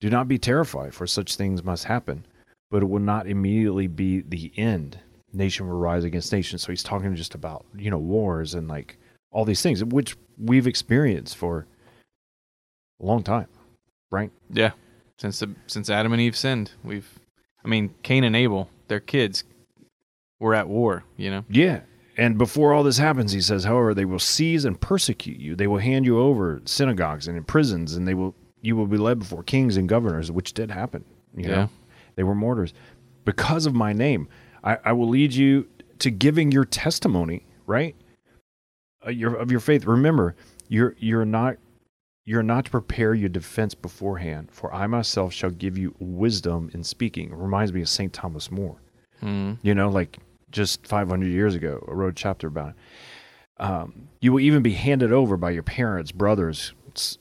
do 0.00 0.08
not 0.08 0.28
be 0.28 0.38
terrified, 0.38 0.94
for 0.94 1.06
such 1.06 1.36
things 1.36 1.62
must 1.62 1.84
happen, 1.84 2.26
but 2.70 2.82
it 2.82 2.88
will 2.88 3.00
not 3.00 3.26
immediately 3.26 3.86
be 3.86 4.22
the 4.22 4.50
end. 4.56 4.98
Nation 5.32 5.68
will 5.68 5.78
rise 5.78 6.04
against 6.04 6.32
nation. 6.32 6.58
So 6.58 6.72
he's 6.72 6.82
talking 6.82 7.14
just 7.14 7.34
about, 7.34 7.66
you 7.76 7.90
know, 7.90 7.98
wars 7.98 8.54
and 8.54 8.66
like 8.66 8.98
all 9.32 9.44
these 9.44 9.62
things, 9.62 9.82
which 9.84 10.16
we've 10.38 10.66
experienced 10.66 11.36
for 11.36 11.66
a 13.00 13.04
long 13.06 13.22
time, 13.22 13.48
right? 14.10 14.30
Yeah. 14.50 14.72
Since 15.18 15.40
the, 15.40 15.54
since 15.66 15.90
Adam 15.90 16.12
and 16.12 16.20
Eve 16.20 16.36
sinned, 16.36 16.72
we've 16.84 17.18
I 17.64 17.68
mean, 17.68 17.94
Cain 18.02 18.24
and 18.24 18.34
Abel, 18.34 18.68
their 18.88 19.00
kids 19.00 19.44
were 20.40 20.54
at 20.54 20.68
war, 20.68 21.04
you 21.16 21.30
know. 21.30 21.44
Yeah. 21.48 21.80
And 22.16 22.36
before 22.36 22.74
all 22.74 22.82
this 22.82 22.98
happens, 22.98 23.32
he 23.32 23.40
says, 23.40 23.64
however, 23.64 23.94
they 23.94 24.04
will 24.04 24.18
seize 24.18 24.64
and 24.64 24.78
persecute 24.78 25.38
you. 25.38 25.54
They 25.54 25.66
will 25.68 25.78
hand 25.78 26.04
you 26.04 26.18
over 26.18 26.60
synagogues 26.66 27.26
and 27.28 27.36
in 27.36 27.44
prisons, 27.44 27.94
and 27.94 28.06
they 28.06 28.14
will 28.14 28.34
you 28.60 28.76
will 28.76 28.86
be 28.86 28.96
led 28.96 29.18
before 29.18 29.42
kings 29.42 29.76
and 29.76 29.88
governors, 29.88 30.30
which 30.30 30.52
did 30.52 30.70
happen. 30.70 31.04
You 31.36 31.48
Yeah. 31.48 31.54
know, 31.56 31.68
they 32.16 32.22
were 32.22 32.34
martyrs 32.34 32.72
because 33.24 33.66
of 33.66 33.74
my 33.74 33.92
name. 33.92 34.28
I, 34.62 34.78
I 34.84 34.92
will 34.92 35.08
lead 35.08 35.32
you 35.32 35.66
to 36.00 36.10
giving 36.10 36.52
your 36.52 36.64
testimony, 36.64 37.44
right? 37.66 37.96
Uh, 39.06 39.10
your 39.10 39.34
of 39.36 39.50
your 39.50 39.60
faith. 39.60 39.84
Remember, 39.86 40.34
you're 40.68 40.94
you're 40.98 41.24
not 41.24 41.56
you're 42.24 42.42
not 42.42 42.66
to 42.66 42.70
prepare 42.70 43.14
your 43.14 43.28
defense 43.28 43.74
beforehand, 43.74 44.48
for 44.52 44.72
I 44.72 44.86
myself 44.86 45.32
shall 45.32 45.50
give 45.50 45.76
you 45.76 45.94
wisdom 45.98 46.70
in 46.72 46.84
speaking. 46.84 47.30
It 47.30 47.36
reminds 47.36 47.72
me 47.72 47.80
of 47.82 47.88
Saint 47.88 48.12
Thomas 48.12 48.50
More 48.50 48.76
Mm. 49.22 49.58
you 49.62 49.72
know, 49.74 49.88
like 49.88 50.18
just 50.50 50.84
500 50.86 51.26
years 51.26 51.54
ago, 51.54 51.84
I 51.88 51.92
wrote 51.92 52.08
a 52.10 52.14
chapter 52.14 52.46
about 52.48 52.70
it. 52.70 52.74
Um, 53.58 54.08
you 54.20 54.32
will 54.32 54.40
even 54.40 54.62
be 54.62 54.72
handed 54.72 55.12
over 55.12 55.36
by 55.36 55.50
your 55.50 55.62
parents, 55.62 56.10
brothers, 56.12 56.72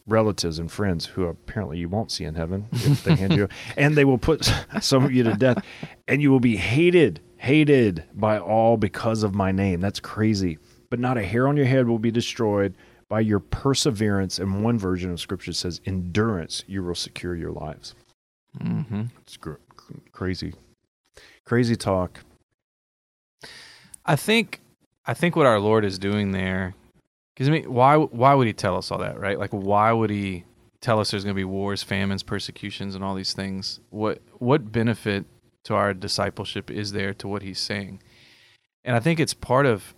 relatives, 0.07 0.57
and 0.59 0.71
friends 0.71 1.05
who 1.05 1.25
apparently 1.25 1.77
you 1.77 1.87
won't 1.89 2.11
see 2.11 2.23
in 2.25 2.33
heaven 2.35 2.67
if 2.71 3.03
they 3.03 3.15
hand 3.15 3.35
you, 3.35 3.47
and 3.77 3.95
they 3.95 4.03
will 4.05 4.17
put 4.17 4.51
some 4.81 5.03
of 5.05 5.11
you 5.11 5.23
to 5.23 5.33
death, 5.35 5.63
and 6.07 6.21
you 6.23 6.31
will 6.31 6.39
be 6.39 6.57
hated, 6.57 7.19
hated 7.37 8.03
by 8.15 8.39
all 8.39 8.77
because 8.77 9.21
of 9.23 9.35
my 9.35 9.51
name. 9.51 9.79
That's 9.79 9.99
crazy. 9.99 10.57
But 10.91 10.99
not 10.99 11.17
a 11.17 11.23
hair 11.23 11.47
on 11.47 11.57
your 11.57 11.65
head 11.65 11.87
will 11.87 11.97
be 11.97 12.11
destroyed 12.11 12.75
by 13.09 13.21
your 13.21 13.39
perseverance. 13.39 14.37
And 14.37 14.63
one 14.63 14.77
version 14.77 15.09
of 15.09 15.19
scripture 15.19 15.53
says, 15.53 15.81
endurance, 15.85 16.63
you 16.67 16.83
will 16.83 16.93
secure 16.93 17.35
your 17.35 17.51
lives. 17.51 17.95
hmm 18.61 19.05
It's 19.21 19.37
gr- 19.37 19.55
crazy, 20.11 20.53
crazy 21.45 21.75
talk. 21.75 22.19
I 24.05 24.15
think 24.15 24.59
I 25.05 25.13
think 25.13 25.35
what 25.35 25.45
our 25.47 25.59
Lord 25.59 25.83
is 25.85 25.97
doing 25.97 26.31
there, 26.31 26.75
because 27.33 27.47
I 27.47 27.51
mean, 27.51 27.73
why 27.73 27.95
why 27.97 28.33
would 28.33 28.47
He 28.47 28.53
tell 28.53 28.77
us 28.77 28.91
all 28.91 28.99
that, 28.99 29.19
right? 29.19 29.39
Like, 29.39 29.51
why 29.51 29.91
would 29.91 30.09
He 30.09 30.43
tell 30.81 30.99
us 30.99 31.11
there's 31.11 31.23
going 31.23 31.35
to 31.35 31.39
be 31.39 31.45
wars, 31.45 31.83
famines, 31.83 32.23
persecutions, 32.23 32.95
and 32.95 33.03
all 33.03 33.15
these 33.15 33.33
things? 33.33 33.79
What 33.89 34.21
what 34.39 34.71
benefit 34.71 35.25
to 35.63 35.75
our 35.75 35.93
discipleship 35.93 36.69
is 36.69 36.91
there 36.91 37.13
to 37.15 37.27
what 37.27 37.43
He's 37.43 37.59
saying? 37.59 38.01
And 38.83 38.95
I 38.95 38.99
think 38.99 39.19
it's 39.19 39.33
part 39.33 39.65
of 39.65 39.93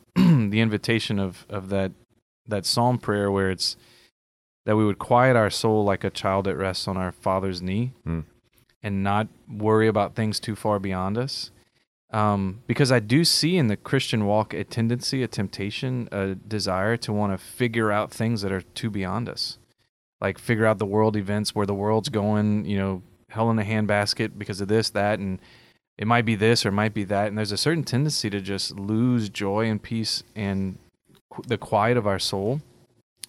the 0.53 0.61
invitation 0.61 1.17
of 1.19 1.45
of 1.49 1.69
that 1.69 1.91
that 2.47 2.65
psalm 2.65 2.97
prayer 2.97 3.31
where 3.31 3.49
it's 3.49 3.75
that 4.65 4.77
we 4.77 4.85
would 4.85 4.99
quiet 4.99 5.35
our 5.35 5.49
soul 5.49 5.83
like 5.83 6.03
a 6.03 6.09
child 6.09 6.47
at 6.47 6.55
rest 6.55 6.87
on 6.87 6.95
our 6.95 7.11
father's 7.11 7.61
knee 7.61 7.91
Hmm. 8.03 8.21
and 8.81 9.03
not 9.03 9.27
worry 9.49 9.87
about 9.87 10.13
things 10.15 10.39
too 10.39 10.55
far 10.55 10.77
beyond 10.79 11.17
us 11.17 11.51
um, 12.11 12.61
because 12.67 12.91
I 12.91 12.99
do 12.99 13.25
see 13.25 13.57
in 13.57 13.67
the 13.67 13.75
Christian 13.75 14.25
walk 14.25 14.53
a 14.53 14.63
tendency, 14.63 15.23
a 15.23 15.27
temptation, 15.27 16.07
a 16.11 16.35
desire 16.35 16.95
to 16.97 17.11
want 17.11 17.33
to 17.33 17.43
figure 17.43 17.91
out 17.91 18.11
things 18.11 18.43
that 18.43 18.51
are 18.51 18.61
too 18.61 18.91
beyond 18.91 19.27
us, 19.27 19.57
like 20.21 20.37
figure 20.37 20.67
out 20.67 20.77
the 20.77 20.85
world 20.85 21.17
events 21.17 21.55
where 21.55 21.65
the 21.65 21.73
world's 21.73 22.09
going, 22.09 22.65
you 22.65 22.77
know, 22.77 23.01
hell 23.29 23.49
in 23.49 23.57
a 23.57 23.63
handbasket 23.63 24.37
because 24.37 24.61
of 24.61 24.67
this, 24.67 24.91
that, 24.91 25.17
and 25.17 25.39
it 25.97 26.07
might 26.07 26.25
be 26.25 26.35
this 26.35 26.65
or 26.65 26.69
it 26.69 26.73
might 26.73 26.93
be 26.93 27.03
that, 27.05 27.27
and 27.27 27.37
there's 27.37 27.51
a 27.51 27.57
certain 27.57 27.83
tendency 27.83 28.29
to 28.29 28.41
just 28.41 28.77
lose 28.77 29.29
joy 29.29 29.67
and 29.67 29.81
peace 29.81 30.23
and 30.35 30.77
qu- 31.29 31.43
the 31.47 31.57
quiet 31.57 31.97
of 31.97 32.07
our 32.07 32.19
soul 32.19 32.61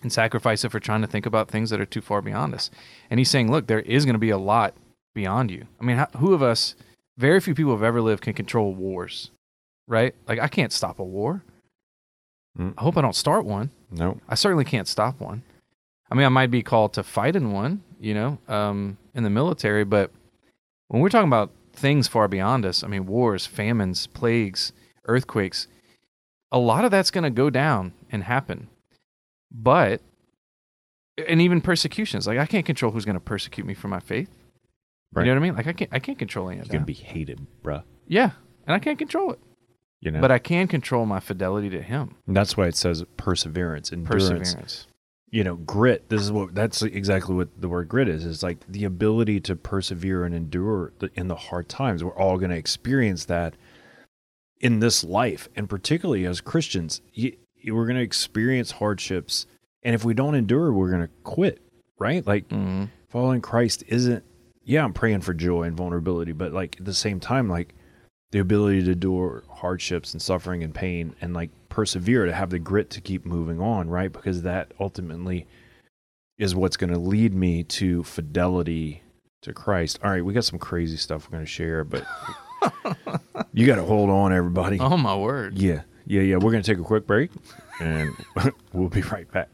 and 0.03 0.12
sacrifice 0.12 0.64
it 0.64 0.70
for 0.70 0.81
trying 0.81 1.00
to 1.00 1.07
think 1.07 1.27
about 1.27 1.48
things 1.48 1.70
that 1.70 1.81
are 1.81 1.87
too 1.87 2.00
far 2.00 2.20
beyond 2.20 2.55
us. 2.55 2.70
And 3.11 3.20
he's 3.20 3.31
saying, 3.31 3.50
look, 3.50 3.66
there 3.66 3.81
is 3.81 4.05
going 4.05 4.14
to 4.14 4.18
be 4.18 4.31
a 4.31 4.38
lot 4.38 4.74
beyond 5.14 5.50
you. 5.50 5.66
I 5.81 5.85
mean, 5.85 5.96
how, 5.96 6.09
who 6.18 6.35
of 6.35 6.42
us? 6.42 6.74
very 7.16 7.40
few 7.40 7.55
people 7.55 7.72
have 7.72 7.83
ever 7.83 8.00
lived 8.00 8.22
can 8.22 8.35
control 8.35 8.74
wars, 8.74 9.31
right? 9.87 10.14
Like 10.27 10.38
I 10.38 10.48
can't 10.48 10.72
stop 10.72 10.98
a 10.98 11.05
war. 11.05 11.42
Mm. 12.59 12.74
I 12.77 12.83
hope 12.83 12.96
I 12.96 13.00
don't 13.00 13.14
start 13.14 13.44
one. 13.44 13.70
No, 13.90 14.20
I 14.29 14.35
certainly 14.35 14.64
can't 14.64 14.88
stop 14.88 15.20
one. 15.20 15.42
I 16.11 16.14
mean, 16.14 16.27
I 16.27 16.31
might 16.31 16.50
be 16.50 16.62
called 16.62 16.92
to 16.94 17.03
fight 17.03 17.37
in 17.37 17.53
one, 17.53 17.83
you 18.00 18.14
know, 18.14 18.38
um, 18.48 18.98
in 19.14 19.22
the 19.22 19.31
military, 19.31 19.85
but 19.85 20.11
when 20.88 21.00
we're 21.00 21.09
talking 21.09 21.29
about 21.29 21.50
things 21.74 22.08
far 22.08 22.28
beyond 22.28 22.64
us, 22.64 22.82
I 22.82 22.87
mean, 22.88 23.06
wars, 23.06 23.46
famines, 23.46 24.06
plagues, 24.06 24.72
earthquakes, 25.06 25.66
a 26.50 26.58
lot 26.58 26.84
of 26.84 26.90
that's 26.90 27.10
going 27.10 27.24
to 27.24 27.30
go 27.30 27.50
down 27.50 27.92
and 28.10 28.24
happen. 28.24 28.68
But, 29.50 30.00
and 31.28 31.40
even 31.40 31.60
persecutions, 31.60 32.26
like 32.26 32.38
I 32.38 32.46
can't 32.46 32.66
control 32.66 32.92
who's 32.92 33.04
going 33.04 33.14
to 33.14 33.20
persecute 33.20 33.66
me 33.66 33.74
for 33.74 33.88
my 33.88 34.00
faith. 34.00 34.30
Right. 35.12 35.26
You 35.26 35.32
know 35.32 35.40
what 35.40 35.44
I 35.44 35.48
mean? 35.48 35.56
Like 35.56 35.66
I 35.68 35.72
can't, 35.72 35.90
I 35.92 35.98
can't 36.00 36.18
control 36.18 36.48
any 36.48 36.58
of 36.58 36.66
you're 36.66 36.70
that. 36.70 36.76
gonna 36.78 36.87
be 36.87 36.92
hated, 36.92 37.46
bruh. 37.62 37.84
Yeah, 38.08 38.30
and 38.66 38.74
I 38.74 38.80
can't 38.80 38.98
control 38.98 39.30
it, 39.32 39.38
You 40.00 40.10
know, 40.10 40.20
but 40.20 40.32
I 40.32 40.40
can 40.40 40.66
control 40.66 41.06
my 41.06 41.20
fidelity 41.20 41.70
to 41.70 41.80
Him. 41.80 42.16
And 42.26 42.37
that's 42.37 42.56
why 42.56 42.66
it 42.66 42.74
says 42.74 43.04
perseverance, 43.16 43.92
endurance. 43.92 44.28
Perseverance. 44.42 44.87
You 45.35 45.42
know, 45.42 45.57
grit. 45.57 46.09
This 46.11 46.23
is 46.23 46.31
what 46.31 46.55
that's 46.55 46.81
exactly 46.83 47.35
what 47.35 47.49
the 47.61 47.68
word 47.68 47.88
grit 47.88 48.09
is. 48.09 48.25
Is 48.25 48.42
like 48.42 48.59
the 48.68 48.85
ability 48.85 49.40
to 49.40 49.57
persevere 49.57 50.25
and 50.25 50.33
endure 50.35 50.92
in 51.16 51.27
the 51.27 51.35
hard 51.35 51.68
times. 51.68 52.05
We're 52.05 52.16
all 52.16 52.38
going 52.38 52.53
to 52.53 52.57
experience 52.57 53.25
that 53.25 53.55
in 54.61 54.79
this 54.79 55.03
life, 55.03 55.49
and 55.57 55.68
particularly 55.68 56.25
as 56.25 56.40
Christians, 56.40 57.01
you, 57.12 57.37
you- 57.57 57.75
we're 57.75 57.87
going 57.87 57.97
to 57.97 58.03
experience 58.03 58.70
hardships 58.73 59.47
And 59.83 59.94
if 59.94 60.05
we 60.05 60.14
don't 60.14 60.35
endure, 60.35 60.73
we're 60.73 60.90
going 60.90 61.03
to 61.03 61.11
quit, 61.25 61.61
right? 61.99 62.27
Like 62.27 62.49
hmm 62.51 62.85
following 63.09 63.40
Christ 63.40 63.85
isn't, 63.88 64.25
yeah, 64.64 64.85
I'm 64.85 64.92
praying 64.92 65.20
for 65.23 65.35
joy 65.35 65.64
and 65.64 65.77
vulnerability, 65.77 66.33
but 66.33 66.53
like 66.53 66.77
at 66.81 66.85
the 66.85 66.94
same 66.94 67.20
time, 67.20 67.49
like 67.49 67.75
the 68.35 68.40
ability 68.40 68.83
to 68.83 68.90
endure 68.90 69.44
hardships 69.49 70.12
and 70.12 70.20
suffering 70.20 70.64
and 70.64 70.75
pain 70.75 71.14
and 71.20 71.35
like 71.35 71.51
persevere 71.68 72.27
to 72.27 72.33
have 72.33 72.51
the 72.51 72.59
grit 72.59 72.90
to 72.90 73.01
keep 73.01 73.25
moving 73.25 73.61
on, 73.61 73.88
right? 73.88 74.12
Because 74.12 74.42
that 74.42 74.73
ultimately 74.81 75.47
is 76.37 76.53
what's 76.53 76.77
going 76.77 76.92
to 76.92 76.99
lead 76.99 77.33
me 77.33 77.62
to 77.62 78.03
fidelity 78.03 79.05
to 79.42 79.53
Christ. 79.53 80.01
All 80.03 80.11
right, 80.11 80.25
we 80.25 80.33
got 80.33 80.44
some 80.44 80.59
crazy 80.59 80.97
stuff 80.97 81.29
we're 81.29 81.37
going 81.37 81.44
to 81.44 81.51
share, 81.51 81.85
but 81.85 82.05
you 83.53 83.68
got 83.68 83.77
to 83.77 83.85
hold 83.85 84.11
on, 84.11 84.33
everybody. 84.33 84.81
Oh 84.81 84.97
my 84.97 85.14
word! 85.14 85.57
Yeah, 85.57 85.83
yeah, 86.05 86.23
yeah. 86.23 86.35
We're 86.35 86.51
going 86.51 86.64
to 86.64 86.68
take 86.68 86.81
a 86.81 86.85
quick 86.85 87.07
break 87.07 87.31
and 87.79 88.16
we'll 88.73 88.88
be 88.88 89.03
right 89.03 89.31
back. 89.31 89.49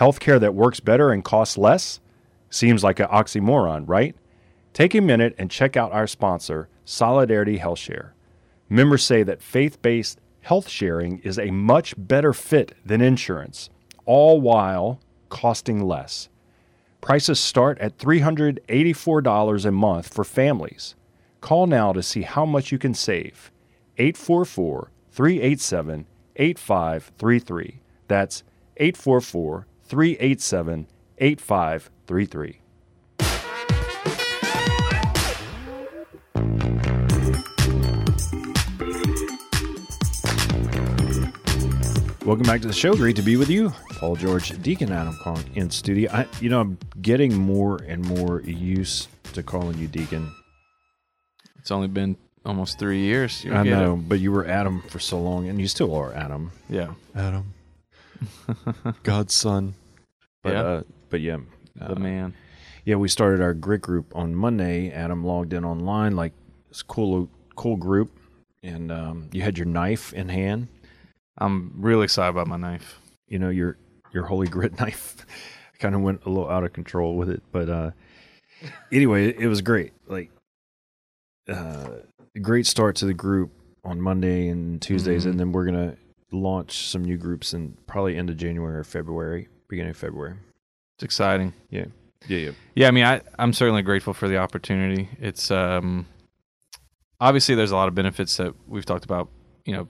Healthcare 0.00 0.40
that 0.40 0.54
works 0.54 0.80
better 0.80 1.10
and 1.10 1.22
costs 1.22 1.58
less? 1.58 2.00
Seems 2.48 2.82
like 2.82 2.98
an 2.98 3.08
oxymoron, 3.08 3.86
right? 3.86 4.16
Take 4.72 4.94
a 4.94 5.02
minute 5.02 5.34
and 5.36 5.50
check 5.50 5.76
out 5.76 5.92
our 5.92 6.06
sponsor, 6.06 6.70
Solidarity 6.84 7.58
Health 7.58 7.78
Share. 7.78 8.14
Members 8.68 9.04
say 9.04 9.22
that 9.22 9.42
faith 9.42 9.80
based 9.82 10.20
health 10.40 10.68
sharing 10.68 11.18
is 11.20 11.38
a 11.38 11.50
much 11.50 11.94
better 11.96 12.32
fit 12.32 12.74
than 12.84 13.00
insurance, 13.00 13.70
all 14.04 14.40
while 14.40 15.00
costing 15.28 15.84
less. 15.84 16.28
Prices 17.00 17.40
start 17.40 17.78
at 17.78 17.98
$384 17.98 19.64
a 19.64 19.72
month 19.72 20.14
for 20.14 20.24
families. 20.24 20.94
Call 21.40 21.66
now 21.66 21.92
to 21.92 22.02
see 22.02 22.22
how 22.22 22.46
much 22.46 22.70
you 22.70 22.78
can 22.78 22.94
save. 22.94 23.50
844 23.98 24.90
387 25.10 26.06
8533. 26.36 27.80
That's 28.08 28.44
844 28.76 29.66
387 29.84 30.86
8533. 31.18 32.61
Welcome 42.24 42.44
back 42.44 42.60
to 42.60 42.68
the 42.68 42.72
show. 42.72 42.94
Great 42.94 43.16
to 43.16 43.22
be 43.22 43.36
with 43.36 43.50
you, 43.50 43.70
Paul 43.98 44.14
George, 44.14 44.50
Deacon 44.62 44.92
Adam 44.92 45.16
calling 45.22 45.44
in 45.56 45.70
studio. 45.70 46.08
I, 46.12 46.26
you 46.40 46.48
know, 46.50 46.60
I'm 46.60 46.78
getting 47.00 47.34
more 47.36 47.78
and 47.78 48.04
more 48.04 48.40
used 48.42 49.08
to 49.34 49.42
calling 49.42 49.76
you 49.78 49.88
Deacon. 49.88 50.32
It's 51.58 51.72
only 51.72 51.88
been 51.88 52.16
almost 52.46 52.78
three 52.78 53.00
years. 53.00 53.44
You'll 53.44 53.56
I 53.56 53.64
know, 53.64 53.94
it. 53.94 54.08
but 54.08 54.20
you 54.20 54.30
were 54.30 54.46
Adam 54.46 54.82
for 54.88 55.00
so 55.00 55.20
long, 55.20 55.48
and 55.48 55.60
you 55.60 55.66
still 55.66 55.94
are 55.96 56.14
Adam. 56.14 56.52
Yeah. 56.70 56.94
Adam, 57.16 57.54
God's 59.02 59.34
son. 59.34 59.74
But 60.44 60.52
Yeah. 60.52 60.62
uh, 60.62 60.82
but 61.10 61.20
yeah, 61.20 61.38
The 61.74 61.92
uh, 61.96 61.98
man. 61.98 62.34
yeah. 62.84 62.96
We 62.96 63.08
started 63.08 63.40
our 63.40 63.52
grit 63.52 63.82
group 63.82 64.14
on 64.14 64.34
Monday. 64.34 64.92
Adam 64.92 65.24
logged 65.24 65.52
in 65.52 65.64
online, 65.64 66.14
like 66.14 66.32
this 66.68 66.82
cool 66.82 67.28
cool 67.56 67.76
group, 67.76 68.12
and 68.62 68.92
um, 68.92 69.28
you 69.32 69.42
had 69.42 69.58
your 69.58 69.66
knife 69.66 70.12
in 70.12 70.28
hand. 70.28 70.68
I'm 71.38 71.72
really 71.76 72.04
excited 72.04 72.30
about 72.30 72.46
my 72.46 72.56
knife. 72.56 72.98
you 73.28 73.38
know 73.38 73.48
your 73.50 73.76
your 74.12 74.24
holy 74.24 74.46
grit 74.48 74.78
knife 74.80 75.16
kind 75.78 75.94
of 75.94 76.00
went 76.02 76.22
a 76.24 76.28
little 76.28 76.48
out 76.50 76.64
of 76.64 76.72
control 76.72 77.16
with 77.16 77.28
it 77.30 77.42
but 77.50 77.68
uh 77.68 77.90
anyway 78.92 79.32
it 79.36 79.46
was 79.48 79.60
great 79.62 79.92
like 80.06 80.30
uh 81.48 81.88
great 82.40 82.66
start 82.66 82.94
to 82.96 83.06
the 83.06 83.14
group 83.14 83.50
on 83.84 84.00
monday 84.00 84.48
and 84.48 84.80
tuesdays 84.80 85.24
Mhm. 85.24 85.30
and 85.30 85.40
then 85.40 85.52
we're 85.52 85.64
gonna 85.64 85.96
launch 86.30 86.86
some 86.88 87.04
new 87.04 87.16
groups 87.16 87.52
in 87.52 87.76
probably 87.86 88.16
end 88.16 88.30
of 88.30 88.36
january 88.36 88.76
or 88.76 88.84
february 88.84 89.48
beginning 89.68 89.90
of 89.90 89.96
february 89.96 90.36
It's 90.96 91.04
exciting. 91.04 91.52
Yeah. 91.70 91.86
Yeah 92.28 92.38
yeah 92.38 92.50
Yeah, 92.76 92.88
I 92.88 92.90
mean, 92.92 93.04
I, 93.04 93.20
I'm 93.38 93.52
certainly 93.52 93.82
grateful 93.82 94.14
for 94.14 94.28
the 94.28 94.36
opportunity. 94.36 95.08
It's 95.20 95.50
um, 95.50 96.06
obviously 97.20 97.54
there's 97.56 97.72
a 97.72 97.76
lot 97.76 97.88
of 97.88 97.94
benefits 97.96 98.36
that 98.36 98.54
we've 98.68 98.84
talked 98.86 99.04
about. 99.04 99.28
You 99.64 99.74
know, 99.76 99.88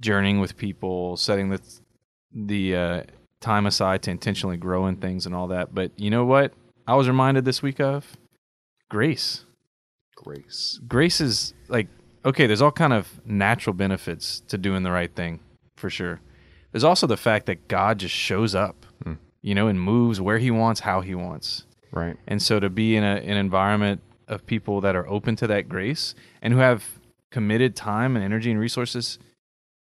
journeying 0.00 0.40
with 0.40 0.56
people, 0.56 1.16
setting 1.16 1.50
the 1.50 1.60
the 2.32 2.76
uh, 2.76 3.02
time 3.40 3.66
aside 3.66 4.02
to 4.02 4.10
intentionally 4.10 4.56
grow 4.56 4.86
in 4.86 4.96
things 4.96 5.26
and 5.26 5.34
all 5.34 5.48
that. 5.48 5.74
But 5.74 5.92
you 5.96 6.10
know 6.10 6.24
what? 6.24 6.52
I 6.86 6.94
was 6.94 7.08
reminded 7.08 7.44
this 7.44 7.62
week 7.62 7.80
of 7.80 8.16
grace. 8.88 9.44
grace 10.16 10.80
Grace 10.86 11.20
is 11.20 11.54
like 11.68 11.88
okay. 12.24 12.46
There's 12.46 12.62
all 12.62 12.72
kind 12.72 12.92
of 12.92 13.20
natural 13.24 13.74
benefits 13.74 14.40
to 14.48 14.58
doing 14.58 14.82
the 14.82 14.90
right 14.90 15.14
thing, 15.14 15.40
for 15.76 15.90
sure. 15.90 16.20
There's 16.72 16.84
also 16.84 17.06
the 17.06 17.16
fact 17.16 17.46
that 17.46 17.66
God 17.68 17.98
just 17.98 18.14
shows 18.14 18.54
up, 18.54 18.86
Hmm. 19.02 19.14
you 19.42 19.54
know, 19.54 19.66
and 19.66 19.80
moves 19.80 20.20
where 20.20 20.38
He 20.38 20.50
wants, 20.50 20.80
how 20.80 21.00
He 21.00 21.14
wants. 21.14 21.66
right 21.92 22.16
And 22.28 22.40
so 22.40 22.60
to 22.60 22.70
be 22.70 22.94
in 22.96 23.02
a, 23.02 23.16
an 23.16 23.36
environment 23.36 24.00
of 24.28 24.46
people 24.46 24.80
that 24.82 24.94
are 24.94 25.08
open 25.08 25.34
to 25.36 25.46
that 25.48 25.68
grace 25.68 26.14
and 26.40 26.52
who 26.52 26.60
have 26.60 26.84
committed 27.32 27.74
time 27.74 28.14
and 28.14 28.24
energy 28.24 28.50
and 28.52 28.60
resources 28.60 29.18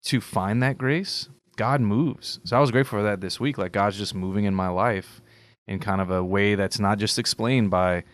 to 0.04 0.20
find 0.20 0.62
that 0.62 0.78
grace, 0.78 1.28
God 1.56 1.80
moves. 1.80 2.40
So 2.44 2.56
I 2.56 2.61
was 2.61 2.70
grateful 2.70 2.98
for 2.98 3.02
that 3.02 3.20
this 3.20 3.38
week. 3.40 3.58
Like 3.58 3.72
God's 3.72 3.98
just 3.98 4.14
moving 4.14 4.44
in 4.44 4.54
my 4.54 4.68
life 4.68 5.20
in 5.66 5.78
kind 5.80 6.00
of 6.00 6.11
a 6.11 6.24
way 6.24 6.54
that's 6.54 6.78
not 6.80 6.98
just 6.98 7.18
explained 7.18 7.70
by, 7.70 8.04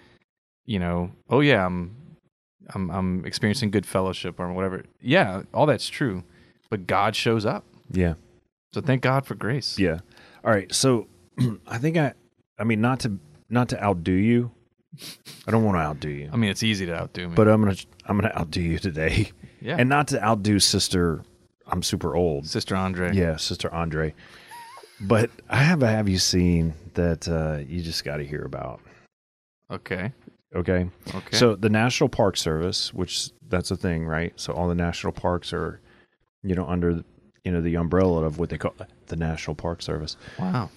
you 0.65 0.79
know, 0.79 1.11
oh 1.29 1.41
yeah, 1.41 1.65
I'm 1.67 1.97
I'm 2.75 2.91
I'm 2.91 3.25
experiencing 3.27 3.71
good 3.71 3.87
fellowship 3.87 4.41
or 4.41 4.53
whatever. 4.53 4.85
Yeah, 5.01 5.43
all 5.53 5.67
that's 5.67 5.89
true. 5.89 6.25
But 6.71 6.87
God 6.87 7.15
shows 7.15 7.45
up. 7.47 7.65
yeah 7.91 8.15
So 8.73 8.81
thank 8.81 9.03
God 9.03 9.27
for 9.27 9.35
grace. 9.35 9.79
yeah 9.79 9.99
all 10.45 10.51
right 10.51 10.75
so 10.75 11.07
i 11.67 11.79
think 11.79 11.97
i 11.97 12.13
i 12.59 12.65
mean 12.65 12.81
not 12.81 13.01
to 13.01 13.19
not 13.49 13.69
to 13.71 13.83
outdo 13.83 14.13
you 14.13 14.51
i 15.47 15.51
don't 15.51 15.65
want 15.65 15.77
to 15.77 15.81
outdo 15.81 16.09
you 16.11 16.29
I 16.33 16.37
mean, 16.37 16.51
it's 16.51 16.63
easy 16.63 16.85
to 16.87 16.95
outdo 16.95 17.29
me. 17.29 17.35
but 17.35 17.49
i'm 17.49 17.63
gonna 17.63 17.77
i'm 18.07 18.19
gonna 18.19 18.33
outdo 18.37 18.61
you 18.61 18.79
today 18.79 19.31
yeah. 19.61 19.77
and 19.79 19.89
not 19.89 20.09
to 20.09 20.23
outdo 20.23 20.59
sister 20.59 21.23
i'm 21.69 21.83
super 21.83 22.15
old 22.15 22.47
Sister 22.47 22.77
Andre. 22.77 23.13
yeah 23.15 23.37
sister 23.37 23.73
andre 23.73 24.15
but 25.01 25.31
i 25.49 25.57
have 25.57 25.83
a 25.83 25.89
have 25.89 26.09
you 26.09 26.19
seen 26.19 26.75
that 26.95 27.27
uh 27.29 27.59
you 27.67 27.83
just 27.83 28.05
got 28.05 28.19
to 28.19 28.27
hear 28.27 28.43
about 28.43 28.81
Okay. 29.71 30.13
okay 30.55 30.89
Okay. 31.15 31.37
so 31.37 31.55
the 31.57 31.71
national 31.71 32.09
park 32.09 32.37
service 32.37 32.93
which 32.95 33.31
that's 33.49 33.71
a 33.71 33.77
thing 33.77 34.05
right 34.07 34.33
so 34.37 34.53
all 34.53 34.69
the 34.69 34.75
national 34.75 35.13
parks 35.13 35.53
are 35.53 35.81
you 36.43 36.55
know 36.55 36.67
under 36.67 37.03
you 37.45 37.53
know 37.53 37.61
the 37.61 37.75
umbrella 37.77 38.25
of 38.25 38.39
what 38.39 38.51
they 38.51 38.59
call 38.59 38.75
the 39.07 39.17
national 39.17 39.55
park 39.55 39.83
service 39.83 40.17
wow. 40.39 40.71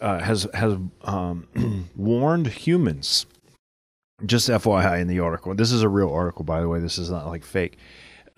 uh, 0.00 0.18
has 0.20 0.46
has 0.54 0.76
um, 1.02 1.46
warned 1.96 2.46
humans. 2.46 3.26
Just 4.24 4.48
FYI 4.48 5.00
in 5.00 5.08
the 5.08 5.18
article. 5.20 5.54
This 5.54 5.72
is 5.72 5.82
a 5.82 5.88
real 5.88 6.10
article, 6.10 6.44
by 6.44 6.60
the 6.60 6.68
way. 6.68 6.78
This 6.78 6.98
is 6.98 7.10
not 7.10 7.26
like 7.26 7.44
fake. 7.44 7.76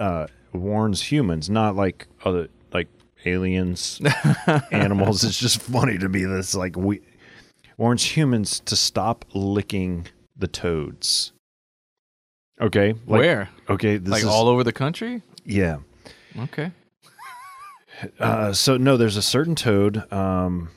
Uh, 0.00 0.26
warns 0.56 1.02
humans, 1.10 1.48
not 1.50 1.76
like 1.76 2.06
other 2.24 2.48
like 2.72 2.88
aliens, 3.24 4.00
animals. 4.72 5.24
It's 5.24 5.38
just 5.38 5.60
funny 5.62 5.98
to 5.98 6.08
me. 6.08 6.24
That's 6.24 6.54
like 6.54 6.76
we 6.76 7.00
warns 7.78 8.02
humans 8.16 8.60
to 8.66 8.76
stop 8.76 9.24
licking 9.34 10.06
the 10.36 10.48
toads. 10.48 11.32
Okay, 12.60 12.92
like, 13.06 13.20
Where? 13.20 13.48
Okay, 13.68 13.98
this 13.98 14.10
like 14.10 14.22
is, 14.22 14.28
all 14.28 14.48
over 14.48 14.64
the 14.64 14.72
country? 14.72 15.22
yeah. 15.44 15.78
Okay. 16.38 16.70
Uh, 18.20 18.52
so 18.52 18.76
no, 18.76 18.96
there's 18.96 19.16
a 19.16 19.22
certain 19.22 19.54
toad 19.54 20.10
um, 20.12 20.68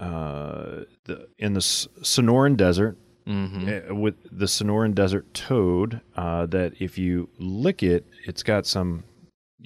uh, 0.00 0.80
the, 1.04 1.28
in 1.38 1.52
the 1.52 1.58
S- 1.58 1.88
Sonoran 2.02 2.56
Desert 2.56 2.96
Mm-hmm. 3.26 3.90
uh, 3.90 3.94
with 3.96 4.14
the 4.30 4.44
Sonoran 4.46 4.94
Desert 4.94 5.32
toad 5.34 6.00
uh, 6.16 6.46
that 6.46 6.74
if 6.78 6.96
you 6.96 7.28
lick 7.40 7.82
it, 7.82 8.06
it's 8.24 8.44
got 8.44 8.66
some, 8.66 9.02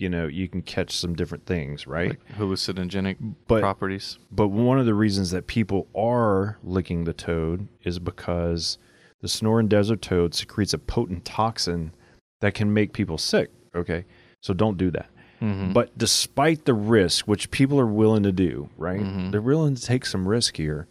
you 0.01 0.09
know, 0.09 0.27
you 0.27 0.49
can 0.49 0.63
catch 0.63 0.97
some 0.97 1.15
different 1.15 1.45
things, 1.45 1.87
right? 1.87 2.11
Like 2.11 2.29
hallucinogenic 2.39 3.17
but 3.47 3.61
properties. 3.61 4.19
but 4.33 4.49
one 4.49 4.79
of 4.79 4.87
the 4.87 4.95
reasons 4.95 5.31
that 5.33 5.47
people 5.47 5.89
are 5.95 6.59
licking 6.65 7.05
the 7.05 7.13
toad 7.13 7.69
is 7.83 7.99
because 7.99 8.79
the 9.21 9.29
Sonoran 9.29 9.69
Desert 9.69 10.01
toad 10.01 10.35
secretes 10.35 10.73
a 10.73 10.79
potent 10.79 11.25
toxin 11.27 11.93
that 12.41 12.55
can 12.55 12.73
make 12.73 12.95
people 12.95 13.19
sick. 13.19 13.51
Okay, 13.75 14.07
so 14.41 14.55
don't 14.55 14.79
do 14.79 14.91
that. 14.91 15.11
Mm-hmm. 15.43 15.73
But 15.75 15.97
despite 15.97 16.65
the 16.65 16.75
risk, 16.75 17.29
which 17.29 17.51
people 17.51 17.79
are 17.79 17.87
willing 17.87 18.23
to 18.23 18.33
do, 18.33 18.71
right? 18.79 19.01
Mhm. 19.01 19.31
They're 19.31 19.43
willing 19.43 19.75
to 19.75 19.83
take 19.83 20.07
some 20.07 20.27
risk 20.27 20.57
here. 20.57 20.87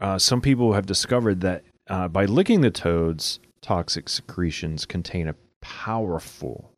Uh, 0.00 0.18
some 0.18 0.40
people 0.40 0.74
have 0.74 0.86
discovered 0.86 1.40
that 1.40 1.64
uh, 1.88 2.06
by 2.06 2.24
licking 2.24 2.60
the 2.60 2.70
toads, 2.70 3.40
toxic 3.62 4.08
secretions 4.08 4.84
contain 4.86 5.26
a 5.26 5.34
powerful 5.60 6.72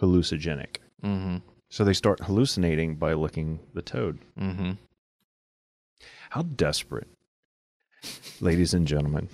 hallucinogenic. 0.00 0.76
Mm-hmm. 1.04 1.36
So 1.70 1.82
they 1.82 1.92
start 1.92 2.20
hallucinating 2.20 2.94
by 2.94 3.14
licking 3.14 3.58
the 3.74 3.82
toad. 3.82 4.20
Mm-hmm. 4.40 4.72
How 6.30 6.42
desperate, 6.42 7.08
ladies 8.40 8.74
and 8.74 8.86
gentlemen, 8.86 9.28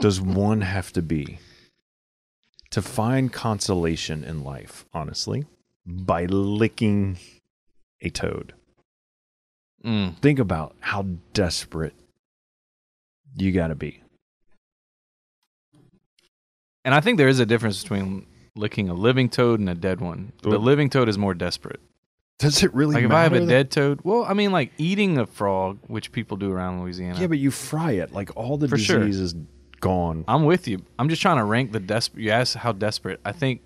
does 0.00 0.20
one 0.20 0.60
have 0.60 0.92
to 0.92 1.02
be 1.02 1.40
to 2.70 2.80
find 2.80 3.32
consolation 3.32 4.22
in 4.22 4.44
life, 4.44 4.86
honestly, 4.94 5.44
by 5.84 6.26
licking 6.26 7.18
a 8.00 8.10
toad? 8.10 8.54
Mm. 9.84 10.16
Think 10.18 10.38
about 10.38 10.76
how 10.78 11.06
desperate 11.32 11.94
you 13.34 13.50
got 13.50 13.68
to 13.68 13.74
be. 13.74 14.00
And 16.84 16.94
I 16.94 17.00
think 17.00 17.18
there 17.18 17.28
is 17.28 17.40
a 17.40 17.46
difference 17.46 17.82
between 17.82 18.26
licking 18.54 18.88
a 18.88 18.94
living 18.94 19.28
toad 19.28 19.60
and 19.60 19.68
a 19.68 19.74
dead 19.74 20.00
one. 20.00 20.32
The 20.42 20.58
living 20.58 20.90
toad 20.90 21.08
is 21.08 21.16
more 21.18 21.34
desperate. 21.34 21.80
Does 22.38 22.62
it 22.62 22.74
really 22.74 22.94
Like 22.96 23.04
if? 23.04 23.10
I 23.12 23.22
have 23.22 23.32
a 23.34 23.46
dead 23.46 23.70
toad, 23.70 24.00
well, 24.02 24.24
I 24.24 24.34
mean, 24.34 24.50
like 24.50 24.72
eating 24.76 25.16
a 25.18 25.26
frog, 25.26 25.78
which 25.86 26.10
people 26.12 26.36
do 26.36 26.50
around 26.50 26.80
Louisiana. 26.80 27.20
Yeah, 27.20 27.28
but 27.28 27.38
you 27.38 27.50
fry 27.52 27.92
it. 27.92 28.12
Like 28.12 28.36
all 28.36 28.56
the 28.58 28.66
For 28.68 28.76
disease 28.76 28.86
sure. 28.88 29.02
is 29.04 29.34
gone. 29.80 30.24
I'm 30.26 30.44
with 30.44 30.66
you. 30.66 30.82
I'm 30.98 31.08
just 31.08 31.22
trying 31.22 31.36
to 31.36 31.44
rank 31.44 31.70
the 31.72 31.78
desperate. 31.80 32.22
You 32.22 32.30
asked 32.30 32.56
how 32.56 32.72
desperate. 32.72 33.20
I 33.24 33.30
think 33.32 33.60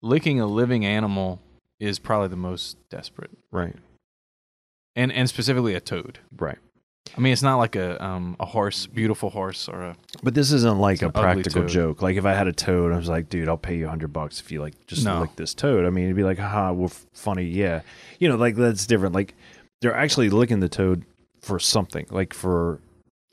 licking 0.00 0.40
a 0.40 0.46
living 0.46 0.84
animal 0.86 1.40
is 1.80 1.98
probably 1.98 2.28
the 2.28 2.36
most 2.36 2.76
desperate, 2.88 3.30
Right. 3.50 3.74
and 4.94 5.10
and 5.12 5.28
specifically 5.28 5.74
a 5.74 5.80
toad. 5.80 6.20
Right. 6.36 6.58
I 7.16 7.20
mean, 7.20 7.32
it's 7.32 7.42
not 7.42 7.56
like 7.56 7.76
a 7.76 8.02
um 8.02 8.36
a 8.40 8.46
horse, 8.46 8.86
beautiful 8.86 9.28
horse, 9.30 9.68
or 9.68 9.82
a 9.82 9.96
But 10.22 10.34
this 10.34 10.50
isn't 10.52 10.78
like 10.78 11.02
a 11.02 11.10
practical 11.10 11.66
joke. 11.66 12.00
Like 12.00 12.16
if 12.16 12.24
I 12.24 12.32
had 12.32 12.46
a 12.46 12.52
toad, 12.52 12.92
I 12.92 12.96
was 12.96 13.08
like, 13.08 13.28
dude, 13.28 13.48
I'll 13.48 13.58
pay 13.58 13.76
you 13.76 13.86
a 13.86 13.90
hundred 13.90 14.12
bucks 14.12 14.40
if 14.40 14.50
you 14.50 14.60
like 14.60 14.86
just 14.86 15.04
No. 15.04 15.20
lick 15.20 15.36
this 15.36 15.52
toad. 15.54 15.84
I 15.84 15.90
mean, 15.90 16.04
it'd 16.04 16.16
be 16.16 16.22
like, 16.24 16.38
haha, 16.38 16.72
we're 16.72 16.88
funny, 17.12 17.44
yeah. 17.44 17.82
You 18.18 18.28
know, 18.28 18.36
like 18.36 18.56
that's 18.56 18.86
different. 18.86 19.14
Like 19.14 19.34
they're 19.82 19.94
actually 19.94 20.30
licking 20.30 20.60
the 20.60 20.68
toad 20.68 21.04
for 21.40 21.58
something, 21.58 22.06
like 22.10 22.32
for 22.32 22.80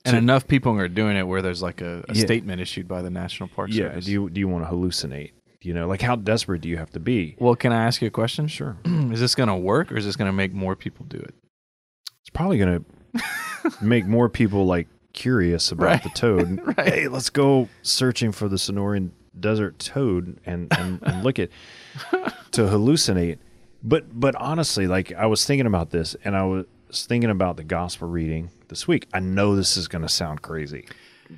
and 0.04 0.14
So- 0.14 0.18
enough 0.18 0.48
people 0.48 0.78
are 0.80 0.88
doing 0.90 1.16
it 1.16 1.28
where 1.28 1.42
there's 1.42 1.62
like 1.62 1.82
a, 1.82 2.04
a 2.10 2.16
Yeah. 2.16 2.26
statement 2.26 2.60
issued 2.62 2.88
by 2.88 3.02
the 3.02 3.10
National 3.12 3.48
Park 3.50 3.70
yeah. 3.72 3.90
Service. 3.90 4.06
Do 4.06 4.12
you 4.12 4.30
do 4.30 4.40
you 4.40 4.48
want 4.48 4.66
to 4.68 4.72
hallucinate? 4.76 5.32
You 5.62 5.74
know, 5.74 5.88
like 5.88 6.02
how 6.02 6.16
desperate 6.16 6.62
do 6.62 6.70
you 6.70 6.78
have 6.78 6.90
to 6.92 7.00
be? 7.00 7.36
well, 7.40 7.56
can 7.56 7.72
I 7.72 7.86
ask 7.86 8.02
you 8.02 8.08
a 8.08 8.12
question? 8.12 8.48
Sure, 8.48 8.78
is 8.86 9.20
this 9.20 9.36
going 9.36 9.50
to 9.50 9.56
work, 9.56 9.92
or 9.92 9.98
is 9.98 10.06
this 10.06 10.16
going 10.16 10.28
to 10.30 10.34
make 10.36 10.54
more 10.54 10.76
people 10.76 11.06
do 11.06 11.18
it? 11.18 11.34
it's 12.22 12.30
probably 12.34 12.58
gonna 12.58 12.82
make 13.82 14.06
more 14.06 14.30
people 14.30 14.66
like 14.66 14.88
curious 15.14 15.72
about 15.72 15.86
Right. 15.86 16.04
the 16.04 16.10
toad. 16.10 16.60
Right. 16.78 16.88
Hey, 16.94 17.08
let's 17.08 17.30
go 17.30 17.68
searching 17.82 18.32
for 18.32 18.48
the 18.48 18.56
Sonoran 18.58 19.12
Desert 19.40 19.80
toad 19.80 20.40
and 20.46 20.68
and, 20.78 21.00
and 21.04 21.24
lick 21.24 21.40
it 21.40 21.52
to 22.52 22.62
hallucinate. 22.64 23.38
But 23.84 24.20
but 24.20 24.36
honestly, 24.36 24.88
like 24.88 25.14
I 25.14 25.26
was 25.28 25.46
thinking 25.46 25.66
about 25.68 25.90
this, 25.92 26.16
and 26.26 26.36
I 26.36 26.44
was 26.44 26.66
thinking 27.08 27.30
about 27.30 27.56
the 27.58 27.64
gospel 27.64 28.08
reading 28.10 28.50
this 28.68 28.88
week. 28.88 29.08
I 29.14 29.20
know 29.20 29.56
this 29.56 29.78
is 29.78 29.88
going 29.88 30.02
to 30.02 30.10
sound 30.10 30.42
crazy, 30.42 30.88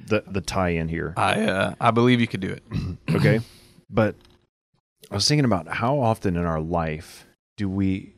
the 0.07 0.23
the 0.27 0.41
tie 0.41 0.69
in 0.69 0.88
here. 0.88 1.13
I 1.17 1.43
uh, 1.43 1.75
I 1.79 1.91
believe 1.91 2.19
you 2.19 2.27
could 2.27 2.39
do 2.39 2.49
it. 2.49 2.63
Okay, 3.15 3.41
but 3.89 4.15
I 5.12 5.15
was 5.15 5.27
thinking 5.27 5.45
about 5.45 5.67
how 5.67 5.99
often 5.99 6.36
in 6.38 6.45
our 6.45 6.62
life 6.62 7.25
do 7.57 7.69
we 7.69 8.15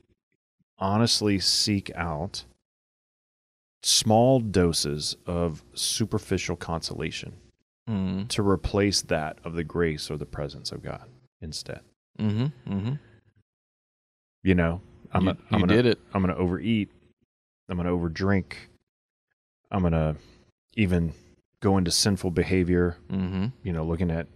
honestly 0.77 1.39
seek 1.39 1.91
out 1.95 2.43
small 3.83 4.39
doses 4.39 5.15
of 5.25 5.63
superficial 5.73 6.55
consolation 6.55 7.33
Mm. 7.89 8.29
to 8.29 8.41
replace 8.47 9.01
that 9.01 9.39
of 9.43 9.55
the 9.55 9.63
grace 9.65 10.09
or 10.09 10.15
the 10.15 10.25
presence 10.25 10.71
of 10.71 10.81
God 10.81 11.03
instead. 11.41 11.81
Mm-hmm. 12.17 12.73
Mm-hmm. 12.73 12.93
You 14.41 14.55
know, 14.55 14.79
I'm 15.11 15.25
you 15.25 15.31
a, 15.31 15.37
I'm 15.51 15.59
gonna, 15.59 15.73
did 15.73 15.85
it. 15.85 15.99
I'm 16.13 16.21
gonna 16.21 16.35
overeat. 16.37 16.89
I'm 17.67 17.75
gonna 17.75 17.91
overdrink. 17.91 18.53
I'm 19.69 19.83
gonna 19.83 20.15
even 20.75 21.11
go 21.59 21.77
into 21.77 21.91
sinful 21.91 22.31
behavior. 22.31 22.95
Mm-hmm. 23.11 23.47
You 23.63 23.73
know, 23.73 23.83
looking 23.83 24.11
at 24.11 24.27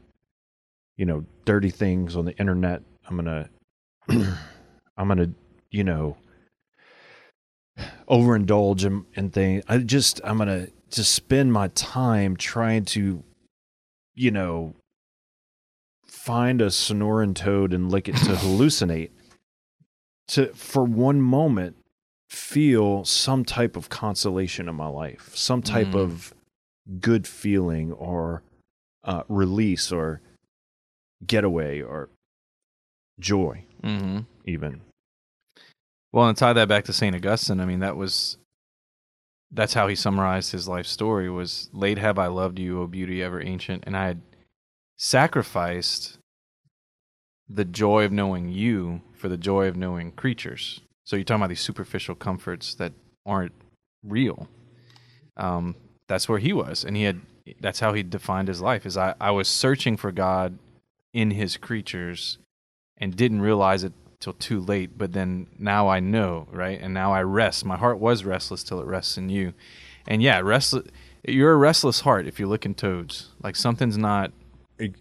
you 0.98 1.06
know 1.06 1.24
dirty 1.46 1.70
things 1.70 2.18
on 2.18 2.26
the 2.26 2.36
internet. 2.38 2.82
I'm 3.08 3.16
gonna 3.16 3.50
I'm 4.10 5.08
gonna 5.08 5.30
you 5.72 5.86
know 5.86 6.18
overindulge 8.10 8.86
in, 8.86 9.06
in 9.16 9.30
things. 9.30 9.64
I 9.68 9.78
just 9.80 10.22
I'm 10.24 10.38
gonna 10.38 10.68
just 10.90 11.14
spend 11.14 11.52
my 11.54 11.68
time 11.70 12.36
trying 12.38 12.86
to 12.86 13.24
you 14.16 14.32
know 14.32 14.74
find 16.06 16.62
a 16.62 16.68
Sonoran 16.68 17.36
toad 17.36 17.74
and 17.74 17.92
lick 17.92 18.08
it 18.10 18.16
to 18.18 18.32
hallucinate 18.34 19.12
to 20.30 20.48
for 20.54 20.84
one 20.84 21.22
moment 21.22 21.76
feel 22.30 23.06
some 23.06 23.46
type 23.46 23.76
of 23.78 23.88
consolation 23.90 24.68
in 24.68 24.76
my 24.76 24.88
life, 24.88 25.32
some 25.34 25.62
type 25.62 25.88
Mm. 25.88 25.96
of 26.02 26.34
good 27.00 27.26
feeling 27.28 27.92
or 27.94 28.44
uh, 29.04 29.24
release 29.30 29.92
or 29.92 30.22
getaway 31.26 31.82
or 31.82 32.10
joy, 33.20 33.64
Mm-hmm. 33.84 34.20
even. 34.46 34.82
Well, 36.12 36.28
and 36.28 36.38
tie 36.38 36.54
that 36.54 36.68
back 36.68 36.86
to 36.86 36.94
Saint 36.94 37.16
Augustine. 37.16 37.60
I 37.60 37.66
mean, 37.66 37.80
that 37.80 37.98
was 37.98 38.38
that's 39.52 39.74
how 39.74 39.88
he 39.88 39.96
summarized 39.96 40.52
his 40.52 40.68
life 40.68 40.88
story. 40.88 41.30
Was 41.30 41.70
late 41.74 41.98
have 41.98 42.20
I 42.20 42.28
loved 42.28 42.60
you, 42.60 42.82
O 42.82 42.88
beauty 42.88 43.24
ever 43.24 43.42
ancient, 43.42 43.84
and 43.88 43.96
I 43.96 44.08
had 44.08 44.22
sacrificed 44.98 46.18
the 47.50 47.66
joy 47.66 48.04
of 48.04 48.12
knowing 48.12 48.50
you 48.50 49.02
for 49.14 49.30
the 49.30 49.38
joy 49.38 49.68
of 49.68 49.78
knowing 49.78 50.12
creatures. 50.12 50.82
So 51.06 51.16
you're 51.16 51.24
talking 51.24 51.42
about 51.42 51.50
these 51.50 51.62
superficial 51.62 52.16
comforts 52.16 52.74
that 52.76 52.92
aren't 53.26 53.54
real. 54.04 54.50
Um, 55.38 55.76
that's 56.08 56.28
where 56.28 56.40
he 56.40 56.54
was, 56.54 56.84
and 56.84 56.96
he 56.96 57.04
had. 57.04 57.22
That's 57.62 57.80
how 57.80 57.94
he 57.94 58.04
defined 58.04 58.50
his 58.50 58.60
life. 58.60 58.86
Is 58.86 58.98
I, 58.98 59.16
I 59.22 59.32
was 59.32 59.48
searching 59.48 59.96
for 59.96 60.12
God 60.12 60.60
in 61.14 61.32
his 61.32 61.56
creatures, 61.56 62.38
and 62.98 63.16
didn't 63.16 63.42
realize 63.42 63.84
it 63.84 63.94
till 64.20 64.34
too 64.34 64.60
late. 64.60 64.98
But 64.98 65.14
then 65.14 65.48
now 65.58 65.88
I 65.88 66.00
know, 66.00 66.48
right? 66.52 66.80
And 66.82 66.94
now 66.94 67.14
I 67.14 67.22
rest. 67.24 67.66
My 67.66 67.78
heart 67.78 68.00
was 68.00 68.24
restless 68.26 68.64
till 68.64 68.80
it 68.80 68.86
rests 68.88 69.18
in 69.18 69.30
you. 69.30 69.54
And 70.08 70.22
yeah, 70.22 70.40
restless. 70.40 70.88
You're 71.28 71.54
a 71.54 71.58
restless 71.58 72.02
heart 72.02 72.26
if 72.28 72.40
you're 72.40 72.48
licking 72.48 72.76
toads. 72.76 73.30
Like 73.42 73.56
something's 73.56 73.98
not. 73.98 74.32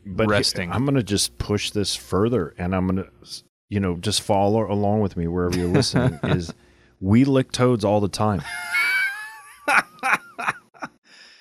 But 0.07 0.29
Resting. 0.29 0.73
I'm 0.73 0.85
going 0.85 0.95
to 0.97 1.03
just 1.03 1.37
push 1.39 1.71
this 1.71 1.95
further 1.95 2.55
and 2.57 2.75
I'm 2.75 2.87
going 2.87 3.05
to, 3.05 3.11
you 3.69 3.79
know, 3.79 3.97
just 3.97 4.23
follow 4.23 4.71
along 4.73 5.01
with 5.01 5.17
me 5.19 5.27
wherever 5.29 5.57
you're 5.59 5.69
listening. 5.69 6.19
is 6.25 6.53
we 7.01 7.25
lick 7.25 7.53
toads 7.53 7.85
all 7.85 8.01
the 8.01 8.09
time. 8.09 8.43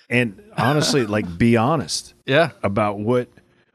and 0.09 0.41
honestly, 0.57 1.05
like, 1.05 1.37
be 1.37 1.57
honest 1.57 2.13
Yeah. 2.25 2.51
about 2.63 2.99
what 2.99 3.29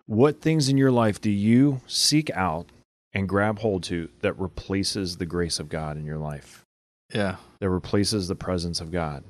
what 0.06 0.40
things 0.40 0.68
in 0.68 0.76
your 0.76 0.90
life 0.90 1.20
do 1.20 1.30
you 1.30 1.80
seek 1.86 2.30
out 2.32 2.66
and 3.12 3.28
grab 3.28 3.58
hold 3.58 3.82
to 3.84 4.08
that 4.20 4.38
replaces 4.38 5.16
the 5.16 5.26
grace 5.26 5.58
of 5.58 5.68
God 5.68 5.96
in 5.96 6.04
your 6.04 6.18
life 6.18 6.64
Yeah. 7.12 7.36
that 7.58 7.68
replaces 7.70 8.28
the 8.28 8.34
presence 8.36 8.80
of 8.80 8.90
God 8.90 9.24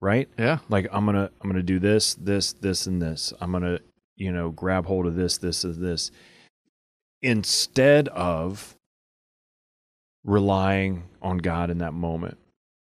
right 0.00 0.28
Yeah. 0.38 0.58
like 0.68 0.88
I'm 0.92 1.04
going 1.04 1.16
to 1.16 1.30
I'm 1.40 1.48
going 1.50 1.56
to 1.56 1.62
do 1.62 1.78
this 1.78 2.14
this 2.14 2.52
this 2.54 2.86
and 2.86 3.00
this 3.00 3.32
I'm 3.40 3.50
going 3.52 3.62
to 3.62 3.80
you 4.16 4.32
know 4.32 4.50
grab 4.50 4.86
hold 4.86 5.06
of 5.06 5.14
this 5.14 5.38
this 5.38 5.64
and 5.64 5.74
this 5.76 6.10
instead 7.22 8.08
of 8.08 8.76
relying 10.24 11.04
on 11.20 11.38
God 11.38 11.70
in 11.70 11.78
that 11.78 11.92
moment 11.94 12.38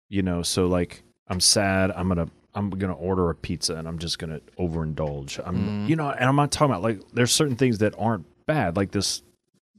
you 0.08 0.22
know 0.22 0.42
so 0.42 0.66
like 0.66 1.02
I'm 1.28 1.40
sad 1.40 1.90
I'm 1.92 2.08
going 2.08 2.26
to 2.26 2.32
I'm 2.52 2.68
gonna 2.70 2.94
order 2.94 3.30
a 3.30 3.34
pizza 3.36 3.76
and 3.76 3.86
I'm 3.86 3.98
just 4.00 4.18
gonna 4.18 4.40
overindulge. 4.58 5.38
I'm, 5.46 5.56
Mhm. 5.86 5.88
you 5.88 5.94
know, 5.94 6.10
and 6.10 6.24
I'm 6.24 6.34
not 6.34 6.50
talking 6.50 6.72
about 6.72 6.82
like 6.82 7.00
there's 7.12 7.30
certain 7.30 7.54
things 7.54 7.78
that 7.78 7.94
aren't 7.96 8.26
bad. 8.46 8.76
Like 8.76 8.90
this 8.90 9.22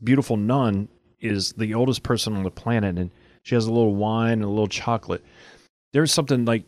beautiful 0.03 0.37
nun 0.37 0.87
is 1.19 1.53
the 1.53 1.73
oldest 1.73 2.03
person 2.03 2.35
on 2.35 2.43
the 2.43 2.51
planet, 2.51 2.97
and 2.97 3.11
she 3.43 3.55
has 3.55 3.65
a 3.65 3.71
little 3.71 3.95
wine 3.95 4.33
and 4.33 4.43
a 4.43 4.49
little 4.49 4.67
chocolate. 4.67 5.23
There's 5.93 6.13
something 6.13 6.45
like, 6.45 6.63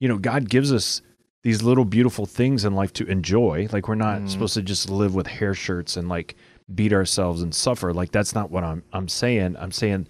you 0.00 0.08
know, 0.08 0.18
God 0.18 0.48
gives 0.48 0.72
us 0.72 1.02
these 1.42 1.62
little 1.62 1.84
beautiful 1.84 2.24
things 2.24 2.64
in 2.64 2.74
life 2.74 2.92
to 2.94 3.06
enjoy. 3.06 3.68
Like 3.70 3.86
we're 3.88 3.94
not 3.96 4.22
Mhm. 4.22 4.30
supposed 4.30 4.54
to 4.54 4.62
just 4.62 4.88
live 4.88 5.14
with 5.14 5.26
hair 5.26 5.52
shirts 5.54 5.96
and 5.96 6.08
like 6.08 6.36
beat 6.74 6.92
ourselves 6.92 7.42
and 7.42 7.54
suffer. 7.54 7.92
Like 7.92 8.12
that's 8.12 8.34
not 8.34 8.50
what 8.50 8.64
I'm 8.64 8.82
I'm 8.92 9.08
saying. 9.08 9.56
I'm 9.58 9.70
saying 9.72 10.06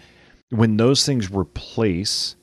when 0.51 0.77
those 0.77 1.05
things 1.05 1.33
replace 1.33 2.37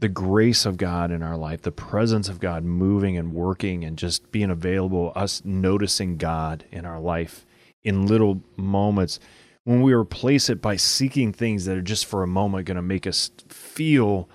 the 0.00 0.08
grace 0.08 0.66
of 0.66 0.76
God 0.76 1.12
in 1.12 1.22
our 1.22 1.36
life, 1.36 1.62
the 1.62 1.70
presence 1.70 2.28
of 2.28 2.40
God 2.40 2.64
moving 2.64 3.16
and 3.16 3.32
working 3.32 3.84
and 3.84 3.96
just 3.96 4.32
being 4.32 4.50
available, 4.50 5.12
us 5.14 5.40
noticing 5.44 6.16
God 6.16 6.64
in 6.72 6.84
our 6.84 6.98
life 6.98 7.46
in 7.84 8.06
little 8.06 8.42
moments, 8.56 9.20
when 9.64 9.82
we 9.82 9.92
replace 9.92 10.50
it 10.50 10.60
by 10.60 10.76
seeking 10.76 11.32
things 11.32 11.64
that 11.64 11.76
are 11.76 11.82
just 11.82 12.06
for 12.06 12.22
a 12.22 12.26
moment 12.26 12.66
going 12.66 12.76
to 12.76 12.82
make 12.82 13.06
us 13.06 13.30
feel 13.48 14.28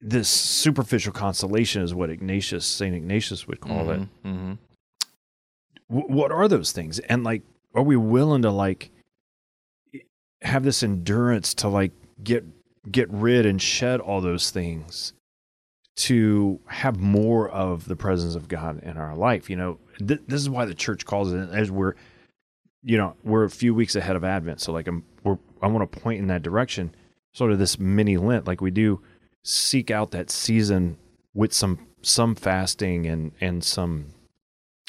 this 0.00 0.28
superficial 0.28 1.12
consolation 1.12 1.82
is 1.82 1.94
what 1.94 2.08
Ignatius, 2.08 2.64
St. 2.64 2.94
Ignatius 2.94 3.46
would 3.46 3.60
call 3.60 3.90
it. 3.90 4.00
Mm-hmm. 4.24 4.52
Wh- 5.88 6.08
what 6.08 6.32
are 6.32 6.48
those 6.48 6.72
things 6.72 6.98
and 7.00 7.24
like 7.24 7.42
are 7.74 7.82
we 7.82 7.96
willing 7.96 8.42
to 8.42 8.50
like 8.50 8.90
have 10.42 10.62
this 10.62 10.82
endurance 10.82 11.52
to 11.54 11.68
like 11.68 11.92
get 12.22 12.44
get 12.90 13.10
rid 13.10 13.44
and 13.44 13.60
shed 13.60 14.00
all 14.00 14.20
those 14.20 14.50
things 14.50 15.12
to 15.96 16.58
have 16.66 16.98
more 16.98 17.48
of 17.50 17.84
the 17.86 17.96
presence 17.96 18.34
of 18.34 18.48
God 18.48 18.82
in 18.82 18.96
our 18.96 19.14
life 19.14 19.50
you 19.50 19.56
know 19.56 19.78
th- 20.06 20.20
this 20.26 20.40
is 20.40 20.50
why 20.50 20.64
the 20.64 20.74
church 20.74 21.04
calls 21.04 21.32
it 21.32 21.48
as 21.50 21.70
we're 21.70 21.94
you 22.82 22.96
know 22.96 23.14
we're 23.22 23.44
a 23.44 23.50
few 23.50 23.74
weeks 23.74 23.94
ahead 23.94 24.16
of 24.16 24.24
advent 24.24 24.60
so 24.60 24.72
like 24.72 24.86
I'm 24.88 25.04
we're 25.22 25.38
I 25.62 25.66
want 25.66 25.90
to 25.90 26.00
point 26.00 26.18
in 26.18 26.28
that 26.28 26.42
direction 26.42 26.94
sort 27.32 27.52
of 27.52 27.58
this 27.58 27.78
mini 27.78 28.16
Lent, 28.16 28.46
like 28.46 28.60
we 28.60 28.70
do 28.70 29.00
seek 29.42 29.90
out 29.90 30.10
that 30.10 30.30
season 30.30 30.96
with 31.34 31.52
some 31.52 31.78
some 32.02 32.34
fasting 32.34 33.06
and 33.06 33.32
and 33.40 33.62
some 33.62 34.06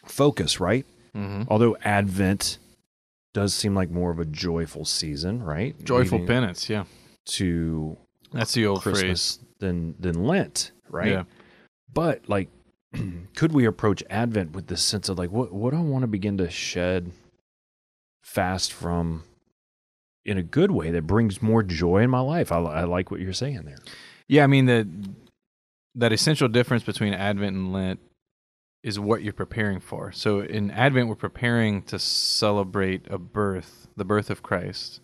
focus, 0.05 0.59
right? 0.59 0.85
Mm-hmm. 1.15 1.43
Although 1.47 1.77
Advent 1.83 2.57
does 3.33 3.53
seem 3.53 3.75
like 3.75 3.89
more 3.89 4.11
of 4.11 4.19
a 4.19 4.25
joyful 4.25 4.85
season, 4.85 5.43
right? 5.43 5.81
Joyful 5.83 6.19
Leading 6.19 6.27
penance, 6.27 6.69
yeah. 6.69 6.85
to 7.25 7.97
That's 8.31 8.53
the 8.53 8.65
old 8.67 8.83
phrase. 8.83 9.39
Than 9.59 9.95
than 9.99 10.23
Lent, 10.23 10.71
right? 10.89 11.11
Yeah. 11.11 11.23
But 11.93 12.27
like, 12.27 12.49
could 13.35 13.51
we 13.51 13.65
approach 13.65 14.03
Advent 14.09 14.53
with 14.53 14.67
this 14.67 14.81
sense 14.81 15.09
of 15.09 15.17
like, 15.17 15.31
what 15.31 15.51
what 15.51 15.73
I 15.73 15.79
want 15.79 16.03
to 16.03 16.07
begin 16.07 16.37
to 16.37 16.49
shed 16.49 17.11
fast 18.23 18.71
from 18.71 19.23
in 20.23 20.37
a 20.37 20.43
good 20.43 20.71
way 20.71 20.91
that 20.91 21.07
brings 21.07 21.41
more 21.41 21.63
joy 21.63 21.99
in 21.99 22.09
my 22.09 22.19
life? 22.19 22.51
I, 22.51 22.59
I 22.59 22.83
like 22.83 23.11
what 23.11 23.19
you're 23.19 23.33
saying 23.33 23.63
there. 23.65 23.79
Yeah, 24.27 24.43
I 24.43 24.47
mean 24.47 24.65
the 24.65 24.87
that 25.95 26.13
essential 26.13 26.47
difference 26.47 26.83
between 26.83 27.13
Advent 27.13 27.55
and 27.55 27.73
Lent 27.73 27.99
is 28.83 28.99
what 28.99 29.21
you're 29.21 29.33
preparing 29.33 29.79
for. 29.79 30.11
So 30.11 30.41
in 30.41 30.71
Advent 30.71 31.07
we're 31.07 31.15
preparing 31.15 31.83
to 31.83 31.99
celebrate 31.99 33.07
a 33.09 33.17
birth, 33.17 33.87
the 33.95 34.05
birth 34.05 34.29
of 34.29 34.41
Christ. 34.41 35.01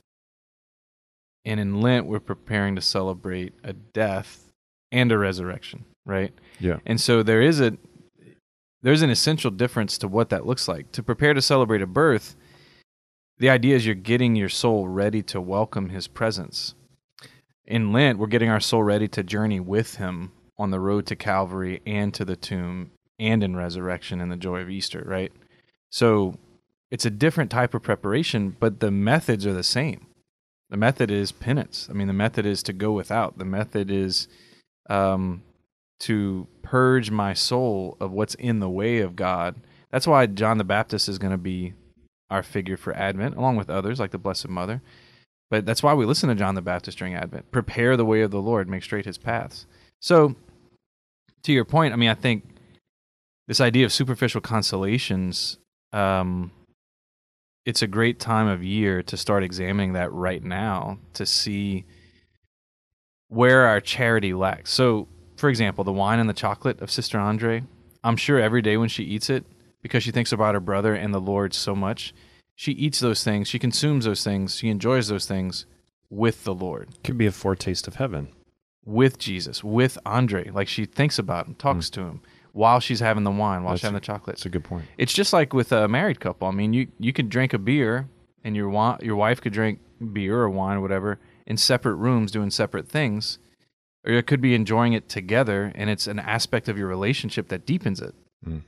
And 1.46 1.60
in 1.60 1.82
Lent 1.82 2.06
we're 2.06 2.20
preparing 2.20 2.76
to 2.76 2.82
celebrate 2.82 3.54
a 3.64 3.74
death 3.74 4.52
and 4.92 5.12
a 5.12 5.18
resurrection, 5.18 5.86
right? 6.08 6.34
Yeah. 6.60 6.80
And 6.86 7.00
so 7.00 7.22
there 7.22 7.42
is 7.42 7.62
a 7.62 7.78
there's 8.82 9.02
an 9.02 9.10
essential 9.10 9.52
difference 9.52 9.98
to 10.00 10.08
what 10.08 10.30
that 10.30 10.46
looks 10.46 10.68
like. 10.68 10.92
To 10.94 11.04
prepare 11.04 11.34
to 11.34 11.42
celebrate 11.42 11.82
a 11.82 11.88
birth, 11.88 12.36
the 13.38 13.50
idea 13.50 13.76
is 13.76 13.86
you're 13.86 13.96
getting 13.96 14.36
your 14.36 14.50
soul 14.50 14.88
ready 14.88 15.22
to 15.24 15.42
welcome 15.42 15.90
his 15.90 16.08
presence. 16.08 16.74
In 17.66 17.92
Lent, 17.92 18.18
we're 18.18 18.28
getting 18.28 18.50
our 18.50 18.60
soul 18.60 18.84
ready 18.84 19.08
to 19.10 19.24
journey 19.24 19.60
with 19.60 19.96
him 19.96 20.32
on 20.58 20.72
the 20.72 20.80
road 20.80 21.06
to 21.08 21.16
Calvary 21.16 21.82
and 21.86 22.14
to 22.14 22.24
the 22.24 22.36
tomb 22.36 22.92
and 23.20 23.44
in 23.44 23.56
resurrection 23.56 24.22
and 24.22 24.32
the 24.32 24.38
joy 24.38 24.62
of 24.62 24.70
Easter, 24.70 25.04
right? 25.06 25.32
So 25.90 26.36
it's 26.90 27.06
a 27.06 27.10
different 27.10 27.52
type 27.52 27.74
of 27.74 27.84
preparation, 27.84 28.56
but 28.60 28.80
the 28.80 28.92
methods 28.92 29.46
are 29.46 29.54
the 29.54 29.64
same. 29.64 30.08
The 30.70 30.78
method 30.78 31.12
is 31.12 31.32
penance. 31.32 31.88
I 31.90 31.94
mean, 31.94 32.08
the 32.08 32.14
method 32.14 32.46
is 32.46 32.64
to 32.64 32.74
go 32.74 32.92
without. 32.92 33.38
The 33.38 33.46
method 33.46 33.90
is 33.92 34.28
um, 34.90 35.44
to 36.00 36.48
purge 36.62 37.12
my 37.12 37.34
soul 37.34 37.98
of 38.00 38.12
what's 38.12 38.36
in 38.36 38.60
the 38.60 38.70
way 38.70 39.00
of 39.00 39.16
God. 39.16 39.56
That's 39.92 40.08
why 40.08 40.26
John 40.28 40.58
the 40.58 40.64
Baptist 40.64 41.10
is 41.10 41.18
going 41.18 41.32
to 41.32 41.38
be 41.38 41.74
our 42.30 42.44
figure 42.44 42.78
for 42.78 42.94
Advent, 42.94 43.36
along 43.36 43.56
with 43.56 43.70
others 43.70 44.00
like 44.00 44.12
the 44.12 44.18
Blessed 44.18 44.50
Mother. 44.50 44.82
But 45.50 45.66
that's 45.66 45.82
why 45.82 45.94
we 45.94 46.06
listen 46.06 46.30
to 46.30 46.36
John 46.36 46.56
the 46.56 46.62
Baptist 46.62 46.98
during 46.98 47.16
Advent. 47.16 47.52
Prepare 47.52 47.96
the 47.96 48.06
way 48.06 48.22
of 48.22 48.32
the 48.32 48.42
Lord, 48.42 48.70
make 48.70 48.84
straight 48.84 49.06
his 49.06 49.18
paths. 49.18 49.66
So, 50.02 50.36
to 51.44 51.54
your 51.54 51.66
point, 51.66 51.94
I 51.94 51.96
mean, 51.96 52.10
I 52.10 52.16
think 52.16 52.44
this 53.48 53.62
idea 53.62 53.86
of 53.86 53.94
superficial 53.94 54.42
consolations, 54.42 55.58
um, 55.94 56.52
it's 57.66 57.82
a 57.82 57.88
great 57.88 58.20
time 58.20 58.48
of 58.48 58.64
year 58.64 59.02
to 59.04 59.16
start 59.16 59.44
examining 59.44 59.94
that 59.94 60.12
right 60.12 60.44
now 60.44 61.00
to 61.14 61.26
see 61.26 61.86
where 63.30 63.66
our 63.66 63.80
charity 63.80 64.34
lacks. 64.34 64.72
So, 64.74 65.08
for 65.38 65.50
example, 65.50 65.84
the 65.84 65.94
wine 65.94 66.20
and 66.20 66.30
the 66.30 66.34
chocolate 66.34 66.82
of 66.82 66.92
Sister 66.92 67.20
Andre, 67.20 67.64
I'm 68.04 68.18
sure 68.18 68.40
every 68.40 68.62
day 68.62 68.78
when 68.78 68.90
she 68.90 69.04
eats 69.04 69.30
it, 69.30 69.46
because 69.82 70.04
she 70.04 70.12
thinks 70.12 70.32
about 70.32 70.56
her 70.56 70.60
brother 70.60 70.94
and 70.94 71.14
the 71.14 71.22
Lord 71.22 71.54
so 71.54 71.76
much, 71.76 72.14
she 72.56 72.72
eats 72.74 73.00
those 73.00 73.24
things, 73.24 73.48
she 73.48 73.60
consumes 73.60 74.06
those 74.06 74.24
things, 74.24 74.58
she 74.58 74.70
enjoys 74.70 75.08
those 75.08 75.26
things 75.26 75.66
with 76.10 76.44
the 76.44 76.54
Lord, 76.54 76.90
Could 77.04 77.18
be 77.18 77.26
a 77.28 77.32
foretaste 77.32 77.88
of 77.88 77.96
heaven. 77.96 78.30
with 78.86 79.18
Jesus, 79.18 79.64
with 79.64 79.98
Andre. 80.06 80.50
Like 80.50 80.68
she 80.68 80.86
thinks 80.86 81.20
about 81.20 81.48
him, 81.48 81.56
talks 81.56 81.90
mm. 81.90 81.94
to 81.94 82.02
him 82.02 82.22
while 82.54 82.80
she's 82.80 83.02
having 83.02 83.24
the 83.24 83.32
wine, 83.32 83.64
while 83.64 83.76
she's 83.76 83.84
having 83.84 83.94
the 83.94 84.00
chocolate. 84.00 84.38
That's 84.38 84.46
a 84.46 84.50
good 84.50 84.64
point. 84.64 84.86
It's 84.98 85.14
just 85.14 85.34
like 85.34 85.54
with 85.54 85.72
a 85.72 85.88
married 85.88 86.20
couple. 86.20 86.48
I 86.48 86.52
mean, 86.52 86.74
you 86.74 86.88
you 87.00 87.14
could 87.14 87.30
drink 87.30 87.54
a 87.54 87.60
beer, 87.60 88.08
and 88.44 88.56
your 88.56 88.70
wa- 88.70 88.98
your 89.02 89.16
wife 89.16 89.42
could 89.42 89.54
drink 89.54 89.80
beer 90.14 90.40
or 90.40 90.50
wine 90.50 90.78
or 90.78 90.82
whatever 90.82 91.20
in 91.46 91.58
separate 91.58 91.96
rooms 91.96 92.32
doing 92.32 92.50
separate 92.50 92.88
things, 92.88 93.38
or 94.08 94.14
it 94.14 94.26
could 94.28 94.42
be 94.42 94.56
enjoying 94.56 94.94
it 94.94 95.10
together, 95.10 95.72
and 95.76 95.90
it's 95.90 96.08
an 96.08 96.18
aspect 96.20 96.70
of 96.70 96.78
your 96.78 96.88
relationship 96.88 97.50
that 97.50 97.66
deepens 97.66 98.00
it. 98.02 98.16
Mm. 98.46 98.62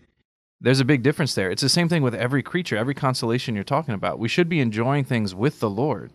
There's 0.62 0.82
a 0.82 0.86
big 0.86 1.02
difference 1.04 1.34
there. 1.36 1.50
It's 1.50 1.62
the 1.62 1.70
same 1.70 1.88
thing 1.88 2.04
with 2.04 2.14
every 2.14 2.44
creature, 2.44 2.76
every 2.76 2.94
consolation 2.94 3.56
you're 3.56 3.64
talking 3.64 3.94
about. 3.94 4.20
We 4.20 4.28
should 4.28 4.50
be 4.50 4.60
enjoying 4.60 5.06
things 5.06 5.34
with 5.34 5.62
the 5.62 5.70
Lord, 5.70 6.12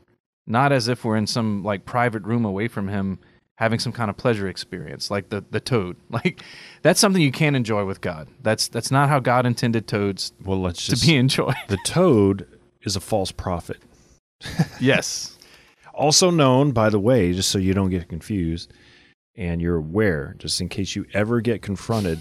not 0.46 0.70
as 0.70 0.86
if 0.86 1.02
we're 1.04 1.16
in 1.16 1.26
some 1.26 1.62
like 1.64 1.86
private 1.86 2.22
room 2.24 2.44
away 2.44 2.68
from 2.68 2.88
Him 2.88 3.18
having 3.56 3.78
some 3.78 3.92
kind 3.92 4.10
of 4.10 4.16
pleasure 4.16 4.48
experience 4.48 5.12
like 5.12 5.28
the 5.28 5.44
the 5.52 5.60
toad 5.60 5.96
like 6.10 6.42
that's 6.82 6.98
something 6.98 7.22
you 7.22 7.30
can't 7.30 7.54
enjoy 7.54 7.84
with 7.84 8.00
god 8.00 8.26
that's 8.42 8.66
that's 8.66 8.90
not 8.90 9.08
how 9.08 9.20
god 9.20 9.46
intended 9.46 9.86
toads 9.86 10.32
Well, 10.44 10.60
let's 10.60 10.84
to 10.86 10.90
just. 10.90 11.06
be 11.06 11.14
enjoyed 11.24 11.54
the 11.68 11.78
toad 11.86 12.48
is 12.82 12.96
a 12.96 13.00
false 13.00 13.30
prophet. 13.30 13.78
yes 14.80 15.38
Also 15.94 16.28
known, 16.28 16.72
by 16.72 16.90
the 16.90 16.98
way, 16.98 17.32
just 17.32 17.48
so 17.52 17.58
you 17.58 17.72
don't 17.72 17.90
get 17.90 18.08
confused 18.08 18.72
and 19.36 19.60
you're 19.60 19.76
aware, 19.76 20.34
just 20.38 20.60
in 20.60 20.68
case 20.68 20.94
you 20.94 21.06
ever 21.12 21.40
get 21.40 21.62
confronted 21.62 22.20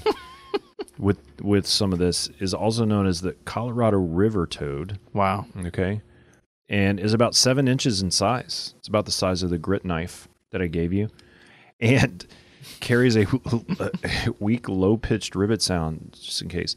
with 0.98 1.20
with 1.42 1.68
some 1.68 1.94
of 1.94 2.00
this, 2.00 2.30
is 2.40 2.54
also 2.54 2.86
known 2.86 3.06
as 3.06 3.22
the 3.22 3.34
Colorado 3.46 3.98
River 3.98 4.48
toad. 4.48 5.00
wow 5.14 5.46
Okay. 5.66 6.02
And 6.70 7.00
is 7.00 7.14
about 7.14 7.36
seven 7.36 7.68
inches 7.68 8.02
in 8.02 8.10
size. 8.10 8.74
It's 8.80 8.88
about 8.88 9.06
the 9.06 9.12
size 9.12 9.44
of 9.44 9.50
the 9.50 9.58
grit 9.58 9.86
knife 9.86 10.28
that 10.52 10.62
I 10.62 10.68
gave 10.68 10.94
you. 10.94 11.10
And 11.80 12.26
carries 12.80 13.16
a, 13.16 13.26
a 13.80 14.32
weak, 14.40 14.70
low 14.70 14.98
pitched 14.98 15.36
rivet 15.36 15.62
sound, 15.62 16.18
just 16.20 16.42
in 16.42 16.48
case. 16.48 16.76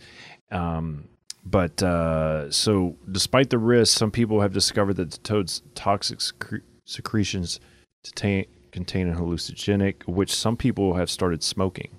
Um, 0.50 1.08
but 1.44 1.80
uh, 1.82 2.50
so, 2.50 2.96
despite 3.10 3.50
the 3.50 3.58
risk, 3.58 3.96
some 3.96 4.10
people 4.10 4.40
have 4.40 4.52
discovered 4.52 4.94
that 4.94 5.12
the 5.12 5.18
toad's 5.18 5.62
toxic 5.74 6.18
secre- 6.18 6.62
secretions 6.84 7.60
contain, 8.04 8.46
contain 8.76 9.08
a 9.08 9.14
hallucinogenic, 9.14 10.06
which 10.06 10.34
some 10.34 10.54
people 10.54 10.94
have 10.96 11.08
started 11.10 11.42
smoking 11.42 11.90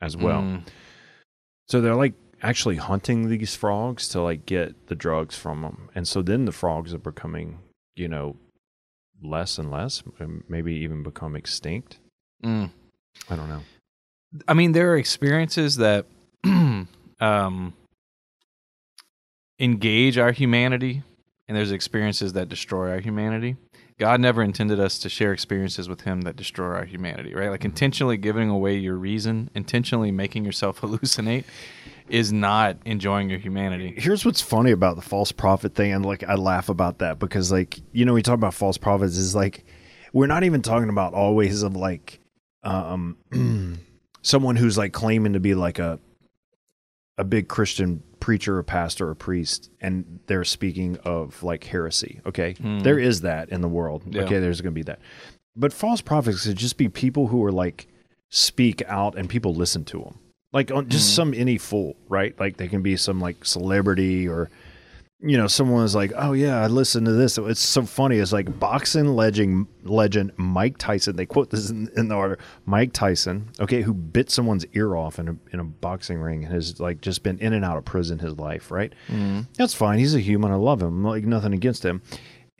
as 0.00 0.16
well. 0.16 0.42
Mm. 0.42 0.62
So 1.68 1.80
they're 1.80 1.94
like 1.94 2.14
actually 2.42 2.74
hunting 2.76 3.28
these 3.28 3.54
frogs 3.54 4.08
to 4.08 4.20
like 4.20 4.44
get 4.44 4.88
the 4.88 4.96
drugs 4.96 5.36
from 5.36 5.62
them, 5.62 5.90
and 5.94 6.08
so 6.08 6.20
then 6.20 6.44
the 6.44 6.50
frogs 6.52 6.92
are 6.92 6.98
becoming, 6.98 7.58
you 7.94 8.08
know, 8.08 8.34
less 9.22 9.58
and 9.58 9.70
less, 9.70 10.02
maybe 10.48 10.74
even 10.74 11.04
become 11.04 11.36
extinct. 11.36 11.98
Mm. 12.44 12.70
I 13.30 13.36
don't 13.36 13.48
know. 13.48 13.62
i 14.46 14.54
mean 14.54 14.72
there 14.72 14.92
are 14.92 14.98
experiences 14.98 15.76
that 15.76 16.04
um 17.20 17.72
engage 19.58 20.18
our 20.18 20.32
humanity 20.32 21.02
and 21.48 21.56
there's 21.56 21.72
experiences 21.72 22.34
that 22.34 22.48
destroy 22.48 22.90
our 22.90 23.00
humanity 23.00 23.56
god 23.98 24.20
never 24.20 24.42
intended 24.42 24.80
us 24.80 24.98
to 24.98 25.08
share 25.08 25.32
experiences 25.32 25.88
with 25.88 26.02
him 26.02 26.22
that 26.22 26.36
destroy 26.36 26.66
our 26.74 26.84
humanity 26.84 27.34
right? 27.34 27.50
Like 27.50 27.64
intentionally 27.64 28.16
giving 28.16 28.48
away 28.48 28.76
your 28.76 28.96
reason 28.96 29.50
intentionally 29.54 30.10
making 30.10 30.44
yourself 30.44 30.80
hallucinate 30.80 31.44
is 32.08 32.32
not 32.32 32.76
enjoying 32.84 33.28
your 33.28 33.38
humanity. 33.38 33.94
Here's 33.96 34.24
what's 34.24 34.40
funny 34.40 34.70
about 34.70 34.96
the 34.96 35.02
false 35.02 35.32
prophet 35.32 35.74
thing, 35.74 35.92
and 35.92 36.04
like 36.04 36.24
I 36.24 36.34
laugh 36.34 36.68
about 36.68 36.98
that 36.98 37.18
because 37.18 37.52
like 37.52 37.78
you 37.92 38.04
know 38.04 38.14
we 38.14 38.22
talk 38.22 38.34
about 38.34 38.54
false 38.54 38.78
prophets 38.78 39.16
is 39.16 39.34
like 39.34 39.64
we're 40.12 40.26
not 40.26 40.44
even 40.44 40.62
talking 40.62 40.88
about 40.88 41.14
always 41.14 41.62
of 41.62 41.76
like 41.76 42.20
um 42.62 43.16
someone 44.22 44.56
who's 44.56 44.78
like 44.78 44.92
claiming 44.92 45.34
to 45.34 45.40
be 45.40 45.54
like 45.54 45.78
a 45.78 45.98
a 47.16 47.24
big 47.24 47.48
Christian 47.48 48.02
preacher 48.20 48.58
or 48.58 48.62
pastor 48.62 49.08
or 49.08 49.14
priest 49.14 49.70
and 49.80 50.20
they're 50.26 50.44
speaking 50.44 50.96
of 51.04 51.42
like 51.42 51.64
heresy. 51.64 52.20
Okay. 52.26 52.54
Hmm. 52.54 52.80
There 52.80 52.98
is 52.98 53.20
that 53.22 53.48
in 53.50 53.60
the 53.60 53.68
world. 53.68 54.02
Yeah. 54.06 54.22
Okay, 54.22 54.38
there's 54.40 54.60
gonna 54.60 54.72
be 54.72 54.82
that. 54.82 54.98
But 55.56 55.72
false 55.72 56.00
prophets 56.00 56.44
could 56.44 56.56
just 56.56 56.76
be 56.76 56.88
people 56.88 57.28
who 57.28 57.44
are 57.44 57.52
like 57.52 57.88
speak 58.30 58.82
out 58.86 59.16
and 59.16 59.28
people 59.28 59.54
listen 59.54 59.84
to 59.86 60.00
them. 60.00 60.18
Like 60.52 60.70
on 60.70 60.88
just 60.88 61.10
Mhm. 61.10 61.14
some 61.14 61.34
any 61.34 61.58
fool, 61.58 61.96
right? 62.08 62.38
Like 62.38 62.56
they 62.56 62.68
can 62.68 62.82
be 62.82 62.96
some 62.96 63.20
like 63.20 63.44
celebrity 63.44 64.26
or 64.28 64.48
you 65.20 65.36
know, 65.36 65.48
someone 65.48 65.82
was 65.82 65.96
like, 65.96 66.12
"Oh 66.14 66.32
yeah, 66.32 66.62
I 66.62 66.68
listened 66.68 67.06
to 67.06 67.12
this." 67.12 67.38
It's 67.38 67.60
so 67.60 67.82
funny. 67.82 68.18
It's 68.18 68.32
like 68.32 68.60
boxing 68.60 69.16
legend 69.16 69.66
legend 69.82 70.32
Mike 70.36 70.78
Tyson. 70.78 71.16
They 71.16 71.26
quote 71.26 71.50
this 71.50 71.70
in, 71.70 71.90
in 71.96 72.06
the 72.08 72.14
order. 72.14 72.38
Mike 72.66 72.92
Tyson, 72.92 73.50
okay, 73.58 73.82
who 73.82 73.92
bit 73.92 74.30
someone's 74.30 74.64
ear 74.74 74.94
off 74.94 75.18
in 75.18 75.28
a 75.28 75.36
in 75.52 75.58
a 75.58 75.64
boxing 75.64 76.18
ring 76.20 76.44
and 76.44 76.52
has 76.54 76.78
like 76.78 77.00
just 77.00 77.24
been 77.24 77.38
in 77.40 77.52
and 77.52 77.64
out 77.64 77.76
of 77.76 77.84
prison 77.84 78.20
his 78.20 78.38
life, 78.38 78.70
right? 78.70 78.92
Mm. 79.08 79.46
That's 79.56 79.74
fine. 79.74 79.98
He's 79.98 80.14
a 80.14 80.20
human. 80.20 80.52
I 80.52 80.56
love 80.56 80.80
him. 80.80 81.02
Like 81.02 81.24
nothing 81.24 81.52
against 81.52 81.84
him. 81.84 82.00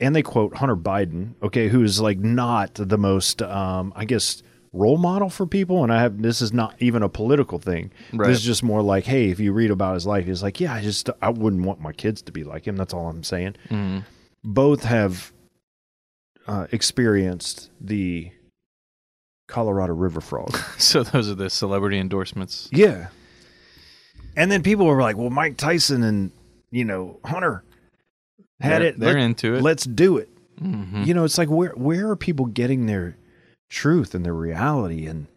And 0.01 0.15
they 0.15 0.21
quote 0.21 0.55
Hunter 0.57 0.77
Biden, 0.77 1.35
okay, 1.43 1.67
who's 1.69 1.99
like 1.99 2.19
not 2.19 2.73
the 2.75 2.97
most, 2.97 3.41
um, 3.41 3.91
I 3.95 4.05
guess, 4.05 4.43
role 4.73 4.97
model 4.97 5.29
for 5.29 5.45
people. 5.47 5.83
And 5.83 5.91
I 5.91 6.01
have 6.01 6.21
this 6.21 6.41
is 6.41 6.53
not 6.53 6.75
even 6.79 7.01
a 7.03 7.09
political 7.09 7.59
thing. 7.59 7.91
Right. 8.13 8.27
This 8.27 8.37
is 8.39 8.43
just 8.45 8.63
more 8.63 8.81
like, 8.81 9.05
hey, 9.05 9.29
if 9.29 9.39
you 9.39 9.51
read 9.53 9.71
about 9.71 9.93
his 9.95 10.05
life, 10.05 10.25
he's 10.25 10.43
like, 10.43 10.59
yeah, 10.59 10.73
I 10.73 10.81
just 10.81 11.09
I 11.21 11.29
wouldn't 11.29 11.65
want 11.65 11.79
my 11.81 11.91
kids 11.93 12.21
to 12.23 12.31
be 12.31 12.43
like 12.43 12.67
him. 12.67 12.75
That's 12.75 12.93
all 12.93 13.07
I'm 13.09 13.23
saying. 13.23 13.55
Mm. 13.69 14.03
Both 14.43 14.83
have 14.83 15.31
uh, 16.47 16.67
experienced 16.71 17.69
the 17.81 18.31
Colorado 19.47 19.93
River 19.93 20.21
frog. 20.21 20.57
So 20.77 21.03
those 21.03 21.29
are 21.29 21.35
the 21.35 21.49
celebrity 21.49 21.99
endorsements. 21.99 22.69
yeah. 22.71 23.07
And 24.37 24.49
then 24.51 24.63
people 24.63 24.85
were 24.85 25.01
like, 25.01 25.17
"Well, 25.17 25.29
Mike 25.31 25.57
Tyson 25.57 26.03
and 26.03 26.31
you 26.71 26.85
know 26.85 27.19
Hunter 27.25 27.63
had 28.61 28.81
They're- 28.81 28.87
it. 28.89 28.99
they're 28.99 29.13
Let- 29.15 29.23
into 29.23 29.55
it. 29.55 29.61
Let's 29.61 29.83
do 29.85 30.17
it." 30.17 30.29
hmm 30.57 31.03
You 31.03 31.13
know, 31.13 31.23
it's 31.25 31.37
like 31.37 31.49
where 31.49 31.71
where 31.71 32.09
are 32.11 32.15
people 32.15 32.45
getting 32.45 32.85
their 32.85 33.15
truth 33.69 34.13
and 34.13 34.25
the 34.25 34.33
reality? 34.33 35.05
And 35.05 35.27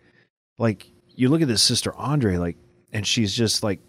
like 0.58 0.90
you 1.14 1.28
look 1.28 1.42
at 1.42 1.48
this 1.48 1.62
sister 1.62 1.94
Andre, 1.96 2.36
like, 2.36 2.56
and 2.92 3.06
she's 3.06 3.34
just 3.34 3.62
like 3.62 3.80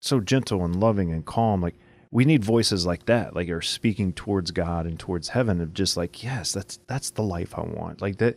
so 0.00 0.20
gentle 0.20 0.64
and 0.64 0.78
loving 0.78 1.12
and 1.12 1.24
calm. 1.24 1.60
Like 1.60 1.76
we 2.10 2.24
need 2.24 2.44
voices 2.44 2.84
like 2.84 3.06
that, 3.06 3.34
like 3.34 3.48
are 3.48 3.62
speaking 3.62 4.12
towards 4.12 4.50
God 4.50 4.86
and 4.86 4.98
towards 4.98 5.28
heaven, 5.28 5.60
of 5.60 5.72
just 5.72 5.96
like, 5.96 6.22
yes, 6.22 6.52
that's 6.52 6.78
that's 6.86 7.10
the 7.10 7.22
life 7.22 7.54
I 7.56 7.62
want. 7.62 8.02
Like 8.02 8.18
that. 8.18 8.36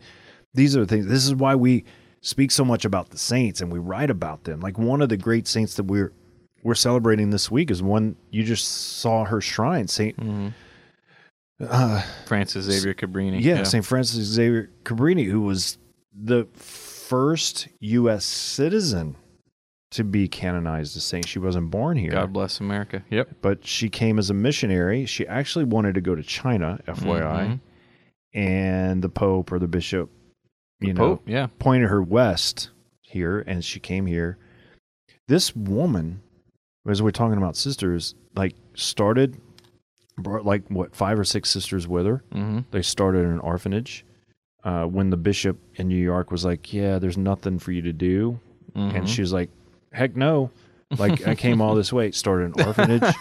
These 0.53 0.77
are 0.77 0.79
the 0.79 0.85
things. 0.87 1.07
This 1.07 1.25
is 1.25 1.35
why 1.35 1.53
we 1.55 1.83
speak 2.21 2.49
so 2.49 2.63
much 2.63 2.85
about 2.85 3.09
the 3.09 3.17
saints 3.17 3.59
and 3.59 3.71
we 3.71 3.77
write 3.77 4.09
about 4.09 4.45
them. 4.45 4.61
Like 4.61 4.77
one 4.79 5.01
of 5.01 5.09
the 5.09 5.17
great 5.17 5.47
saints 5.47 5.75
that 5.75 5.83
we're 5.83 6.13
we're 6.63 6.75
celebrating 6.75 7.29
this 7.29 7.51
week 7.51 7.69
is 7.69 7.83
one 7.83 8.15
you 8.31 8.43
just 8.43 8.97
saw 8.99 9.25
her 9.25 9.41
shrine, 9.41 9.87
Saint. 9.87 10.17
hmm 10.17 10.49
Uh, 11.61 12.01
Frances 12.25 12.65
Xavier 12.65 12.93
Cabrini. 12.93 13.41
yeah, 13.41 13.63
St. 13.63 13.85
Frances 13.85 14.25
Xavier 14.27 14.69
Cabrini, 14.83 15.25
who 15.25 15.41
was 15.41 15.77
the 16.13 16.45
first 16.53 17.67
U.S. 17.79 18.25
citizen 18.25 19.15
to 19.91 20.03
be 20.03 20.27
canonized 20.27 20.97
as 20.97 21.03
saint. 21.03 21.27
She 21.27 21.39
wasn't 21.39 21.69
born 21.71 21.97
here, 21.97 22.11
God 22.11 22.33
bless 22.33 22.59
America. 22.59 23.03
Yep. 23.09 23.29
but 23.41 23.65
she 23.65 23.87
came 23.89 24.19
as 24.19 24.29
a 24.29 24.33
missionary. 24.33 25.05
She 25.05 25.25
actually 25.27 25.65
wanted 25.65 25.95
to 25.95 26.01
go 26.01 26.13
to 26.15 26.23
China, 26.23 26.79
FYI, 26.87 27.47
Mhm. 27.47 27.59
and 28.33 29.01
the 29.01 29.09
Pope 29.09 29.51
or 29.53 29.59
the 29.59 29.67
Bishop, 29.69 30.09
you 30.81 30.93
know, 30.93 31.15
Pope. 31.15 31.23
Yeah. 31.29 31.47
pointed 31.59 31.89
her 31.89 32.01
west 32.03 32.71
here, 33.01 33.39
and 33.47 33.63
she 33.63 33.79
came 33.79 34.05
here. 34.07 34.37
This 35.29 35.55
woman, 35.55 36.21
as 36.85 37.01
we're 37.01 37.11
talking 37.11 37.37
about 37.37 37.55
sisters, 37.55 38.15
like 38.35 38.55
started, 38.73 39.37
brought 40.17 40.45
like 40.45 40.63
what 40.69 40.95
five 40.95 41.19
or 41.19 41.23
six 41.25 41.49
sisters 41.49 41.87
with 41.87 42.05
her 42.05 42.23
hmm 42.31 42.59
they 42.71 42.81
started 42.81 43.25
an 43.25 43.39
orphanage 43.39 44.05
uh, 44.63 44.85
when 44.85 45.09
the 45.09 45.17
bishop 45.17 45.57
in 45.75 45.87
New 45.87 45.95
York 46.01 46.31
was 46.31 46.43
like, 46.43 46.73
"Yeah, 46.73 46.97
there's 46.99 47.17
nothing 47.17 47.59
for 47.59 47.71
you 47.71 47.81
to 47.83 47.93
do," 47.93 48.39
Mm-hmm. 48.75 48.95
and 48.97 49.09
she 49.09 49.21
was 49.21 49.31
like, 49.31 49.49
"Heck 49.93 50.15
no!" 50.15 50.49
Like 50.97 51.27
I 51.27 51.35
came 51.35 51.61
all 51.61 51.75
this 51.75 51.93
way, 51.93 52.09
started 52.11 52.55
an 52.57 52.63
orphanage. 52.67 53.13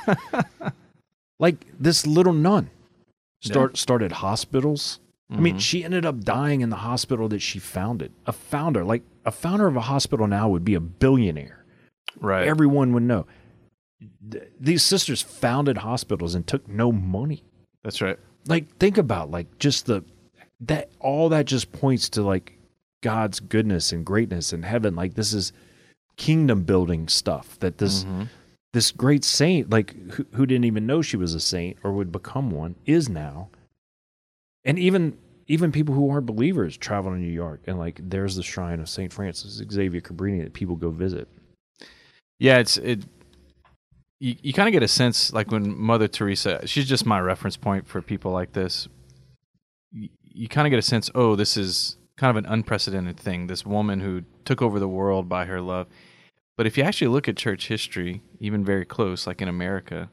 like 1.38 1.66
this 1.78 2.06
little 2.06 2.32
nun 2.32 2.70
start 3.42 3.76
started 3.76 4.12
hospitals. 4.12 5.00
I 5.30 5.36
mean, 5.40 5.56
Mhm. 5.56 5.60
she 5.60 5.82
ended 5.84 6.06
up 6.06 6.20
dying 6.20 6.60
in 6.60 6.70
the 6.70 6.76
hospital 6.76 7.28
that 7.30 7.40
she 7.40 7.58
founded. 7.58 8.12
A 8.26 8.32
founder, 8.32 8.84
like 8.84 9.02
a 9.24 9.30
founder 9.32 9.66
of 9.66 9.74
a 9.76 9.80
hospital 9.82 10.26
now, 10.26 10.48
would 10.48 10.64
be 10.64 10.74
a 10.74 10.80
billionaire. 10.80 11.64
right. 12.20 12.46
Everyone 12.46 12.92
would 12.92 13.02
know. 13.02 13.26
Th- 14.30 14.44
These 14.60 14.82
sisters 14.82 15.22
founded 15.22 15.78
hospitals 15.78 16.34
and 16.34 16.46
took 16.46 16.68
no 16.68 16.90
money 16.92 17.42
That's 17.82 18.00
right. 18.00 18.18
like 18.46 18.74
think 18.78 18.98
about 18.98 19.30
like 19.30 19.58
just 19.58 19.86
the 19.86 20.04
that 20.60 20.88
all 21.00 21.28
that 21.30 21.46
just 21.46 21.72
points 21.72 22.08
to 22.10 22.22
like 22.22 22.58
God's 23.02 23.38
goodness 23.40 23.92
and 23.92 24.04
greatness 24.04 24.52
in 24.52 24.62
heaven. 24.62 24.94
Like 24.96 25.14
this 25.14 25.32
is 25.34 25.52
kingdom 26.16 26.62
building 26.62 27.08
stuff 27.08 27.58
that 27.58 27.78
this 27.78 28.04
Mhm. 28.04 28.28
this 28.72 28.90
great 28.92 29.24
saint 29.24 29.70
like 29.70 29.94
who, 30.12 30.24
who 30.34 30.46
didn't 30.46 30.64
even 30.64 30.86
know 30.86 31.02
she 31.02 31.16
was 31.16 31.34
a 31.34 31.40
saint 31.40 31.76
or 31.82 31.92
would 31.92 32.10
become 32.12 32.50
one 32.50 32.76
is 32.86 33.08
now. 33.08 33.48
And 34.64 34.78
even 34.78 35.18
even 35.46 35.72
people 35.72 35.94
who 35.94 36.08
aren't 36.08 36.24
believers 36.26 36.76
travel 36.78 37.10
to 37.12 37.18
New 37.18 37.26
York 37.30 37.60
and 37.66 37.78
like 37.78 38.00
there's 38.02 38.36
the 38.36 38.42
shrine 38.42 38.80
of 38.80 38.88
Saint 38.88 39.12
Frances 39.12 39.62
Xavier 39.70 40.00
Cabrini 40.00 40.42
that 40.42 40.54
people 40.54 40.76
go 40.76 40.90
visit. 40.90 41.28
Yeah, 42.38 42.58
it's 42.58 42.76
it. 42.78 43.02
You, 44.20 44.36
you 44.42 44.52
kind 44.52 44.68
of 44.68 44.72
get 44.72 44.82
a 44.82 44.88
sense 44.88 45.32
like 45.32 45.50
when 45.50 45.78
Mother 45.78 46.08
Teresa. 46.08 46.66
She's 46.66 46.88
just 46.88 47.04
my 47.06 47.20
reference 47.20 47.56
point 47.56 47.86
for 47.86 48.00
people 48.00 48.32
like 48.32 48.52
this. 48.52 48.88
You, 49.92 50.08
you 50.22 50.48
kind 50.48 50.66
of 50.66 50.70
get 50.70 50.78
a 50.78 50.82
sense. 50.82 51.10
Oh, 51.14 51.36
this 51.36 51.56
is 51.56 51.96
kind 52.16 52.30
of 52.30 52.44
an 52.44 52.50
unprecedented 52.50 53.18
thing. 53.18 53.46
This 53.46 53.66
woman 53.66 54.00
who 54.00 54.22
took 54.44 54.62
over 54.62 54.78
the 54.78 54.88
world 54.88 55.28
by 55.28 55.46
her 55.46 55.60
love. 55.60 55.86
But 56.56 56.66
if 56.66 56.78
you 56.78 56.84
actually 56.84 57.08
look 57.08 57.28
at 57.28 57.36
church 57.36 57.68
history, 57.68 58.22
even 58.38 58.64
very 58.64 58.84
close, 58.84 59.26
like 59.26 59.42
in 59.42 59.48
America, 59.48 60.10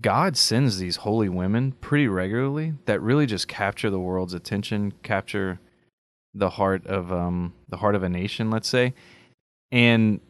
God 0.00 0.36
sends 0.36 0.78
these 0.78 0.96
holy 0.96 1.28
women 1.28 1.72
pretty 1.72 2.08
regularly 2.08 2.74
that 2.84 3.00
really 3.00 3.26
just 3.26 3.48
capture 3.48 3.90
the 3.90 4.00
world's 4.00 4.34
attention, 4.34 4.92
capture 5.02 5.60
the 6.34 6.50
heart 6.50 6.86
of 6.86 7.12
um, 7.12 7.54
the 7.68 7.76
heart 7.76 7.94
of 7.94 8.02
a 8.02 8.08
nation, 8.08 8.50
let's 8.50 8.68
say, 8.68 8.92
and 9.70 10.20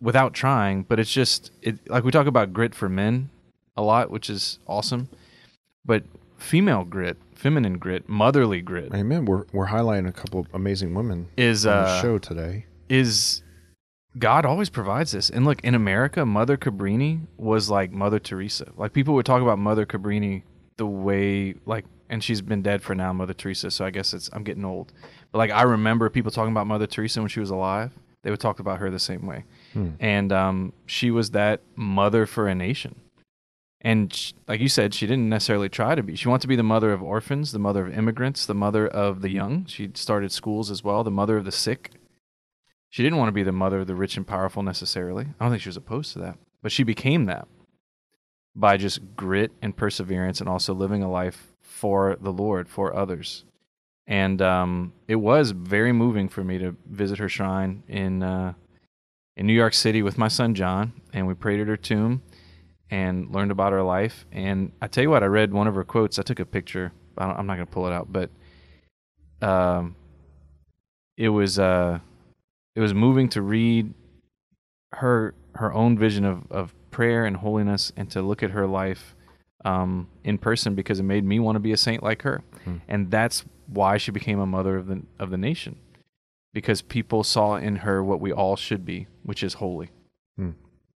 without 0.00 0.34
trying. 0.34 0.82
But 0.82 0.98
it's 0.98 1.12
just 1.12 1.50
it 1.62 1.88
like 1.88 2.04
we 2.04 2.10
talk 2.10 2.26
about 2.26 2.52
grit 2.52 2.74
for 2.74 2.88
men 2.88 3.30
a 3.76 3.82
lot, 3.82 4.10
which 4.10 4.28
is 4.28 4.58
awesome, 4.66 5.08
but 5.84 6.04
female 6.36 6.84
grit, 6.84 7.16
feminine 7.34 7.78
grit, 7.78 8.08
motherly 8.08 8.60
grit 8.60 8.92
Amen. 8.94 9.24
We're 9.24 9.44
we're 9.52 9.68
highlighting 9.68 10.08
a 10.08 10.12
couple 10.12 10.40
of 10.40 10.46
amazing 10.52 10.94
women 10.94 11.28
is 11.36 11.66
on 11.66 11.72
uh, 11.72 11.82
the 11.84 12.02
show 12.02 12.18
today. 12.18 12.66
is 12.88 13.42
God 14.18 14.44
always 14.44 14.68
provides 14.68 15.12
this. 15.12 15.30
And 15.30 15.44
look, 15.44 15.62
in 15.62 15.74
America, 15.74 16.24
Mother 16.26 16.56
Cabrini 16.56 17.26
was 17.36 17.70
like 17.70 17.92
Mother 17.92 18.18
Teresa. 18.18 18.72
Like 18.76 18.92
people 18.92 19.14
would 19.14 19.26
talk 19.26 19.42
about 19.42 19.58
Mother 19.58 19.86
Cabrini 19.86 20.42
the 20.76 20.86
way 20.86 21.54
like 21.66 21.84
and 22.10 22.24
she's 22.24 22.40
been 22.40 22.62
dead 22.62 22.82
for 22.82 22.94
now, 22.94 23.12
Mother 23.12 23.34
Teresa, 23.34 23.70
so 23.70 23.84
I 23.84 23.90
guess 23.90 24.14
it's 24.14 24.30
I'm 24.32 24.42
getting 24.42 24.64
old. 24.64 24.92
But 25.30 25.38
like 25.38 25.50
I 25.50 25.62
remember 25.62 26.08
people 26.08 26.30
talking 26.30 26.52
about 26.52 26.66
Mother 26.66 26.86
Teresa 26.86 27.20
when 27.20 27.28
she 27.28 27.40
was 27.40 27.50
alive. 27.50 27.92
They 28.22 28.30
would 28.30 28.40
talk 28.40 28.58
about 28.58 28.78
her 28.78 28.90
the 28.90 28.98
same 28.98 29.26
way. 29.26 29.44
Hmm. 29.72 29.90
And 30.00 30.32
um, 30.32 30.72
she 30.86 31.10
was 31.10 31.30
that 31.30 31.60
mother 31.76 32.26
for 32.26 32.48
a 32.48 32.54
nation. 32.54 33.00
And 33.80 34.12
sh 34.12 34.32
like 34.48 34.60
you 34.60 34.68
said, 34.68 34.94
she 34.94 35.06
didn't 35.06 35.28
necessarily 35.28 35.68
try 35.68 35.94
to 35.94 36.02
be. 36.02 36.16
She 36.16 36.28
wanted 36.28 36.42
to 36.42 36.48
be 36.48 36.56
the 36.56 36.62
mother 36.62 36.92
of 36.92 37.02
orphans, 37.02 37.52
the 37.52 37.58
mother 37.58 37.86
of 37.86 37.96
immigrants, 37.96 38.46
the 38.46 38.54
mother 38.54 38.88
of 38.88 39.20
the 39.22 39.30
young. 39.30 39.66
She 39.66 39.90
started 39.94 40.32
schools 40.32 40.70
as 40.70 40.82
well, 40.82 41.04
the 41.04 41.10
mother 41.10 41.36
of 41.36 41.44
the 41.44 41.52
sick. 41.52 41.92
She 42.90 43.02
didn't 43.02 43.18
want 43.18 43.28
to 43.28 43.32
be 43.32 43.42
the 43.42 43.52
mother 43.52 43.80
of 43.80 43.86
the 43.86 43.94
rich 43.94 44.16
and 44.16 44.26
powerful 44.26 44.62
necessarily. 44.62 45.26
I 45.38 45.44
don't 45.44 45.52
think 45.52 45.62
she 45.62 45.68
was 45.68 45.76
opposed 45.76 46.12
to 46.14 46.18
that. 46.20 46.38
But 46.62 46.72
she 46.72 46.82
became 46.82 47.26
that 47.26 47.46
by 48.56 48.76
just 48.76 49.14
grit 49.14 49.52
and 49.62 49.76
perseverance 49.76 50.40
and 50.40 50.48
also 50.48 50.74
living 50.74 51.02
a 51.02 51.10
life 51.10 51.54
for 51.60 52.16
the 52.20 52.32
Lord, 52.32 52.68
for 52.68 52.94
others. 52.94 53.44
And 54.06 54.40
um, 54.42 54.94
it 55.06 55.16
was 55.16 55.50
very 55.52 55.92
moving 55.92 56.28
for 56.28 56.42
me 56.42 56.58
to 56.58 56.74
visit 56.90 57.18
her 57.18 57.28
shrine 57.28 57.82
in 57.86 58.22
uh, 58.22 58.54
in 59.38 59.46
New 59.46 59.54
York 59.54 59.72
City 59.72 60.02
with 60.02 60.18
my 60.18 60.28
son 60.28 60.54
John, 60.54 60.92
and 61.14 61.26
we 61.26 61.32
prayed 61.34 61.60
at 61.60 61.68
her 61.68 61.76
tomb 61.76 62.22
and 62.90 63.30
learned 63.32 63.52
about 63.52 63.72
her 63.72 63.82
life. 63.82 64.26
And 64.32 64.72
I 64.82 64.88
tell 64.88 65.02
you 65.04 65.10
what, 65.10 65.22
I 65.22 65.26
read 65.26 65.52
one 65.52 65.68
of 65.68 65.74
her 65.76 65.84
quotes. 65.84 66.18
I 66.18 66.22
took 66.22 66.40
a 66.40 66.44
picture. 66.44 66.92
I 67.16 67.26
don't, 67.26 67.38
I'm 67.38 67.46
not 67.46 67.54
going 67.54 67.66
to 67.66 67.72
pull 67.72 67.86
it 67.86 67.92
out, 67.92 68.12
but 68.12 68.30
um, 69.40 69.94
it 71.16 71.28
was 71.28 71.58
uh, 71.58 72.00
it 72.74 72.80
was 72.80 72.92
moving 72.92 73.28
to 73.30 73.42
read 73.42 73.94
her 74.92 75.34
her 75.54 75.72
own 75.72 75.96
vision 75.98 76.24
of 76.24 76.50
of 76.50 76.74
prayer 76.90 77.24
and 77.24 77.36
holiness, 77.36 77.92
and 77.96 78.10
to 78.10 78.22
look 78.22 78.42
at 78.42 78.50
her 78.50 78.66
life 78.66 79.14
um, 79.64 80.08
in 80.24 80.36
person 80.38 80.74
because 80.74 80.98
it 80.98 81.04
made 81.04 81.24
me 81.24 81.38
want 81.38 81.56
to 81.56 81.60
be 81.60 81.72
a 81.72 81.76
saint 81.76 82.02
like 82.02 82.22
her, 82.22 82.42
Hmm. 82.64 82.76
and 82.88 83.10
that's 83.10 83.44
why 83.66 83.98
she 83.98 84.10
became 84.10 84.40
a 84.40 84.46
mother 84.46 84.76
of 84.76 84.86
the 84.86 85.02
of 85.18 85.30
the 85.30 85.36
nation 85.36 85.76
because 86.52 86.82
people 86.82 87.24
saw 87.24 87.56
in 87.56 87.76
her 87.76 88.02
what 88.02 88.20
we 88.20 88.32
all 88.32 88.56
should 88.56 88.84
be, 88.84 89.06
which 89.22 89.42
is 89.42 89.54
holy. 89.54 89.90
Hmm. 90.36 90.50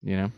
You 0.01 0.17
know. 0.17 0.31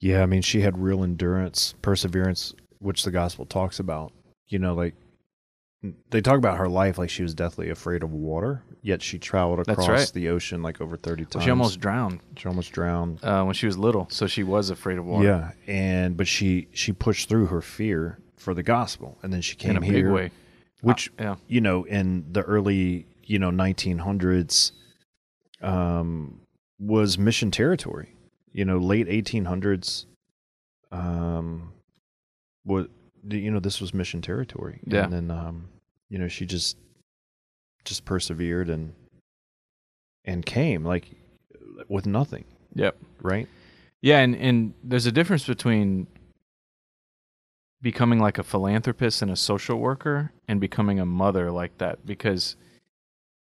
Yeah, 0.00 0.22
I 0.22 0.26
mean, 0.26 0.42
she 0.42 0.60
had 0.60 0.78
real 0.78 1.02
endurance, 1.02 1.74
perseverance, 1.80 2.54
which 2.78 3.04
the 3.04 3.10
gospel 3.10 3.46
talks 3.46 3.78
about. 3.78 4.12
You 4.48 4.58
know, 4.58 4.74
like 4.74 4.94
they 6.10 6.20
talk 6.20 6.38
about 6.38 6.58
her 6.58 6.68
life 6.68 6.98
like 6.98 7.10
she 7.10 7.22
was 7.22 7.34
deathly 7.34 7.70
afraid 7.70 8.02
of 8.02 8.12
water, 8.12 8.62
yet 8.82 9.02
she 9.02 9.18
traveled 9.18 9.60
across 9.60 9.88
right. 9.88 10.12
the 10.14 10.28
ocean 10.28 10.62
like 10.62 10.80
over 10.80 10.96
30 10.96 11.24
times. 11.26 11.44
She 11.44 11.50
almost 11.50 11.80
drowned 11.80 12.20
she 12.36 12.48
almost 12.48 12.72
drowned. 12.72 13.22
uh, 13.22 13.44
when 13.44 13.54
she 13.54 13.66
was 13.66 13.76
little, 13.76 14.06
so 14.10 14.26
she 14.26 14.42
was 14.42 14.70
afraid 14.70 14.98
of 14.98 15.04
water. 15.06 15.26
Yeah, 15.26 15.50
and 15.66 16.16
but 16.16 16.26
she 16.26 16.68
she 16.72 16.92
pushed 16.92 17.28
through 17.28 17.46
her 17.46 17.60
fear 17.60 18.18
for 18.36 18.54
the 18.54 18.62
gospel, 18.62 19.18
and 19.22 19.32
then 19.32 19.40
she 19.40 19.56
came 19.56 19.76
in 19.76 19.82
a 19.82 19.86
here, 19.86 20.04
big 20.04 20.12
way. 20.12 20.30
which 20.82 21.10
Uh, 21.18 21.22
yeah, 21.22 21.34
you 21.48 21.60
know 21.60 21.84
in 21.84 22.26
the 22.30 22.42
early 22.42 23.06
you 23.26 23.38
know 23.38 23.50
1900s 23.50 24.72
um 25.62 26.40
was 26.78 27.18
mission 27.18 27.50
territory. 27.50 28.14
You 28.52 28.64
know 28.64 28.78
late 28.78 29.08
1800s 29.08 30.06
um 30.92 31.72
what 32.64 32.88
you 33.28 33.50
know 33.50 33.60
this 33.60 33.80
was 33.80 33.94
mission 33.94 34.22
territory. 34.22 34.80
Yeah. 34.86 35.04
and 35.04 35.12
then 35.12 35.30
um 35.30 35.68
you 36.08 36.18
know 36.18 36.28
she 36.28 36.46
just 36.46 36.76
just 37.84 38.04
persevered 38.04 38.68
and 38.68 38.94
and 40.24 40.44
came 40.44 40.84
like 40.84 41.10
with 41.88 42.06
nothing. 42.06 42.44
Yep, 42.74 42.96
right? 43.20 43.48
Yeah, 44.00 44.18
and 44.18 44.34
and 44.36 44.74
there's 44.82 45.06
a 45.06 45.12
difference 45.12 45.46
between 45.46 46.06
becoming 47.80 48.18
like 48.18 48.38
a 48.38 48.42
philanthropist 48.42 49.22
and 49.22 49.30
a 49.30 49.36
social 49.36 49.78
worker 49.78 50.32
and 50.48 50.60
becoming 50.60 50.98
a 50.98 51.06
mother 51.06 51.50
like 51.50 51.76
that 51.78 52.04
because 52.06 52.56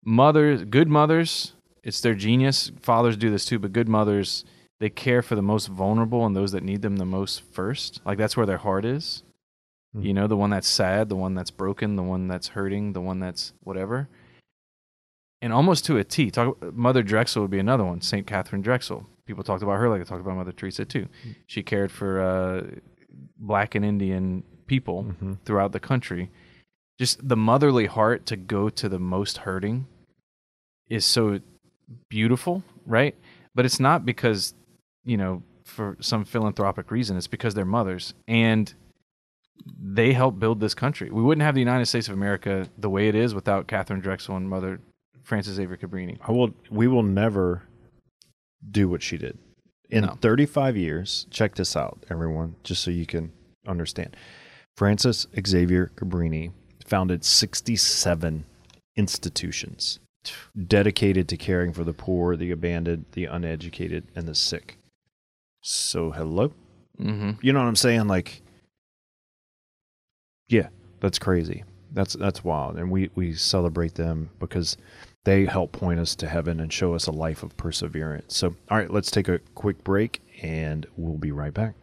mothers, 0.04 0.64
good 0.66 0.88
mothers, 0.88 1.54
it's 1.84 2.02
their 2.02 2.16
genius. 2.16 2.72
Fathers 2.82 3.18
do 3.18 3.30
this 3.30 3.46
too, 3.46 3.60
but 3.60 3.74
good 3.74 3.90
mothers, 3.90 4.46
they 4.80 4.90
care 4.90 5.22
for 5.22 5.36
the 5.36 5.42
most 5.42 5.68
vulnerable 5.68 6.26
and 6.26 6.36
those 6.36 6.52
that 6.52 6.64
need 6.64 6.82
them 6.82 6.98
the 6.98 7.06
most 7.06 7.42
first. 7.52 8.02
Like 8.06 8.18
that's 8.18 8.36
where 8.38 8.46
their 8.46 8.58
heart 8.58 8.86
is. 8.86 9.24
Mhm. 9.96 10.04
You 10.06 10.14
know, 10.14 10.28
the 10.28 10.38
one 10.38 10.50
that's 10.50 10.68
sad, 10.68 11.10
the 11.10 11.16
one 11.16 11.36
that's 11.36 11.52
broken, 11.52 11.96
the 11.96 12.04
one 12.04 12.28
that's 12.28 12.50
hurting, 12.50 12.94
the 12.94 13.02
one 13.02 13.20
that's 13.20 13.54
whatever. 13.62 14.08
And 15.42 15.52
almost 15.52 15.86
to 15.86 15.98
a 15.98 16.04
T, 16.04 16.32
talk, 16.32 16.74
Mother 16.74 17.04
Drexel 17.04 17.42
would 17.42 17.52
be 17.52 17.60
another 17.60 17.84
one. 17.84 18.02
Saint 18.02 18.26
Katharine 18.26 18.62
Drexel. 18.62 19.06
People 19.26 19.44
talked 19.44 19.64
about 19.64 19.78
her 19.80 19.90
like 19.90 20.00
they 20.00 20.06
talked 20.06 20.22
about 20.22 20.36
Mother 20.38 20.52
Teresa 20.54 20.86
too. 20.86 21.08
She 21.48 21.64
cared 21.64 21.92
for 21.92 22.22
uh, 22.22 22.64
black 23.38 23.76
and 23.76 23.84
Indian 23.86 24.44
people 24.68 25.04
Mhm. 25.22 25.38
throughout 25.46 25.74
the 25.74 25.80
country. 25.80 26.30
Just 26.98 27.28
the 27.28 27.36
motherly 27.36 27.86
heart 27.88 28.26
to 28.28 28.38
go 28.38 28.70
to 28.70 28.88
the 28.88 29.00
most 29.00 29.40
hurting 29.40 29.88
is 30.90 31.06
so 31.06 31.40
beautiful, 32.10 32.64
right? 32.86 33.16
But 33.56 33.66
it's 33.66 33.80
not 33.80 34.06
because, 34.06 34.54
you 35.04 35.18
know, 35.18 35.44
for 35.64 35.98
some 36.00 36.26
philanthropic 36.26 36.92
reason. 36.92 37.18
It's 37.18 37.28
because 37.28 37.54
they're 37.54 37.66
mothers 37.66 38.14
and 38.28 38.74
they 39.80 40.14
helped 40.14 40.40
build 40.40 40.60
this 40.60 40.74
country. 40.74 41.10
We 41.10 41.22
wouldn't 41.22 41.44
have 41.44 41.56
the 41.56 41.62
United 41.62 41.86
States 41.86 42.08
of 42.08 42.14
America 42.14 42.68
the 42.78 42.90
way 42.90 43.08
it 43.08 43.16
is 43.16 43.34
without 43.34 43.68
Katharine 43.68 44.02
Drexel 44.02 44.36
and 44.36 44.50
Mother 44.50 44.80
Frances 45.24 45.56
Xavier 45.56 45.78
Cabrini. 45.78 46.18
I 46.22 46.32
will. 46.32 46.52
We 46.70 46.88
will 46.88 47.04
never 47.04 47.64
do 48.70 48.90
what 48.90 49.02
she 49.02 49.18
did 49.18 49.38
in 49.90 50.06
No. 50.06 50.18
35 50.22 50.76
years. 50.76 51.28
Check 51.30 51.56
this 51.56 51.76
out, 51.76 52.04
everyone, 52.10 52.56
just 52.64 52.84
so 52.84 52.92
you 52.92 53.06
can 53.06 53.32
understand. 53.68 54.16
Frances 54.76 55.28
Xavier 55.46 55.92
Cabrini 55.96 56.52
founded 56.86 57.24
67 57.24 58.46
institutions 58.98 60.00
dedicated 60.68 61.28
to 61.30 61.38
caring 61.38 61.74
for 61.74 61.84
the 61.84 61.94
poor, 61.94 62.36
the 62.36 62.52
abandoned, 62.52 63.06
the 63.14 63.26
uneducated, 63.26 64.06
and 64.16 64.28
the 64.28 64.36
sick. 64.36 64.78
So, 65.62 66.12
hello. 66.12 66.54
Mm-hmm. 67.00 67.32
You 67.42 67.54
know 67.54 67.60
what 67.60 67.68
I'm 67.68 67.76
saying? 67.76 68.08
Like, 68.08 68.42
yeah, 70.50 70.68
that's 71.00 71.20
crazy. 71.20 71.64
That's 71.92 72.14
that's 72.14 72.44
wild, 72.44 72.78
and 72.78 72.90
we 72.90 73.10
we 73.16 73.34
celebrate 73.34 73.96
them 73.96 74.30
because 74.40 74.78
they 75.26 75.46
help 75.46 75.72
point 75.72 76.00
us 76.00 76.16
to 76.16 76.28
heaven 76.28 76.60
and 76.60 76.72
show 76.72 76.94
us 76.96 77.08
a 77.08 77.12
life 77.12 77.44
of 77.44 77.56
perseverance. 77.56 78.36
So, 78.36 78.56
all 78.70 78.78
right, 78.78 78.92
let's 78.92 79.12
take 79.12 79.28
a 79.28 79.40
quick 79.56 79.84
break, 79.84 80.22
and 80.42 80.86
we'll 80.98 81.18
be 81.18 81.32
right 81.32 81.54
back. 81.54 81.76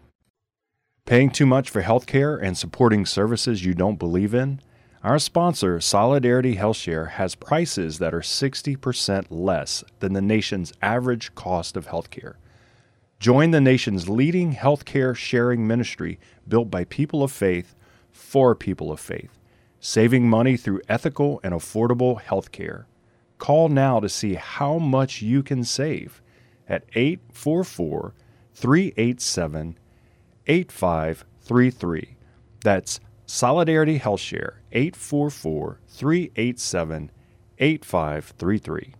Paying 1.06 1.30
too 1.30 1.46
much 1.46 1.70
for 1.70 1.82
healthcare 1.82 2.40
and 2.40 2.56
supporting 2.56 3.06
services 3.06 3.64
you 3.64 3.74
don't 3.74 3.98
believe 3.98 4.34
in? 4.34 4.60
Our 5.02 5.18
sponsor, 5.18 5.80
Solidarity 5.80 6.56
HealthShare, 6.56 7.12
has 7.12 7.34
prices 7.34 8.00
that 8.00 8.12
are 8.12 8.20
60% 8.20 9.26
less 9.30 9.82
than 10.00 10.12
the 10.12 10.20
nation's 10.20 10.74
average 10.82 11.34
cost 11.34 11.74
of 11.74 11.86
healthcare. 11.86 12.34
Join 13.18 13.50
the 13.50 13.62
nation's 13.62 14.10
leading 14.10 14.54
healthcare 14.54 15.16
sharing 15.16 15.66
ministry 15.66 16.20
built 16.46 16.70
by 16.70 16.84
people 16.84 17.22
of 17.22 17.32
faith 17.32 17.74
for 18.12 18.54
people 18.54 18.92
of 18.92 19.00
faith, 19.00 19.38
saving 19.80 20.28
money 20.28 20.58
through 20.58 20.82
ethical 20.86 21.40
and 21.42 21.54
affordable 21.54 22.20
healthcare. 22.20 22.84
Call 23.38 23.70
now 23.70 24.00
to 24.00 24.08
see 24.08 24.34
how 24.34 24.76
much 24.76 25.22
you 25.22 25.42
can 25.42 25.64
save 25.64 26.20
at 26.68 26.84
844 26.94 28.12
387 28.52 29.78
8533. 30.46 32.16
That's 32.62 33.00
Solidarity 33.32 34.00
HealthShare 34.00 34.54
844 34.72 35.78
387 35.86 37.12
8533. 37.58 38.94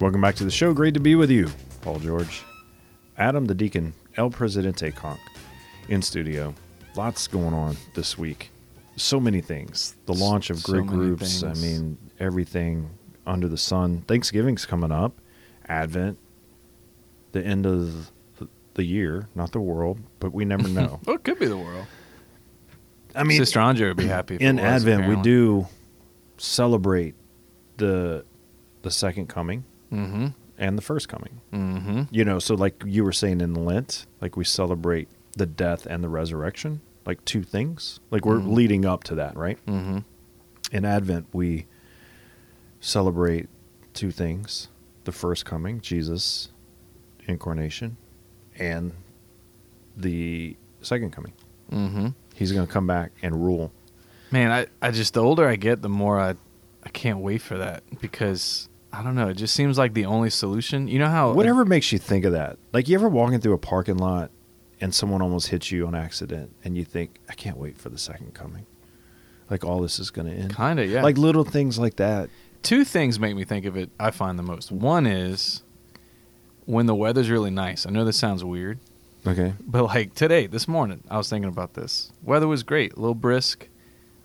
Welcome 0.00 0.20
back 0.20 0.34
to 0.34 0.42
the 0.42 0.50
show. 0.50 0.74
Great 0.74 0.94
to 0.94 1.00
be 1.00 1.14
with 1.14 1.30
you, 1.30 1.48
Paul 1.82 2.00
George, 2.00 2.42
Adam 3.16 3.44
the 3.44 3.54
Deacon, 3.54 3.94
El 4.16 4.30
Presidente 4.30 4.90
Conk, 4.90 5.20
in 5.88 6.02
studio. 6.02 6.52
Lots 6.96 7.28
going 7.28 7.54
on 7.54 7.76
this 7.94 8.18
week. 8.18 8.50
So 8.98 9.18
many 9.20 9.40
things. 9.40 9.96
The 10.06 10.14
launch 10.14 10.50
of 10.50 10.58
So 10.58 10.72
great 10.72 10.84
many 10.86 10.96
groups. 10.96 11.42
I 11.42 11.54
mean, 11.54 11.96
everything 12.18 12.90
under 13.26 13.48
the 13.48 13.56
sun. 13.56 14.02
Thanksgiving's 14.08 14.66
coming 14.66 14.92
up. 14.92 15.20
Advent. 15.68 16.18
The 17.32 17.44
end 17.44 17.66
of 17.66 18.10
the 18.74 18.84
year, 18.84 19.28
not 19.34 19.52
the 19.52 19.60
world, 19.60 20.00
but 20.20 20.32
we 20.32 20.44
never 20.44 20.68
know. 20.68 21.00
Well, 21.06 21.16
it 21.16 21.24
could 21.24 21.38
be 21.38 21.46
the 21.46 21.56
world. 21.58 21.86
I 23.14 23.24
mean, 23.24 23.38
Sister 23.38 23.58
Andre 23.60 23.88
would 23.88 23.96
be 23.96 24.06
happy. 24.06 24.36
If 24.36 24.40
in 24.40 24.58
it 24.58 24.62
was, 24.62 24.86
Advent, 24.86 25.08
we 25.08 25.20
do 25.22 25.66
celebrate 26.36 27.14
the 27.76 28.24
the 28.82 28.90
second 28.90 29.26
coming 29.28 29.64
Mm-hmm. 29.92 30.26
and 30.58 30.76
the 30.76 30.82
first 30.82 31.08
coming. 31.08 31.40
Mm-hmm. 31.52 32.02
You 32.10 32.24
know, 32.24 32.38
so 32.38 32.54
like 32.54 32.82
you 32.86 33.02
were 33.04 33.12
saying 33.12 33.40
in 33.40 33.54
Lent, 33.54 34.06
like 34.20 34.36
we 34.36 34.44
celebrate 34.44 35.08
the 35.36 35.46
death 35.46 35.86
and 35.86 36.04
the 36.04 36.08
resurrection, 36.10 36.80
like 37.08 37.24
two 37.24 37.42
things. 37.42 37.98
Like 38.12 38.24
we're 38.24 38.36
Mhm. 38.38 38.52
leading 38.54 38.84
up 38.84 39.02
to 39.04 39.16
that, 39.16 39.36
right? 39.36 39.58
Mm-hmm. 39.66 39.98
In 40.70 40.84
Advent, 40.84 41.26
we 41.32 41.66
celebrate 42.80 43.48
two 43.94 44.10
things 44.10 44.68
the 45.04 45.12
first 45.12 45.44
coming, 45.46 45.80
Jesus' 45.80 46.50
incarnation, 47.26 47.96
and 48.58 48.92
the 49.96 50.56
second 50.82 51.12
coming. 51.12 51.32
Mm-hmm. 51.72 52.08
He's 52.34 52.52
going 52.52 52.66
to 52.66 52.72
come 52.72 52.86
back 52.86 53.12
and 53.22 53.42
rule. 53.44 53.72
Man, 54.30 54.50
I, 54.52 54.66
I 54.86 54.90
just 54.90 55.14
the 55.14 55.22
older 55.22 55.48
I 55.48 55.56
get, 55.56 55.80
the 55.82 55.88
more 55.88 56.20
I 56.20 56.34
I 56.84 56.90
can't 56.90 57.18
wait 57.20 57.40
for 57.42 57.56
that 57.58 57.82
because 58.00 58.68
I 58.92 59.02
don't 59.02 59.14
know. 59.14 59.28
It 59.28 59.34
just 59.34 59.54
seems 59.54 59.76
like 59.78 59.94
the 59.94 60.04
only 60.04 60.30
solution. 60.30 60.88
You 60.88 60.98
know 60.98 61.08
how 61.08 61.32
Whatever 61.32 61.64
makes 61.64 61.90
you 61.90 61.98
think 61.98 62.24
of 62.24 62.32
that. 62.32 62.58
Like 62.72 62.88
you 62.88 62.94
ever 62.96 63.08
walking 63.08 63.40
through 63.40 63.54
a 63.54 63.58
parking 63.58 63.96
lot 63.96 64.30
and 64.80 64.94
someone 64.94 65.22
almost 65.22 65.48
hits 65.48 65.70
you 65.72 65.86
on 65.86 65.94
accident 65.94 66.52
and 66.64 66.76
you 66.76 66.84
think, 66.84 67.18
I 67.28 67.34
can't 67.34 67.56
wait 67.56 67.76
for 67.76 67.88
the 67.88 67.98
second 67.98 68.34
coming. 68.34 68.66
Like 69.50 69.64
all 69.64 69.80
this 69.80 69.98
is 69.98 70.10
going 70.10 70.28
to 70.28 70.34
end. 70.34 70.54
kind 70.54 70.78
of 70.78 70.90
yeah. 70.90 71.02
Like 71.02 71.16
little 71.18 71.44
things 71.44 71.78
like 71.78 71.96
that. 71.96 72.28
two 72.62 72.84
things 72.84 73.18
make 73.18 73.34
me 73.34 73.44
think 73.44 73.64
of 73.66 73.76
it. 73.76 73.90
I 73.98 74.10
find 74.10 74.38
the 74.38 74.42
most. 74.42 74.70
One 74.70 75.06
is 75.06 75.62
when 76.66 76.86
the 76.86 76.94
weather's 76.94 77.30
really 77.30 77.50
nice. 77.50 77.86
I 77.86 77.90
know 77.90 78.04
this 78.04 78.18
sounds 78.18 78.44
weird, 78.44 78.78
Okay. 79.26 79.54
but 79.60 79.84
like 79.84 80.14
today, 80.14 80.46
this 80.46 80.68
morning, 80.68 81.02
I 81.10 81.16
was 81.16 81.28
thinking 81.30 81.48
about 81.48 81.74
this. 81.74 82.12
Weather 82.22 82.46
was 82.46 82.62
great, 82.62 82.92
a 82.92 83.00
little 83.00 83.14
brisk, 83.14 83.68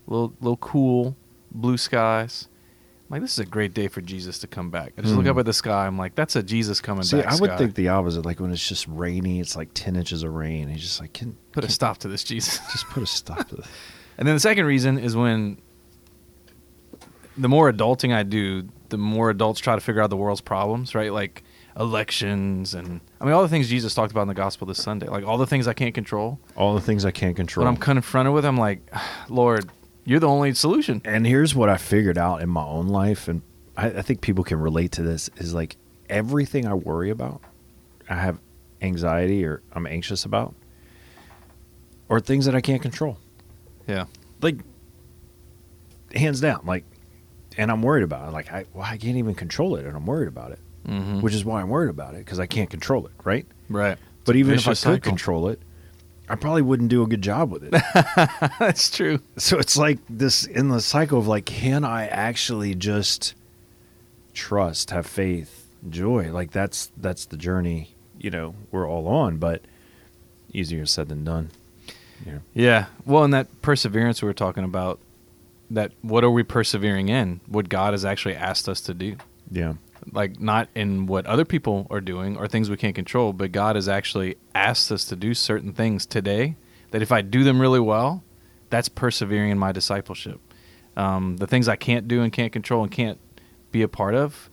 a 0.07 0.11
little 0.11 0.33
little 0.41 0.57
cool, 0.57 1.15
blue 1.51 1.77
skies. 1.77 2.49
Like 3.13 3.21
this 3.21 3.33
is 3.33 3.39
a 3.39 3.45
great 3.45 3.75
day 3.75 3.87
for 3.87 4.01
Jesus 4.01 4.39
to 4.39 4.47
come 4.47 4.71
back. 4.71 4.93
I 4.97 5.01
just 5.03 5.13
look 5.13 5.25
Hmm. 5.25 5.29
up 5.31 5.37
at 5.37 5.45
the 5.45 5.53
sky. 5.53 5.85
I'm 5.85 5.99
like, 5.99 6.15
that's 6.15 6.35
a 6.35 6.41
Jesus 6.41 6.81
coming 6.81 7.03
See, 7.03 7.17
back. 7.17 7.27
I 7.27 7.35
would 7.35 7.51
sky. 7.51 7.57
think 7.57 7.75
the 7.75 7.89
opposite. 7.89 8.25
Like 8.25 8.39
when 8.39 8.51
it's 8.51 8.67
just 8.67 8.87
rainy, 8.87 9.39
it's 9.39 9.55
like 9.55 9.69
10 9.75 9.95
inches 9.95 10.23
of 10.23 10.33
rain. 10.33 10.67
He's 10.67 10.81
just 10.81 10.99
like, 10.99 11.13
can 11.13 11.37
put 11.51 11.63
a 11.63 11.69
stop 11.69 11.99
to 11.99 12.07
this, 12.07 12.23
Jesus. 12.23 12.57
Just 12.71 12.85
put 12.87 13.03
a 13.03 13.05
stop 13.05 13.47
to 13.49 13.57
this. 13.57 13.67
And 14.17 14.27
then 14.27 14.35
the 14.35 14.39
second 14.39 14.65
reason 14.65 14.97
is 14.97 15.15
when 15.15 15.57
the 17.37 17.47
more 17.49 17.71
adulting 17.71 18.13
I 18.15 18.23
do, 18.23 18.67
the 18.89 18.97
more 18.97 19.29
adults 19.29 19.59
try 19.59 19.75
to 19.75 19.81
figure 19.81 20.01
out 20.01 20.09
the 20.09 20.17
world's 20.17 20.41
problems, 20.41 20.93
right? 20.95 21.11
Like 21.13 21.43
elections 21.79 22.73
and 22.75 22.99
I 23.19 23.25
mean 23.25 23.33
all 23.33 23.41
the 23.43 23.47
things 23.47 23.67
Jesus 23.69 23.93
talked 23.95 24.11
about 24.11 24.23
in 24.23 24.27
the 24.27 24.33
gospel 24.35 24.67
this 24.67 24.81
Sunday, 24.81 25.07
like 25.07 25.23
all 25.25 25.37
the 25.37 25.47
things 25.47 25.67
I 25.67 25.73
can't 25.73 25.93
control. 25.95 26.39
All 26.55 26.73
the 26.75 26.81
things 26.81 27.05
I 27.05 27.11
can't 27.11 27.35
control. 27.35 27.65
When 27.65 27.73
I'm 27.73 27.79
confronted 27.79 28.33
with, 28.33 28.45
I'm 28.45 28.57
like, 28.57 28.81
Lord, 29.29 29.69
you're 30.05 30.19
the 30.19 30.27
only 30.27 30.53
solution. 30.53 31.01
and 31.05 31.25
here's 31.25 31.53
what 31.55 31.69
I 31.69 31.77
figured 31.77 32.17
out 32.17 32.41
in 32.41 32.49
my 32.49 32.63
own 32.63 32.87
life, 32.87 33.27
and 33.27 33.41
I, 33.77 33.87
I 33.87 34.01
think 34.01 34.21
people 34.21 34.43
can 34.43 34.59
relate 34.59 34.91
to 34.93 35.01
this: 35.03 35.29
is 35.37 35.53
like 35.53 35.77
everything 36.09 36.67
I 36.67 36.73
worry 36.73 37.09
about, 37.09 37.41
I 38.09 38.15
have 38.15 38.39
anxiety 38.81 39.45
or 39.45 39.61
I'm 39.73 39.87
anxious 39.87 40.25
about, 40.25 40.53
or 42.09 42.19
things 42.19 42.45
that 42.45 42.55
I 42.55 42.61
can't 42.61 42.81
control. 42.81 43.17
Yeah. 43.87 44.05
Like 44.41 44.57
hands 46.13 46.41
down, 46.41 46.61
like, 46.65 46.83
and 47.57 47.71
I'm 47.71 47.81
worried 47.81 48.03
about 48.03 48.27
it. 48.27 48.31
Like 48.33 48.51
I, 48.51 48.65
well, 48.73 48.83
I 48.85 48.97
can't 48.97 49.17
even 49.17 49.35
control 49.35 49.75
it, 49.77 49.85
and 49.85 49.95
I'm 49.95 50.05
worried 50.05 50.27
about 50.27 50.51
it, 50.51 50.59
Mm-hmm. 50.87 51.21
which 51.21 51.33
is 51.33 51.45
why 51.45 51.61
I'm 51.61 51.69
worried 51.69 51.89
about 51.89 52.13
it 52.13 52.19
because 52.19 52.39
I 52.39 52.45
can't 52.45 52.69
control 52.69 53.05
it, 53.07 53.13
right? 53.23 53.45
right. 53.69 53.97
But 54.25 54.35
even 54.35 54.55
if 54.55 54.67
I 54.67 54.71
could 54.71 54.77
cycle. 54.77 54.99
control 55.11 55.47
it, 55.49 55.61
I 56.29 56.35
probably 56.35 56.61
wouldn't 56.61 56.89
do 56.89 57.03
a 57.03 57.07
good 57.07 57.21
job 57.21 57.51
with 57.51 57.63
it. 57.63 57.71
That's 58.59 58.89
true. 58.89 59.19
So 59.37 59.59
it's 59.59 59.75
like 59.75 59.99
this 60.09 60.47
endless 60.53 60.85
cycle 60.85 61.19
of 61.19 61.27
like, 61.27 61.45
can 61.45 61.83
I 61.83 62.07
actually 62.07 62.75
just 62.75 63.33
trust, 64.33 64.91
have 64.91 65.05
faith, 65.05 65.67
joy? 65.89 66.31
Like 66.31 66.51
that's 66.51 66.91
that's 66.97 67.25
the 67.25 67.37
journey, 67.37 67.93
you 68.17 68.29
know, 68.29 68.55
we're 68.71 68.87
all 68.87 69.07
on, 69.07 69.37
but 69.37 69.61
easier 70.53 70.85
said 70.85 71.09
than 71.09 71.25
done. 71.25 71.49
Yeah. 72.25 72.39
Yeah. 72.53 72.85
Well, 73.05 73.23
and 73.23 73.33
that 73.33 73.61
perseverance 73.61 74.21
we 74.21 74.27
were 74.27 74.33
talking 74.33 74.63
about, 74.63 74.99
that 75.69 75.91
what 76.01 76.23
are 76.23 76.31
we 76.31 76.43
persevering 76.43 77.09
in? 77.09 77.41
What 77.47 77.67
God 77.67 77.93
has 77.93 78.05
actually 78.05 78.35
asked 78.35 78.69
us 78.69 78.79
to 78.81 78.93
do. 78.93 79.17
Yeah. 79.51 79.73
Like 80.11 80.39
not 80.39 80.69
in 80.75 81.05
what 81.05 81.25
other 81.25 81.45
people 81.45 81.87
are 81.89 82.01
doing 82.01 82.37
or 82.37 82.47
things 82.47 82.69
we 82.69 82.77
can't 82.77 82.95
control, 82.95 83.33
but 83.33 83.51
God 83.51 83.75
has 83.75 83.87
actually 83.87 84.37
asked 84.53 84.91
us 84.91 85.05
to 85.05 85.15
do 85.15 85.33
certain 85.33 85.73
things 85.73 86.05
today 86.05 86.55
that 86.91 87.01
if 87.01 87.11
I 87.11 87.21
do 87.21 87.43
them 87.43 87.59
really 87.59 87.79
well, 87.79 88.23
that's 88.69 88.89
persevering 88.89 89.51
in 89.51 89.57
my 89.57 89.71
discipleship. 89.71 90.39
Um, 90.95 91.37
the 91.37 91.47
things 91.47 91.67
I 91.67 91.75
can't 91.75 92.07
do 92.07 92.21
and 92.21 92.31
can't 92.31 92.51
control 92.51 92.83
and 92.83 92.91
can't 92.91 93.19
be 93.71 93.81
a 93.81 93.87
part 93.87 94.15
of, 94.15 94.49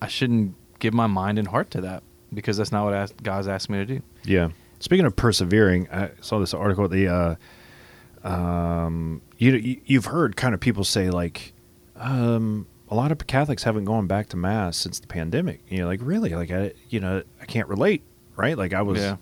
I 0.00 0.08
shouldn't 0.08 0.54
give 0.78 0.94
my 0.94 1.06
mind 1.06 1.38
and 1.38 1.48
heart 1.48 1.70
to 1.72 1.80
that 1.82 2.02
because 2.32 2.56
that's 2.56 2.72
not 2.72 2.84
what 2.84 3.22
God's 3.22 3.48
asked 3.48 3.70
me 3.70 3.78
to 3.78 3.86
do. 3.86 4.02
Yeah. 4.24 4.50
Speaking 4.78 5.06
of 5.06 5.14
persevering, 5.14 5.88
I 5.90 6.10
saw 6.20 6.38
this 6.38 6.54
article. 6.54 6.88
The 6.88 7.08
uh, 7.08 8.28
um, 8.28 9.22
you 9.38 9.80
you've 9.84 10.06
heard 10.06 10.36
kind 10.36 10.54
of 10.54 10.60
people 10.60 10.84
say 10.84 11.10
like, 11.10 11.52
um, 11.96 12.66
a 12.92 12.94
lot 12.94 13.10
of 13.10 13.26
Catholics 13.26 13.62
haven't 13.62 13.86
gone 13.86 14.06
back 14.06 14.28
to 14.28 14.36
mass 14.36 14.76
since 14.76 15.00
the 15.00 15.06
pandemic. 15.06 15.62
You 15.68 15.78
know, 15.78 15.86
like 15.86 16.00
really, 16.02 16.30
like 16.30 16.50
I, 16.50 16.72
you 16.90 17.00
know, 17.00 17.22
I 17.40 17.44
can't 17.46 17.66
relate, 17.68 18.02
right? 18.36 18.56
Like 18.56 18.74
I 18.74 18.82
was, 18.82 19.00
Yeah. 19.00 19.16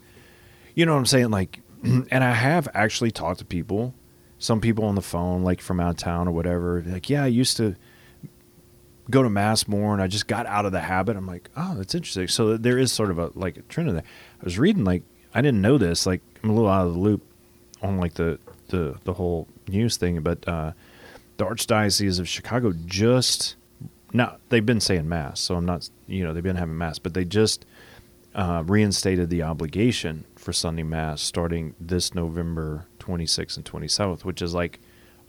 you 0.74 0.84
know 0.86 0.92
what 0.92 0.98
I'm 0.98 1.06
saying? 1.06 1.30
Like, 1.30 1.60
and 1.84 2.24
I 2.24 2.32
have 2.32 2.68
actually 2.74 3.12
talked 3.12 3.38
to 3.38 3.44
people, 3.44 3.94
some 4.38 4.60
people 4.60 4.84
on 4.86 4.96
the 4.96 5.02
phone, 5.02 5.42
like 5.44 5.60
from 5.60 5.78
out 5.78 5.90
of 5.90 5.96
town 5.98 6.26
or 6.26 6.32
whatever. 6.32 6.82
Like, 6.84 7.08
yeah, 7.08 7.22
I 7.22 7.28
used 7.28 7.56
to 7.58 7.76
go 9.08 9.22
to 9.22 9.30
mass 9.30 9.66
more, 9.68 9.92
and 9.92 10.02
I 10.02 10.06
just 10.08 10.26
got 10.26 10.46
out 10.46 10.66
of 10.66 10.72
the 10.72 10.80
habit. 10.80 11.16
I'm 11.16 11.26
like, 11.26 11.48
oh, 11.56 11.74
that's 11.76 11.94
interesting. 11.94 12.28
So 12.28 12.56
there 12.56 12.76
is 12.78 12.92
sort 12.92 13.10
of 13.10 13.18
a 13.18 13.30
like 13.34 13.56
a 13.56 13.62
trend 13.62 13.88
in 13.88 13.94
there. 13.94 14.04
I 14.40 14.44
was 14.44 14.58
reading 14.58 14.84
like 14.84 15.02
I 15.32 15.40
didn't 15.42 15.60
know 15.62 15.78
this. 15.78 16.06
Like 16.06 16.22
I'm 16.42 16.50
a 16.50 16.54
little 16.54 16.68
out 16.70 16.86
of 16.88 16.94
the 16.94 16.98
loop 16.98 17.22
on 17.82 17.98
like 17.98 18.14
the 18.14 18.38
the 18.68 18.96
the 19.04 19.12
whole 19.14 19.46
news 19.68 19.96
thing, 19.96 20.20
but 20.22 20.46
uh, 20.48 20.72
the 21.36 21.44
Archdiocese 21.46 22.18
of 22.20 22.28
Chicago 22.28 22.72
just 22.86 23.56
now 24.12 24.36
they've 24.48 24.64
been 24.66 24.80
saying 24.80 25.08
mass, 25.08 25.40
so 25.40 25.54
I'm 25.56 25.66
not 25.66 25.88
you 26.06 26.24
know 26.24 26.32
they've 26.32 26.42
been 26.42 26.56
having 26.56 26.76
mass, 26.78 26.98
but 26.98 27.14
they 27.14 27.24
just 27.24 27.64
uh, 28.34 28.62
reinstated 28.66 29.30
the 29.30 29.42
obligation 29.42 30.24
for 30.36 30.52
Sunday 30.52 30.82
mass 30.84 31.20
starting 31.20 31.74
this 31.80 32.14
November 32.14 32.86
26th 33.00 33.56
and 33.56 33.64
27th, 33.66 34.24
which 34.24 34.40
is 34.40 34.54
like 34.54 34.78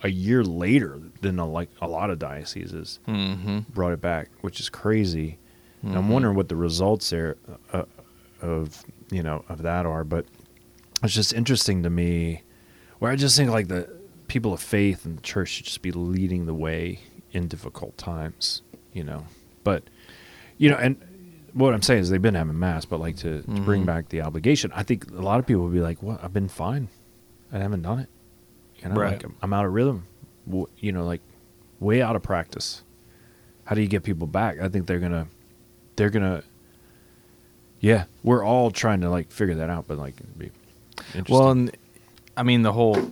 a 0.03 0.09
year 0.09 0.43
later 0.43 0.99
than 1.21 1.37
a, 1.39 1.47
like 1.47 1.69
a 1.81 1.87
lot 1.87 2.09
of 2.09 2.19
dioceses 2.19 2.99
Mm-hmm. 3.07 3.59
brought 3.73 3.91
it 3.93 4.01
back, 4.01 4.29
which 4.41 4.59
is 4.59 4.69
crazy. 4.69 5.37
And 5.83 5.95
I'm 5.95 6.09
wondering 6.09 6.35
what 6.35 6.47
the 6.47 6.55
results 6.55 7.09
there 7.09 7.37
uh, 7.73 7.85
of 8.39 8.83
you 9.11 9.23
know 9.23 9.43
of 9.49 9.63
that 9.63 9.87
are, 9.87 10.03
but 10.03 10.25
it's 11.03 11.13
just 11.15 11.33
interesting 11.33 11.81
to 11.83 11.89
me. 11.89 12.43
Where 12.99 13.11
I 13.11 13.15
just 13.15 13.35
think 13.35 13.49
like 13.49 13.67
the 13.67 13.89
people 14.27 14.53
of 14.53 14.61
faith 14.61 15.05
and 15.05 15.17
the 15.17 15.21
church 15.23 15.49
should 15.49 15.65
just 15.65 15.81
be 15.81 15.91
leading 15.91 16.45
the 16.45 16.53
way 16.53 16.99
in 17.31 17.47
difficult 17.47 17.97
times, 17.97 18.61
you 18.93 19.03
know. 19.03 19.25
But 19.63 19.83
you 20.57 20.69
know, 20.69 20.77
and 20.77 20.97
what 21.53 21.73
I'm 21.73 21.81
saying 21.81 22.01
is 22.01 22.09
they've 22.09 22.21
been 22.21 22.35
having 22.35 22.57
mass, 22.57 22.85
but 22.85 22.99
like 22.99 23.17
to, 23.17 23.41
to 23.41 23.47
mm-hmm. 23.47 23.65
bring 23.65 23.85
back 23.85 24.09
the 24.09 24.21
obligation, 24.21 24.71
I 24.75 24.83
think 24.83 25.09
a 25.11 25.21
lot 25.21 25.39
of 25.39 25.47
people 25.47 25.63
would 25.63 25.73
be 25.73 25.81
like, 25.81 26.01
"What? 26.01 26.23
I've 26.23 26.33
been 26.33 26.49
fine. 26.49 26.87
I 27.51 27.59
haven't 27.59 27.81
done 27.81 27.99
it. 27.99 28.09
You 28.77 28.89
know, 28.89 28.95
Right. 28.95 29.13
like 29.13 29.23
I'm, 29.23 29.35
I'm 29.41 29.53
out 29.53 29.65
of 29.65 29.73
rhythm. 29.73 30.05
You 30.79 30.91
know, 30.91 31.05
like 31.05 31.21
way 31.79 32.01
out 32.01 32.15
of 32.15 32.23
practice. 32.23 32.83
How 33.65 33.75
do 33.75 33.81
you 33.81 33.87
get 33.87 34.03
people 34.03 34.27
back? 34.27 34.59
I 34.59 34.69
think 34.69 34.87
they're 34.87 34.99
gonna, 34.99 35.27
they're 35.95 36.09
gonna. 36.09 36.43
Yeah, 37.79 38.05
we're 38.23 38.45
all 38.45 38.71
trying 38.71 39.01
to 39.01 39.09
like 39.09 39.31
figure 39.31 39.55
that 39.55 39.69
out, 39.69 39.87
but 39.87 39.97
like 39.97 40.15
it'd 40.19 40.39
be 40.39 40.51
interesting. 41.13 41.35
Well, 41.35 41.49
and 41.49 41.77
I 42.35 42.43
mean 42.43 42.61
the 42.61 42.71
whole 42.71 43.11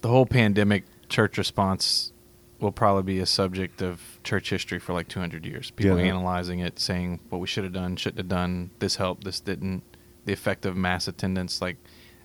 the 0.00 0.08
whole 0.08 0.26
pandemic 0.26 0.84
church 1.08 1.38
response 1.38 2.11
will 2.62 2.72
probably 2.72 3.02
be 3.02 3.18
a 3.18 3.26
subject 3.26 3.82
of 3.82 4.00
church 4.24 4.48
history 4.50 4.78
for 4.78 4.92
like 4.92 5.08
200 5.08 5.44
years. 5.44 5.70
People 5.72 5.98
Yeah. 5.98 6.04
analyzing 6.06 6.60
it, 6.60 6.78
saying 6.78 7.20
what 7.28 7.40
we 7.40 7.46
should 7.46 7.64
have 7.64 7.72
done, 7.72 7.96
shouldn't 7.96 8.18
have 8.18 8.28
done, 8.28 8.70
this 8.78 8.96
helped, 8.96 9.24
this 9.24 9.40
didn't, 9.40 9.82
the 10.24 10.32
effect 10.32 10.64
of 10.64 10.76
mass 10.76 11.08
attendance. 11.08 11.60
Like 11.60 11.76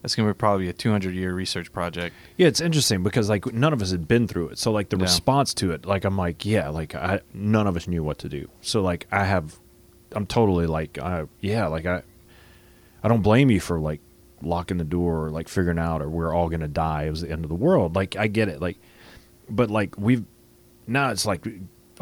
that's 0.01 0.13
going 0.15 0.27
to 0.29 0.33
be 0.33 0.37
probably 0.37 0.69
a 0.69 0.73
200 0.73 1.15
year 1.15 1.33
research 1.33 1.71
project. 1.73 2.15
Yeah, 2.37 2.47
it's 2.47 2.61
interesting 2.61 3.01
because 3.03 3.29
like 3.29 3.51
none 3.51 3.73
of 3.73 3.81
us 3.81 3.91
had 3.91 4.07
been 4.07 4.27
through 4.27 4.49
it. 4.49 4.59
So 4.59 4.71
like 4.71 4.89
the 4.89 4.97
Yeah. 4.97 5.03
response 5.03 5.53
to 5.55 5.71
it, 5.71 5.85
like 5.85 6.05
I'm 6.05 6.15
like, 6.17 6.45
yeah, 6.45 6.69
like 6.69 6.93
I 6.95 7.21
none 7.33 7.65
of 7.67 7.75
us 7.75 7.87
knew 7.87 8.03
what 8.03 8.19
to 8.19 8.29
do. 8.29 8.47
So 8.61 8.81
like 8.81 9.07
I 9.11 9.25
have 9.25 9.59
I'm 10.13 10.25
totally 10.27 10.67
like 10.67 10.97
I 10.99 11.25
yeah, 11.41 11.67
like 11.67 11.85
I 11.85 12.03
I 13.03 13.07
don't 13.07 13.21
blame 13.23 13.49
you 13.49 13.59
for 13.59 13.79
like 13.79 14.01
locking 14.43 14.77
the 14.77 14.83
door 14.83 15.25
or 15.25 15.29
like 15.31 15.47
figuring 15.49 15.79
out 15.79 16.01
or 16.01 16.09
we're 16.09 16.31
all 16.33 16.47
going 16.47 16.59
to 16.61 16.67
die. 16.67 17.05
It 17.05 17.09
was 17.09 17.21
the 17.21 17.31
end 17.31 17.43
of 17.43 17.49
the 17.49 17.55
world. 17.55 17.95
Like 17.95 18.15
I 18.15 18.27
get 18.27 18.47
it. 18.49 18.61
Like 18.61 18.77
but 19.49 19.69
like 19.69 19.97
we've 19.97 20.23
now 20.87 21.09
it's 21.11 21.25
like 21.25 21.45
a 21.45 21.51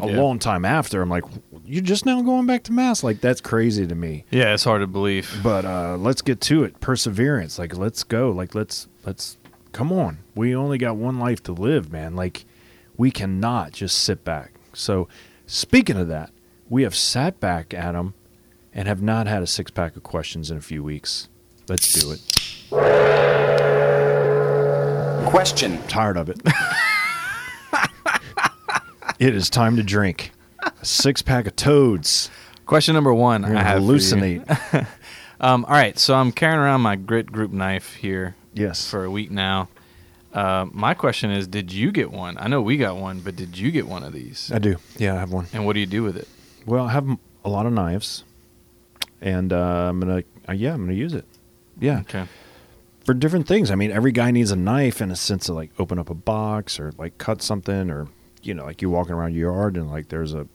Yeah. 0.08 0.20
long 0.20 0.38
time 0.38 0.64
after 0.64 1.00
I'm 1.02 1.08
like 1.08 1.24
you're 1.64 1.82
just 1.82 2.04
now 2.06 2.20
going 2.22 2.46
back 2.46 2.64
to 2.64 2.72
mass. 2.72 3.02
Like 3.02 3.20
that's 3.20 3.40
crazy 3.40 3.86
to 3.86 3.94
me. 3.94 4.24
Yeah, 4.30 4.52
it's 4.54 4.64
hard 4.64 4.80
to 4.82 4.86
believe. 4.86 5.40
but 5.42 5.64
uh 5.64 5.96
let's 5.96 6.22
get 6.22 6.40
to 6.42 6.64
it. 6.64 6.80
Perseverance. 6.80 7.58
Like 7.58 7.76
let's 7.76 8.02
go. 8.04 8.30
Like 8.30 8.54
let's 8.54 8.88
let's 9.04 9.36
come 9.72 9.92
on. 9.92 10.18
We 10.34 10.54
only 10.54 10.78
got 10.78 10.96
one 10.96 11.18
life 11.18 11.42
to 11.44 11.52
live 11.52 11.90
man. 11.90 12.14
Like 12.16 12.44
we 12.96 13.10
cannot 13.10 13.72
just 13.72 13.98
sit 13.98 14.24
back. 14.24 14.52
So 14.72 15.08
speaking 15.46 15.96
of 15.96 16.08
that 16.08 16.30
we 16.68 16.82
have 16.82 16.94
sat 16.94 17.38
back 17.40 17.72
adam 17.72 18.14
and 18.74 18.88
have 18.88 19.00
not 19.00 19.26
had 19.26 19.42
a 19.42 19.46
six 19.46 19.70
pack 19.70 19.96
of 19.96 20.02
questions 20.02 20.50
in 20.50 20.58
a 20.58 20.60
few 20.60 20.82
weeks. 20.84 21.28
Let's 21.68 21.92
do 21.94 22.12
it. 22.12 22.20
Question. 25.26 25.78
tired 25.88 26.16
of 26.16 26.28
it 26.28 26.40
it 29.18 29.34
is 29.34 29.48
time 29.50 29.76
to 29.76 29.82
drink 29.82 30.32
a 30.62 30.84
six 30.84 31.22
pack 31.22 31.46
of 31.46 31.56
toads 31.56 32.30
Question 32.66 32.94
number 32.94 33.14
one, 33.14 33.44
I 33.44 33.62
have 33.62 33.76
for 33.84 33.92
you. 33.92 33.98
hallucinate 34.00 34.86
Um, 35.40 35.64
all 35.66 35.72
right, 35.74 35.98
so 35.98 36.14
I'm 36.14 36.32
carrying 36.32 36.58
around 36.58 36.80
my 36.80 36.96
grit 36.96 37.30
group 37.30 37.52
knife 37.52 37.94
here 37.94 38.34
yes 38.54 38.88
for 38.90 39.04
a 39.04 39.10
week 39.10 39.30
now. 39.30 39.68
Uh, 40.32 40.66
my 40.72 40.92
question 40.94 41.30
is, 41.30 41.46
did 41.46 41.72
you 41.72 41.90
get 41.92 42.10
one? 42.10 42.36
I 42.38 42.48
know 42.48 42.60
we 42.62 42.76
got 42.76 42.96
one, 42.96 43.20
but 43.20 43.36
did 43.36 43.56
you 43.56 43.70
get 43.70 43.86
one 43.86 44.02
of 44.02 44.12
these? 44.12 44.50
i 44.52 44.58
do 44.58 44.76
yeah 44.96 45.14
i 45.14 45.18
have 45.18 45.32
one 45.32 45.46
And 45.52 45.64
what 45.66 45.74
do 45.74 45.80
you 45.80 45.86
do 45.86 46.02
with 46.02 46.16
it? 46.16 46.26
Well, 46.66 46.86
I 46.86 46.92
have 46.92 47.06
a 47.44 47.48
lot 47.48 47.66
of 47.66 47.72
knives, 47.72 48.24
and 49.20 49.52
uh, 49.52 49.88
I'm 49.88 50.00
gonna 50.00 50.24
uh, 50.48 50.52
yeah, 50.52 50.72
I'm 50.74 50.80
gonna 50.82 50.94
use 50.94 51.12
it. 51.14 51.24
Yeah, 51.78 52.00
Okay. 52.00 52.24
for 53.04 53.12
different 53.14 53.46
things. 53.46 53.70
I 53.70 53.74
mean, 53.74 53.90
every 53.92 54.10
guy 54.12 54.30
needs 54.30 54.50
a 54.50 54.56
knife 54.56 55.00
in 55.02 55.10
a 55.10 55.16
sense 55.16 55.48
of 55.48 55.54
like 55.56 55.70
open 55.78 55.98
up 55.98 56.08
a 56.10 56.14
box 56.14 56.80
or 56.80 56.92
like 56.98 57.18
cut 57.18 57.42
something, 57.42 57.90
or 57.90 58.08
you 58.46 58.54
know, 58.54 58.64
like 58.64 58.80
you're 58.82 58.90
walking 58.90 59.14
around 59.14 59.34
your 59.34 59.52
yard 59.52 59.76
and 59.76 59.90
like 59.90 60.08
there's 60.08 60.34
a 60.34 60.46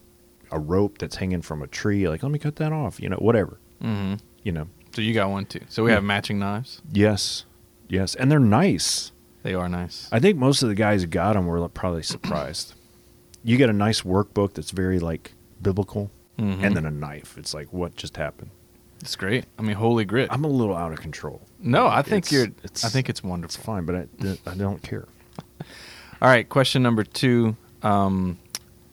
a 0.52 0.60
rope 0.60 0.98
that's 0.98 1.16
hanging 1.16 1.42
from 1.42 1.62
a 1.62 1.68
tree. 1.68 2.08
Like, 2.10 2.24
let 2.24 2.32
me 2.32 2.40
cut 2.40 2.58
that 2.58 2.74
off. 2.74 3.00
You 3.00 3.10
know, 3.10 3.18
whatever. 3.18 3.60
hmm 3.82 4.16
You 4.44 4.52
know. 4.52 4.68
So 4.94 5.02
you 5.02 5.14
got 5.14 5.30
one 5.30 5.46
too. 5.46 5.62
So 5.70 5.84
we 5.84 5.92
have 5.92 6.04
matching 6.04 6.40
knives. 6.40 6.82
Yes, 6.92 7.46
yes, 7.88 8.14
and 8.16 8.30
they're 8.32 8.40
nice. 8.40 9.12
They 9.44 9.54
are 9.54 9.70
nice. 9.70 10.10
I 10.12 10.20
think 10.20 10.38
most 10.38 10.62
of 10.62 10.70
the 10.70 10.76
guys 10.76 11.02
who 11.02 11.08
got 11.08 11.34
them 11.34 11.46
were 11.48 11.68
probably 11.70 12.04
surprised. 12.04 12.74
you 13.44 13.58
get 13.58 13.70
a 13.70 13.74
nice 13.74 14.02
workbook 14.02 14.54
that's 14.54 14.72
very 14.72 15.00
like 15.00 15.34
biblical, 15.62 16.12
Mhm. 16.38 16.64
and 16.64 16.76
then 16.76 16.86
a 16.86 16.92
knife. 16.92 17.38
It's 17.38 17.54
like, 17.54 17.72
what 17.72 17.96
just 17.96 18.18
happened? 18.18 18.52
It's 19.00 19.16
great. 19.16 19.46
I 19.58 19.62
mean, 19.64 19.76
holy 19.78 20.06
grit. 20.06 20.28
I'm 20.32 20.44
a 20.44 20.48
little 20.50 20.76
out 20.76 20.92
of 20.92 21.00
control. 21.02 21.42
no, 21.60 21.88
I 21.88 22.02
think 22.04 22.26
It's- 22.28 22.32
you're. 22.34 22.46
it's- 22.64 22.84
I 22.86 22.90
think 22.90 23.10
it's 23.10 23.24
wonderful. 23.24 23.56
It's 23.60 23.66
fine, 23.66 23.86
but 23.86 23.96
I, 23.96 24.38
I 24.46 24.54
don't 24.56 24.84
care. 24.84 25.08
All 26.22 26.28
right. 26.30 26.48
Question 26.48 26.84
number 26.84 27.04
two. 27.04 27.56
Um, 27.84 28.38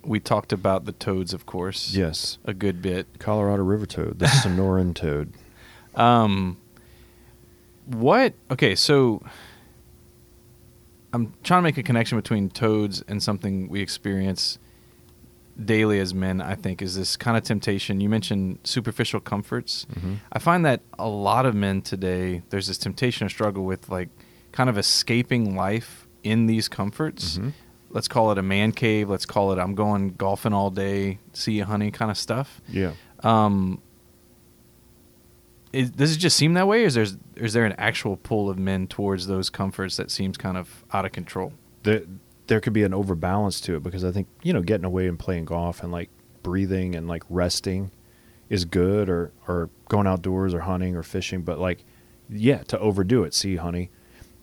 we 0.04 0.20
talked 0.20 0.52
about 0.52 0.84
the 0.86 0.92
toads, 0.92 1.34
of 1.34 1.44
course. 1.46 1.92
Yes, 1.94 2.38
A 2.44 2.54
good 2.54 2.80
bit. 2.80 3.06
Colorado 3.18 3.62
river 3.62 3.84
toad, 3.86 4.18
the 4.18 4.26
Sonoran 4.26 4.94
toad. 4.94 5.32
Um, 5.94 6.58
what? 7.86 8.32
Okay, 8.52 8.76
so 8.76 9.20
I'm 11.12 11.32
trying 11.42 11.58
to 11.58 11.62
make 11.62 11.76
a 11.78 11.82
connection 11.82 12.16
between 12.16 12.50
toads 12.50 13.02
and 13.08 13.20
something 13.20 13.68
we 13.68 13.80
experience 13.80 14.58
daily 15.64 15.98
as 15.98 16.14
men. 16.14 16.40
I 16.40 16.54
think 16.54 16.82
is 16.82 16.94
this 16.94 17.16
kind 17.16 17.36
of 17.36 17.42
temptation. 17.42 18.00
You 18.00 18.08
mentioned 18.08 18.58
superficial 18.62 19.18
comforts. 19.18 19.86
Mhm. 19.92 20.18
I 20.32 20.38
find 20.38 20.64
that 20.66 20.82
a 21.00 21.08
lot 21.08 21.46
of 21.46 21.54
men 21.56 21.82
today 21.82 22.42
there's 22.50 22.68
this 22.68 22.78
temptation 22.78 23.26
or 23.26 23.30
struggle 23.30 23.64
with 23.64 23.88
like 23.88 24.10
kind 24.52 24.70
of 24.70 24.78
escaping 24.78 25.56
life 25.56 26.06
in 26.22 26.46
these 26.46 26.68
comforts. 26.68 27.38
Mhm. 27.38 27.52
Let's 27.90 28.08
call 28.08 28.32
it 28.32 28.38
a 28.38 28.42
man 28.42 28.72
cave. 28.72 29.08
Let's 29.08 29.26
call 29.26 29.52
it 29.52 29.58
I'm 29.58 29.74
going 29.74 30.10
golfing 30.10 30.52
all 30.52 30.70
day, 30.70 31.18
see 31.32 31.52
you, 31.52 31.64
honey, 31.64 31.90
kind 31.90 32.10
of 32.10 32.18
stuff. 32.18 32.60
Yeah. 32.68 32.92
Um, 33.22 33.80
is, 35.72 35.90
does 35.90 36.14
it 36.14 36.18
just 36.18 36.36
seem 36.36 36.54
that 36.54 36.66
way, 36.66 36.84
or 36.84 36.86
is 36.86 36.94
there 36.94 37.06
is 37.36 37.52
there 37.52 37.64
an 37.64 37.74
actual 37.78 38.16
pull 38.16 38.48
of 38.48 38.58
men 38.58 38.86
towards 38.86 39.26
those 39.26 39.50
comforts 39.50 39.96
that 39.96 40.10
seems 40.10 40.36
kind 40.36 40.56
of 40.56 40.84
out 40.92 41.04
of 41.04 41.12
control? 41.12 41.52
There, 41.82 42.02
there 42.46 42.60
could 42.60 42.72
be 42.72 42.82
an 42.82 42.94
overbalance 42.94 43.60
to 43.62 43.76
it 43.76 43.82
because 43.82 44.04
I 44.04 44.10
think, 44.10 44.28
you 44.42 44.52
know, 44.52 44.62
getting 44.62 44.84
away 44.84 45.06
and 45.06 45.18
playing 45.18 45.44
golf 45.44 45.82
and 45.82 45.92
like 45.92 46.10
breathing 46.42 46.94
and 46.94 47.06
like 47.06 47.22
resting 47.28 47.90
is 48.48 48.64
good 48.64 49.08
or, 49.08 49.32
or 49.46 49.68
going 49.88 50.06
outdoors 50.06 50.54
or 50.54 50.60
hunting 50.60 50.96
or 50.96 51.02
fishing. 51.02 51.42
But 51.42 51.58
like, 51.58 51.84
yeah, 52.30 52.62
to 52.64 52.78
overdo 52.78 53.24
it, 53.24 53.34
see, 53.34 53.56
honey, 53.56 53.90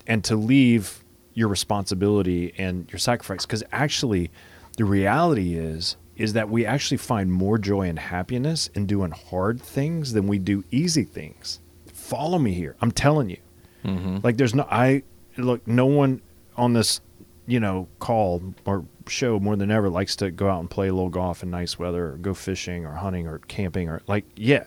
and 0.07 0.23
to 0.25 0.35
leave 0.35 1.03
your 1.35 1.47
responsibility 1.47 2.53
and 2.57 2.91
your 2.91 2.99
sacrifice. 2.99 3.45
Because 3.45 3.63
actually, 3.71 4.31
the 4.77 4.85
reality 4.85 5.55
is 5.55 5.97
is 6.15 6.33
that 6.33 6.49
we 6.49 6.65
actually 6.65 6.97
find 6.97 7.31
more 7.31 7.57
joy 7.57 7.89
and 7.89 7.99
happiness 7.99 8.69
in 8.73 8.85
doing 8.85 9.11
hard 9.11 9.61
things 9.61 10.13
than 10.13 10.27
we 10.27 10.39
do 10.39 10.63
easy 10.71 11.03
things. 11.03 11.59
Follow 11.93 12.39
me 12.39 12.53
here. 12.53 12.75
I'm 12.81 12.91
telling 12.91 13.29
you. 13.29 13.37
Mm-hmm. 13.83 14.19
Like 14.23 14.37
there's 14.37 14.55
no 14.55 14.65
I 14.69 15.03
look 15.37 15.67
no 15.67 15.85
one 15.85 16.21
on 16.55 16.73
this, 16.73 17.01
you 17.45 17.59
know, 17.59 17.87
call 17.99 18.41
or 18.65 18.85
show 19.07 19.39
more 19.39 19.55
than 19.55 19.69
ever 19.69 19.89
likes 19.89 20.15
to 20.17 20.31
go 20.31 20.49
out 20.49 20.61
and 20.61 20.69
play 20.69 20.87
a 20.87 20.93
little 20.93 21.09
golf 21.09 21.43
in 21.43 21.51
nice 21.51 21.77
weather 21.77 22.13
or 22.13 22.17
go 22.17 22.33
fishing 22.33 22.85
or 22.85 22.93
hunting 22.93 23.27
or 23.27 23.39
camping 23.39 23.89
or 23.89 24.01
like 24.07 24.25
yeah. 24.35 24.63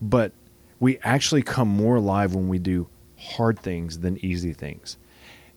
But 0.00 0.32
we 0.80 0.98
actually 0.98 1.42
come 1.42 1.68
more 1.68 1.96
alive 1.96 2.34
when 2.34 2.48
we 2.48 2.58
do 2.58 2.88
hard 3.18 3.58
things 3.58 3.98
than 3.98 4.22
easy 4.24 4.52
things. 4.52 4.96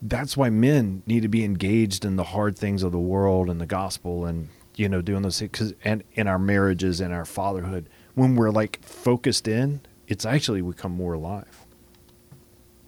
That's 0.00 0.36
why 0.36 0.48
men 0.50 1.02
need 1.06 1.22
to 1.22 1.28
be 1.28 1.44
engaged 1.44 2.04
in 2.04 2.16
the 2.16 2.24
hard 2.24 2.56
things 2.56 2.82
of 2.82 2.92
the 2.92 2.98
world 2.98 3.50
and 3.50 3.60
the 3.60 3.66
gospel 3.66 4.24
and 4.26 4.48
you 4.76 4.88
know 4.88 5.02
doing 5.02 5.22
those 5.22 5.40
things 5.40 5.72
and 5.84 6.04
in 6.14 6.28
our 6.28 6.38
marriages 6.38 7.00
and 7.00 7.12
our 7.12 7.24
fatherhood 7.24 7.88
when 8.14 8.36
we're 8.36 8.50
like 8.50 8.78
focused 8.84 9.48
in 9.48 9.80
it's 10.06 10.24
actually 10.24 10.62
we 10.62 10.72
come 10.72 10.92
more 10.92 11.14
alive 11.14 11.64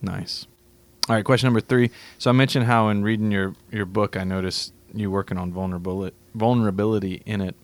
Nice. 0.03 0.47
All 1.09 1.17
right, 1.17 1.25
question 1.25 1.47
number 1.49 1.61
three. 1.61 1.91
So 2.19 2.31
I 2.31 2.33
mentioned 2.33 2.67
how 2.67 2.89
in 2.89 3.03
reading 3.03 3.31
your 3.31 3.55
your 3.71 3.87
book, 3.87 4.17
I 4.17 4.25
noticed 4.25 4.73
you 4.95 5.11
working 5.11 5.39
on 5.39 5.53
vulnerability 5.53 6.17
vulnerability 6.35 7.23
in 7.27 7.41
it. 7.41 7.57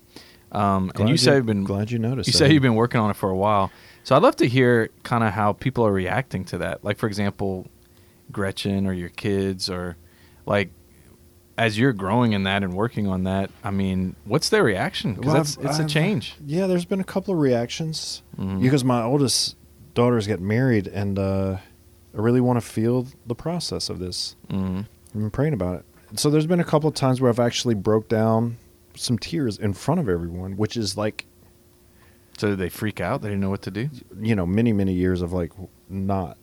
Um, 0.52 0.84
and 0.90 0.94
Glad 0.94 1.08
you 1.08 1.16
say 1.16 1.36
you've 1.36 1.46
been 1.46 1.64
glad 1.64 1.90
you 1.90 1.98
noticed 1.98 2.28
you 2.28 2.32
that. 2.32 2.38
say 2.38 2.52
you've 2.52 2.62
been 2.62 2.74
working 2.74 3.00
on 3.00 3.10
it 3.10 3.16
for 3.16 3.30
a 3.30 3.36
while. 3.36 3.70
So 4.04 4.14
I'd 4.16 4.22
love 4.22 4.36
to 4.36 4.46
hear 4.48 4.90
kind 5.02 5.24
of 5.24 5.32
how 5.32 5.52
people 5.52 5.86
are 5.86 5.92
reacting 5.92 6.44
to 6.46 6.58
that. 6.58 6.84
Like 6.84 6.98
for 6.98 7.06
example, 7.06 7.66
Gretchen 8.32 8.86
or 8.86 8.92
your 8.92 9.08
kids 9.10 9.68
or 9.70 9.96
like 10.46 10.70
as 11.58 11.78
you're 11.78 11.92
growing 11.94 12.32
in 12.32 12.42
that 12.42 12.62
and 12.62 12.74
working 12.74 13.06
on 13.06 13.24
that. 13.24 13.50
I 13.64 13.70
mean, 13.70 14.14
what's 14.24 14.50
their 14.50 14.62
reaction? 14.62 15.14
Because 15.14 15.26
Well, 15.26 15.34
that's 15.36 15.58
I've- 15.58 15.66
it's 15.68 15.78
a 15.78 15.84
change. 15.86 16.34
yeah 16.44 16.66
there's 16.66 16.84
been 16.84 17.00
a 17.00 17.04
couple 17.04 17.32
of 17.34 17.40
reactions 17.40 18.22
Mhm. 18.38 18.60
because 18.60 18.84
my 18.84 19.02
oldest 19.02 19.56
daughter's 19.94 20.26
getting 20.26 20.46
married 20.46 20.86
and 20.86 21.18
uh, 21.18 21.56
i 22.14 22.20
really 22.20 22.40
want 22.42 22.58
to 22.58 22.66
feel 22.66 23.06
the 23.26 23.34
process 23.34 23.88
of 23.88 23.98
this 23.98 24.36
hmm 24.50 24.80
i've 24.80 25.12
been 25.14 25.30
praying 25.30 25.54
about 25.54 25.76
it 25.76 26.18
so 26.20 26.28
there's 26.28 26.46
been 26.46 26.60
a 26.60 26.64
couple 26.64 26.86
of 26.88 26.94
times 26.94 27.18
where 27.18 27.30
i've 27.30 27.40
actually 27.40 27.74
broke 27.74 28.06
down 28.08 28.58
some 28.94 29.18
tears 29.18 29.56
in 29.56 29.72
front 29.72 29.98
of 29.98 30.06
everyone 30.10 30.54
which 30.58 30.76
is 30.76 30.94
like 30.98 31.24
So 32.38 32.48
did 32.50 32.58
they 32.58 32.68
freak 32.68 33.00
out? 33.00 33.22
They 33.22 33.28
didn't 33.30 33.40
know 33.40 33.48
what 33.48 33.62
to 33.62 33.70
do. 33.70 33.88
you 34.20 34.34
know 34.36 34.44
many 34.44 34.74
many 34.74 34.92
years 34.92 35.22
of 35.22 35.32
like 35.32 35.52
not 35.88 36.36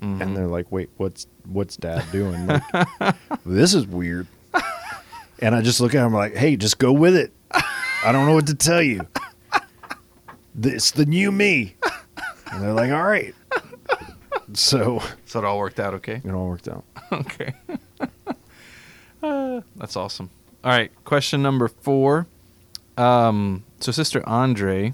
Mhm. 0.00 0.20
and 0.20 0.36
they're 0.36 0.46
like 0.46 0.70
wait 0.70 0.90
what's 0.98 1.26
what's 1.46 1.76
dad 1.76 2.04
doing 2.12 2.46
like, 2.46 2.62
this 3.46 3.72
is 3.74 3.86
weird 3.86 4.26
and 5.40 5.54
i 5.54 5.62
just 5.62 5.80
look 5.80 5.94
at 5.94 6.02
them 6.02 6.12
like 6.12 6.34
hey 6.34 6.56
just 6.56 6.78
go 6.78 6.92
with 6.92 7.16
it 7.16 7.32
i 7.52 8.12
don't 8.12 8.26
know 8.26 8.34
what 8.34 8.46
to 8.46 8.54
tell 8.54 8.82
you 8.82 9.00
it's 10.62 10.90
the 10.90 11.06
new 11.06 11.30
me 11.32 11.74
and 12.52 12.62
they're 12.62 12.72
like 12.72 12.90
all 12.90 13.04
right 13.04 13.34
so 14.52 15.02
so 15.24 15.38
it 15.38 15.44
all 15.44 15.58
worked 15.58 15.80
out 15.80 15.94
okay. 15.94 16.20
it 16.24 16.30
all 16.32 16.46
worked 16.48 16.68
out 16.68 16.84
okay. 17.12 17.54
Uh, 19.22 19.60
that's 19.74 19.96
awesome. 19.96 20.30
All 20.62 20.70
right, 20.70 20.92
question 21.04 21.42
number 21.42 21.66
four. 21.68 22.26
Um, 22.96 23.64
so 23.80 23.90
Sister 23.90 24.22
Andre 24.28 24.92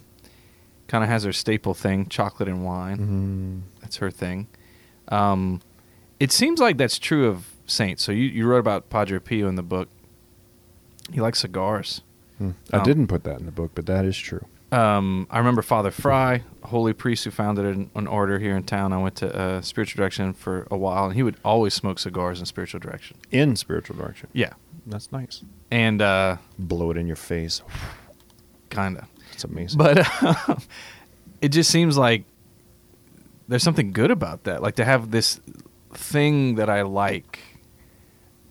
kind 0.86 1.04
of 1.04 1.10
has 1.10 1.24
her 1.24 1.32
staple 1.32 1.74
thing, 1.74 2.06
chocolate 2.06 2.48
and 2.48 2.64
wine. 2.64 3.64
Mm, 3.66 3.80
That's 3.82 3.96
her 3.96 4.10
thing. 4.10 4.46
Um, 5.08 5.60
it 6.20 6.30
seems 6.32 6.60
like 6.60 6.76
that's 6.78 6.98
true 6.98 7.26
of 7.28 7.48
saints. 7.66 8.02
So 8.02 8.12
you, 8.12 8.24
you 8.24 8.46
wrote 8.46 8.58
about 8.58 8.88
Padre 8.90 9.18
Pio 9.18 9.48
in 9.48 9.56
the 9.56 9.62
book. 9.62 9.88
He 11.12 11.20
likes 11.20 11.40
cigars. 11.40 12.02
mm. 12.40 12.54
i 12.72 12.78
Oh. 12.78 12.84
didn't 12.84 13.08
put 13.08 13.24
that 13.24 13.38
in 13.40 13.46
the 13.46 13.52
book 13.52 13.72
but 13.74 13.86
that 13.86 14.04
is 14.04 14.16
true 14.16 14.44
Um, 14.70 15.26
I 15.30 15.36
remember 15.38 15.60
Father 15.62 15.90
Fry, 15.90 16.44
holy 16.62 16.92
priest 16.94 17.24
who 17.24 17.30
founded 17.30 17.66
an, 17.66 17.90
an 17.94 18.06
order 18.06 18.38
here 18.38 18.56
in 18.56 18.62
town. 18.62 18.92
I 18.94 18.98
went 19.02 19.16
to 19.16 19.28
uh, 19.36 19.60
spiritual 19.60 19.98
direction 20.00 20.32
for 20.32 20.66
a 20.70 20.76
while, 20.78 21.04
and 21.06 21.14
he 21.14 21.22
would 21.22 21.36
always 21.44 21.74
smoke 21.74 21.98
cigars 21.98 22.40
in 22.40 22.46
spiritual 22.46 22.80
direction. 22.80 23.16
in 23.30 23.56
spiritual 23.56 23.96
direction 23.96 24.28
Yeah, 24.32 24.54
that's 24.86 25.10
nice 25.12 25.42
and 25.70 26.00
uh, 26.00 26.36
blow 26.58 26.90
it 26.90 26.96
in 26.96 27.06
your 27.06 27.16
face 27.16 27.60
kind 28.70 28.96
of. 28.98 29.04
it's 29.34 29.44
amazing 29.44 29.76
But 29.78 29.98
uh, 30.22 30.56
it 31.42 31.48
just 31.50 31.70
seems 31.70 31.98
like 31.98 32.24
there's 33.52 33.62
something 33.62 33.92
good 33.92 34.10
about 34.10 34.44
that. 34.44 34.62
Like 34.62 34.76
to 34.76 34.84
have 34.84 35.10
this 35.10 35.40
thing 35.94 36.54
that 36.56 36.68
I 36.70 36.82
like 36.82 37.38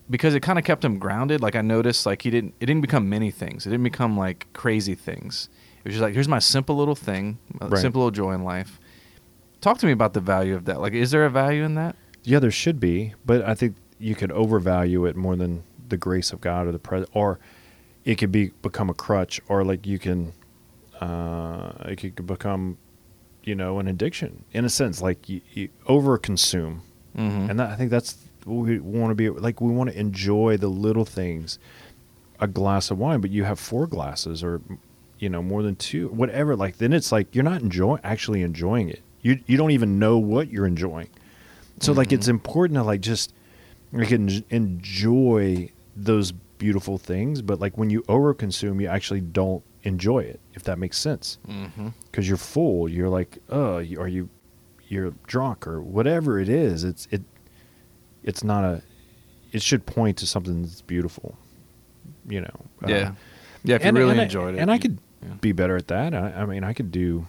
because 0.10 0.36
it 0.36 0.42
kind 0.42 0.60
of 0.60 0.66
kept 0.66 0.84
him 0.84 1.00
grounded. 1.00 1.42
Like 1.42 1.56
I 1.56 1.62
noticed, 1.62 2.06
like 2.06 2.22
he 2.22 2.30
didn't. 2.30 2.54
It 2.60 2.66
didn't 2.66 2.82
become 2.82 3.10
many 3.10 3.32
things. 3.32 3.66
It 3.66 3.70
didn't 3.70 3.84
become 3.84 4.18
like 4.18 4.48
crazy 4.54 4.96
things. 4.96 5.50
It 5.80 5.86
was 5.86 5.94
just 5.96 6.02
like 6.02 6.14
here's 6.14 6.28
my 6.28 6.40
simple 6.40 6.76
little 6.76 6.96
thing, 6.96 7.40
Right. 7.60 7.80
simple 7.82 8.02
little 8.02 8.12
joy 8.12 8.34
in 8.34 8.44
life. 8.44 8.80
Talk 9.62 9.78
to 9.80 9.86
me 9.86 9.92
about 9.92 10.14
the 10.14 10.20
value 10.20 10.56
of 10.56 10.66
that. 10.66 10.82
Like, 10.82 10.94
is 10.94 11.12
there 11.12 11.26
a 11.26 11.30
value 11.30 11.64
in 11.64 11.76
that? 11.76 11.96
Yeah, 12.24 12.40
there 12.40 12.52
should 12.52 12.80
be, 12.80 13.14
but 13.26 13.44
I 13.44 13.54
think 13.56 13.76
you 14.00 14.16
could 14.16 14.32
overvalue 14.32 15.06
it 15.06 15.16
more 15.16 15.36
than 15.36 15.64
the 15.90 15.98
grace 15.98 16.32
of 16.32 16.42
God 16.42 16.68
or 16.68 16.72
the 16.72 16.80
present, 16.80 17.10
or 17.14 17.40
it 18.06 18.16
could 18.16 18.32
be 18.32 18.52
become 18.62 18.90
a 18.90 18.94
crutch, 18.94 19.40
or 19.48 19.64
like 19.64 19.86
you 19.86 20.00
can, 20.00 20.34
uh, 21.00 21.72
it 21.86 21.98
could 22.16 22.26
become, 22.26 22.78
you 23.44 23.56
know, 23.56 23.80
an 23.80 23.88
addiction 23.88 24.44
in 24.54 24.66
a 24.66 24.70
sense. 24.70 25.02
Like 25.02 25.28
you, 25.30 25.42
you 25.54 25.70
over 25.88 26.18
consume, 26.18 26.82
Mm-hmm. 27.18 27.50
and 27.50 27.60
that, 27.60 27.70
I 27.72 27.76
think 27.76 27.92
that's 27.92 28.16
what 28.46 28.66
we 28.66 28.80
want 28.80 29.12
to 29.12 29.16
be 29.16 29.30
like. 29.30 29.60
We 29.60 29.72
want 29.74 29.90
to 29.92 30.00
enjoy 30.00 30.56
the 30.58 30.70
little 30.70 31.04
things, 31.06 31.60
a 32.40 32.48
glass 32.48 32.90
of 32.90 32.98
wine, 32.98 33.20
but 33.22 33.32
you 33.32 33.44
have 33.44 33.60
four 33.60 33.86
glasses 33.86 34.44
or, 34.44 34.62
you 35.20 35.28
know, 35.30 35.42
more 35.44 35.62
than 35.62 35.76
two, 35.76 36.08
whatever. 36.08 36.56
Like 36.56 36.78
then 36.78 36.94
it's 36.94 37.12
like 37.12 37.36
you're 37.36 37.44
not 37.44 37.62
enjoying 37.62 38.00
actually 38.04 38.42
enjoying 38.44 38.88
it. 38.90 39.02
You 39.22 39.40
you 39.46 39.58
don't 39.58 39.72
even 39.72 40.00
know 40.00 40.18
what 40.18 40.50
you're 40.50 40.66
enjoying. 40.66 41.10
So 41.82 41.92
like 41.94 42.12
it's 42.14 42.28
important 42.30 42.78
to 42.78 42.84
like 42.84 43.02
just 43.02 43.34
like 43.92 44.12
en- 44.12 44.44
enjoy 44.50 45.70
those 45.96 46.32
beautiful 46.32 46.98
things, 46.98 47.42
but 47.42 47.60
like 47.60 47.78
when 47.78 47.90
you 47.90 48.04
overconsume, 48.04 48.82
you 48.82 48.88
actually 48.88 49.22
don't 49.22 49.64
enjoy 49.84 50.20
it. 50.20 50.40
If 50.54 50.64
that 50.64 50.78
makes 50.80 50.98
sense, 50.98 51.38
mm-hmm. 51.48 51.90
because 52.06 52.28
you're 52.28 52.38
full, 52.38 52.90
you're 52.90 53.10
like, 53.10 53.40
oh, 53.50 53.76
are 53.76 54.08
you 54.08 54.30
you're 54.88 55.14
drunk 55.28 55.66
or 55.68 55.82
whatever 55.82 56.40
it 56.40 56.50
is. 56.50 56.84
It's 56.84 57.08
it 57.12 57.22
it's 58.24 58.44
not 58.44 58.64
a. 58.64 58.82
It 59.52 59.62
should 59.62 59.86
point 59.86 60.18
to 60.20 60.28
something 60.28 60.62
that's 60.62 60.82
beautiful. 60.82 61.38
You 62.28 62.42
know. 62.42 62.56
Uh, 62.84 62.88
Yeah, 62.88 63.12
yeah. 63.64 63.76
If 63.76 63.86
and- 63.86 63.96
you 63.98 64.02
really 64.04 64.12
and 64.14 64.22
I- 64.22 64.24
enjoyed 64.26 64.56
it, 64.56 64.60
and 64.60 64.70
I 64.72 64.78
could 64.78 65.00
yeah. 65.24 65.34
be 65.42 65.52
better 65.52 65.76
at 65.76 65.88
that. 65.88 66.14
I, 66.14 66.32
I 66.42 66.46
mean, 66.46 66.64
I 66.64 66.74
could 66.74 66.92
do. 66.92 67.26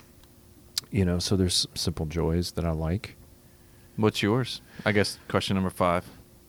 You 0.90 1.04
know, 1.06 1.18
so 1.18 1.36
there's 1.36 1.66
simple 1.74 2.04
joys 2.04 2.52
that 2.52 2.66
I 2.66 2.72
like. 2.72 3.16
What's 3.96 4.22
yours? 4.22 4.60
I 4.84 4.92
guess 4.92 5.18
question 5.28 5.54
number 5.54 5.70
five. 5.70 6.04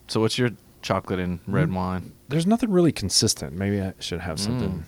So 0.08 0.20
what's 0.20 0.38
your 0.38 0.50
chocolate 0.82 1.20
and 1.20 1.40
red 1.48 1.70
Mm. 1.70 1.76
wine? 1.76 2.12
There's 2.28 2.46
nothing 2.46 2.70
really 2.70 2.92
consistent. 2.92 3.54
Maybe 3.54 3.82
I 3.82 3.94
should 4.00 4.20
have 4.20 4.40
something 4.40 4.70
Mm. 4.70 4.84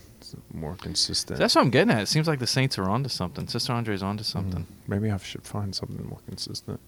More 0.53 0.75
consistent. 0.75 1.39
That's 1.39 1.55
what 1.55 1.61
I'm 1.61 1.69
getting 1.69 1.91
at. 1.91 2.01
It 2.01 2.07
seems 2.07 2.27
like 2.27 2.39
the 2.39 2.47
Saints 2.47 2.77
are 2.77 2.89
onto 2.89 3.09
something. 3.09 3.47
Sister 3.47 3.73
Andre's 3.73 4.03
onto 4.03 4.23
something. 4.23 4.61
Mm. 4.61 4.87
Maybe 4.87 5.11
I 5.11 5.17
should 5.17 5.45
find 5.45 5.75
something 5.75 6.05
more 6.07 6.19
consistent. 6.27 6.79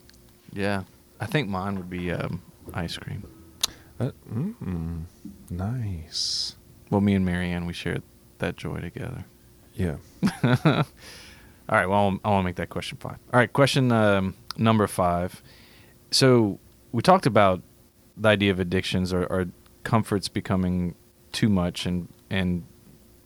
Yeah, 0.54 0.84
I 1.20 1.26
think 1.26 1.50
mine 1.50 1.76
would 1.76 1.90
be 1.90 2.12
um, 2.12 2.42
ice 2.74 2.98
cream. 2.98 3.24
That, 3.98 4.14
mm, 4.32 5.04
nice. 5.50 6.56
Well, 6.90 7.02
me 7.02 7.16
and 7.16 7.26
Marianne, 7.26 7.66
we 7.66 7.74
shared 7.74 8.04
that 8.40 8.56
joy 8.56 8.80
together. 8.80 9.26
Yeah. 9.74 9.98
All 10.64 10.84
right. 11.70 11.86
Well, 11.88 12.20
I 12.24 12.30
want 12.30 12.42
to 12.42 12.44
make 12.44 12.56
that 12.56 12.70
question 12.70 12.98
five. 12.98 13.18
All 13.34 13.40
right. 13.40 13.52
Question 13.52 13.92
um, 13.92 14.36
number 14.58 14.88
five. 14.88 15.42
So 16.12 16.60
we 16.92 17.02
talked 17.02 17.26
about 17.26 17.62
the 18.16 18.30
idea 18.30 18.52
of 18.52 18.60
addictions 18.60 19.14
or, 19.14 19.26
or 19.26 19.48
comforts 19.84 20.28
becoming 20.28 20.96
too 21.32 21.50
much, 21.50 21.86
and 21.86 22.08
and 22.30 22.64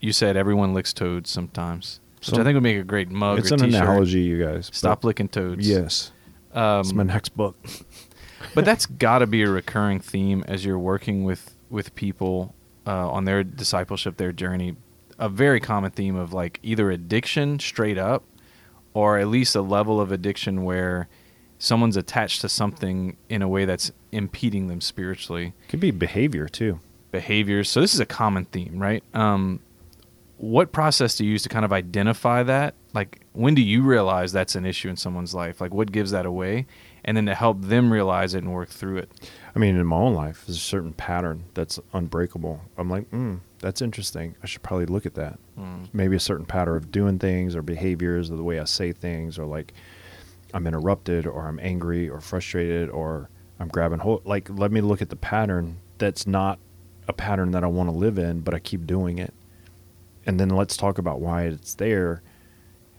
you 0.01 0.11
said 0.11 0.35
everyone 0.35 0.73
licks 0.73 0.91
toads 0.91 1.29
sometimes, 1.29 2.01
which 2.19 2.37
I 2.37 2.43
think 2.43 2.55
would 2.55 2.63
make 2.63 2.77
a 2.77 2.83
great 2.83 3.09
mug 3.09 3.39
it's 3.39 3.51
or 3.51 3.55
an 3.55 3.61
t-shirt. 3.61 3.81
analogy, 3.81 4.21
you 4.21 4.43
guys. 4.43 4.69
Stop 4.73 5.03
licking 5.03 5.29
toads. 5.29 5.67
Yes. 5.67 6.11
Um, 6.53 6.81
it's 6.81 6.93
my 6.93 7.03
next 7.03 7.29
book. 7.37 7.55
but 8.55 8.65
that's 8.65 8.85
got 8.85 9.19
to 9.19 9.27
be 9.27 9.43
a 9.43 9.49
recurring 9.49 9.99
theme 9.99 10.43
as 10.47 10.65
you're 10.65 10.79
working 10.79 11.23
with 11.23 11.55
with 11.69 11.95
people 11.95 12.53
uh, 12.85 13.09
on 13.09 13.25
their 13.25 13.43
discipleship, 13.43 14.17
their 14.17 14.33
journey. 14.33 14.75
A 15.19 15.29
very 15.29 15.59
common 15.59 15.91
theme 15.91 16.15
of 16.15 16.33
like 16.33 16.59
either 16.63 16.89
addiction 16.89 17.59
straight 17.59 17.97
up, 17.97 18.23
or 18.93 19.19
at 19.19 19.27
least 19.27 19.55
a 19.55 19.61
level 19.61 20.01
of 20.01 20.11
addiction 20.11 20.63
where 20.63 21.07
someone's 21.59 21.95
attached 21.95 22.41
to 22.41 22.49
something 22.49 23.15
in 23.29 23.43
a 23.43 23.47
way 23.47 23.65
that's 23.65 23.91
impeding 24.11 24.67
them 24.67 24.81
spiritually. 24.81 25.53
Could 25.69 25.79
be 25.79 25.91
behavior 25.91 26.49
too. 26.49 26.79
Behaviors. 27.11 27.69
So 27.69 27.81
this 27.81 27.93
is 27.93 27.99
a 27.99 28.05
common 28.05 28.45
theme, 28.45 28.79
right? 28.79 29.03
Um, 29.13 29.59
what 30.41 30.71
process 30.71 31.15
do 31.15 31.23
you 31.23 31.33
use 31.33 31.43
to 31.43 31.49
kind 31.49 31.63
of 31.63 31.71
identify 31.71 32.41
that? 32.41 32.73
Like, 32.93 33.21
when 33.33 33.53
do 33.53 33.61
you 33.61 33.83
realize 33.83 34.31
that's 34.31 34.55
an 34.55 34.65
issue 34.65 34.89
in 34.89 34.95
someone's 34.95 35.35
life? 35.35 35.61
Like, 35.61 35.71
what 35.71 35.91
gives 35.91 36.09
that 36.11 36.25
away? 36.25 36.65
And 37.05 37.15
then 37.15 37.27
to 37.27 37.35
help 37.35 37.61
them 37.61 37.93
realize 37.93 38.33
it 38.33 38.39
and 38.39 38.51
work 38.51 38.69
through 38.69 38.97
it. 38.97 39.11
I 39.55 39.59
mean, 39.59 39.75
in 39.75 39.85
my 39.85 39.97
own 39.97 40.15
life, 40.15 40.43
there's 40.47 40.57
a 40.57 40.59
certain 40.59 40.93
pattern 40.93 41.43
that's 41.53 41.79
unbreakable. 41.93 42.59
I'm 42.75 42.89
like, 42.89 43.11
mm, 43.11 43.39
that's 43.59 43.83
interesting. 43.83 44.35
I 44.41 44.47
should 44.47 44.63
probably 44.63 44.87
look 44.87 45.05
at 45.05 45.13
that. 45.13 45.37
Mm. 45.59 45.89
Maybe 45.93 46.15
a 46.15 46.19
certain 46.19 46.47
pattern 46.47 46.75
of 46.75 46.91
doing 46.91 47.19
things 47.19 47.55
or 47.55 47.61
behaviors 47.61 48.31
or 48.31 48.35
the 48.35 48.43
way 48.43 48.59
I 48.59 48.63
say 48.63 48.93
things 48.93 49.37
or 49.37 49.45
like 49.45 49.73
I'm 50.55 50.65
interrupted 50.65 51.27
or 51.27 51.47
I'm 51.47 51.59
angry 51.59 52.09
or 52.09 52.19
frustrated 52.19 52.89
or 52.89 53.29
I'm 53.59 53.67
grabbing 53.67 53.99
hold. 53.99 54.25
Like, 54.25 54.49
let 54.49 54.71
me 54.71 54.81
look 54.81 55.03
at 55.03 55.11
the 55.11 55.15
pattern 55.15 55.77
that's 55.99 56.25
not 56.25 56.57
a 57.07 57.13
pattern 57.13 57.51
that 57.51 57.63
I 57.63 57.67
want 57.67 57.89
to 57.89 57.95
live 57.95 58.17
in, 58.17 58.39
but 58.39 58.55
I 58.55 58.59
keep 58.59 58.87
doing 58.87 59.19
it. 59.19 59.35
And 60.25 60.39
then 60.39 60.49
let's 60.49 60.77
talk 60.77 60.97
about 60.97 61.19
why 61.19 61.43
it's 61.43 61.75
there. 61.75 62.21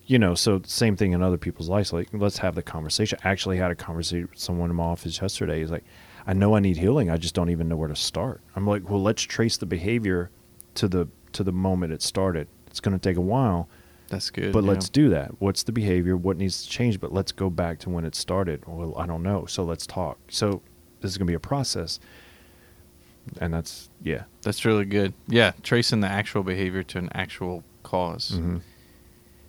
You 0.05 0.19
know, 0.19 0.35
so 0.35 0.61
same 0.67 0.97
thing 0.97 1.13
in 1.13 1.23
other 1.23 1.39
people's 1.39 1.69
lives. 1.69 1.93
Like, 1.93 2.09
let's 2.13 2.39
have 2.39 2.55
the 2.55 2.63
conversation. 2.63 3.19
I 3.25 3.31
actually 3.31 3.59
had 3.59 3.71
a 3.71 3.75
conversation 3.75 4.29
with 4.31 4.39
someone 4.39 4.71
in 4.71 4.77
my 4.77 4.85
office 4.85 5.21
yesterday. 5.23 5.61
He's 5.61 5.71
like, 5.71 5.85
I 6.27 6.33
know 6.33 6.57
I 6.57 6.61
need 6.61 6.77
healing. 6.77 7.11
I 7.11 7.17
just 7.17 7.35
don't 7.35 7.51
even 7.51 7.69
know 7.69 7.77
where 7.77 7.89
to 7.89 7.97
start. 7.97 8.41
I'm 8.57 8.67
like, 8.67 8.89
well, 8.89 9.01
let's 9.03 9.23
trace 9.23 9.57
the 9.57 9.67
behavior 9.67 10.31
to 10.75 10.89
the 10.89 11.09
to 11.33 11.43
the 11.45 11.53
moment 11.53 11.93
it 11.93 12.03
started. 12.03 12.49
It's 12.67 12.81
going 12.81 12.99
to 12.99 13.09
take 13.09 13.17
a 13.17 13.23
while, 13.23 13.69
That's 14.09 14.31
good. 14.31 14.53
but 14.53 14.65
yeah. 14.65 14.71
let's 14.71 14.89
do 14.89 15.09
that. 15.11 15.41
What's 15.41 15.63
the 15.63 15.73
behavior? 15.73 16.17
What 16.17 16.37
needs 16.37 16.63
to 16.63 16.69
change? 16.69 17.01
But 17.01 17.13
let's 17.13 17.33
go 17.33 17.49
back 17.49 17.79
to 17.81 17.91
when 17.91 18.05
it 18.05 18.15
started. 18.15 18.63
Well, 18.67 18.95
I 18.97 19.07
don't 19.07 19.23
know. 19.23 19.47
So 19.47 19.63
let's 19.63 19.87
talk. 19.87 20.19
So 20.29 20.63
this 21.01 21.11
is 21.11 21.19
going 21.19 21.27
to 21.27 21.31
be 21.31 21.35
a 21.35 21.41
process. 21.41 22.01
And 23.41 23.53
that's, 23.55 23.89
yeah. 24.03 24.25
That's 24.43 24.65
really 24.65 24.85
good. 24.85 25.15
Yeah, 25.29 25.53
tracing 25.63 26.01
the 26.01 26.09
actual 26.09 26.43
behavior 26.43 26.83
to 26.83 26.99
an 26.99 27.09
actual 27.15 27.63
cause. 27.83 28.33
Mm-hmm. 28.35 28.59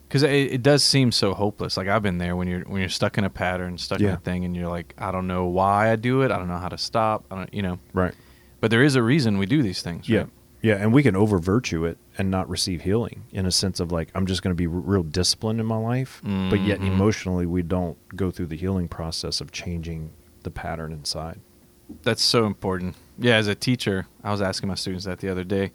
Because 0.07 0.23
it, 0.23 0.29
it 0.53 0.63
does 0.63 0.83
seem 0.83 1.11
so 1.11 1.33
hopeless. 1.33 1.75
Like 1.75 1.87
I've 1.87 2.03
been 2.03 2.19
there 2.19 2.35
when 2.35 2.47
you're 2.47 2.61
when 2.61 2.81
you're 2.81 2.89
stuck 2.89 3.17
in 3.17 3.23
a 3.23 3.31
pattern, 3.31 3.79
stuck 3.79 3.99
in 3.99 4.09
a 4.09 4.17
thing, 4.17 4.45
and 4.45 4.55
you're 4.55 4.67
like, 4.69 4.93
I 4.99 5.11
don't 5.11 5.25
know 5.25 5.45
why 5.45 5.91
I 5.91 5.95
do 5.95 6.21
it. 6.21 6.29
I 6.31 6.37
don't 6.37 6.47
know 6.47 6.59
how 6.59 6.69
to 6.69 6.77
stop. 6.77 7.25
I 7.31 7.35
don't, 7.35 7.53
you 7.53 7.63
know. 7.63 7.79
Right. 7.93 8.13
But 8.61 8.69
there 8.69 8.83
is 8.83 8.95
a 8.95 9.01
reason 9.01 9.39
we 9.39 9.47
do 9.47 9.63
these 9.63 9.81
things. 9.81 10.07
Yeah. 10.07 10.19
right? 10.19 10.29
Yeah. 10.61 10.75
And 10.75 10.93
we 10.93 11.01
can 11.01 11.15
over 11.15 11.39
virtue 11.39 11.83
it 11.85 11.97
and 12.17 12.29
not 12.29 12.47
receive 12.47 12.81
healing 12.83 13.23
in 13.31 13.47
a 13.47 13.51
sense 13.51 13.79
of 13.79 13.91
like, 13.91 14.09
I'm 14.13 14.27
just 14.27 14.43
going 14.43 14.55
to 14.55 14.55
be 14.55 14.67
r- 14.67 14.71
real 14.71 15.01
disciplined 15.03 15.59
in 15.59 15.65
my 15.65 15.77
life. 15.77 16.21
But 16.23 16.61
yet 16.61 16.79
Mhm. 16.79 16.87
emotionally, 16.87 17.45
we 17.47 17.63
don't 17.63 17.97
go 18.15 18.29
through 18.29 18.45
the 18.47 18.55
healing 18.55 18.87
process 18.87 19.41
of 19.41 19.51
changing 19.51 20.11
the 20.43 20.51
pattern 20.51 20.91
inside. 20.93 21.39
That's 22.03 22.21
so 22.21 22.45
important. 22.45 22.95
Yeah, 23.17 23.35
as 23.35 23.47
a 23.47 23.55
teacher, 23.55 24.07
I 24.23 24.31
was 24.31 24.41
asking 24.41 24.69
my 24.69 24.75
students 24.75 25.05
that 25.05 25.19
the 25.19 25.29
other 25.29 25.43
day. 25.43 25.71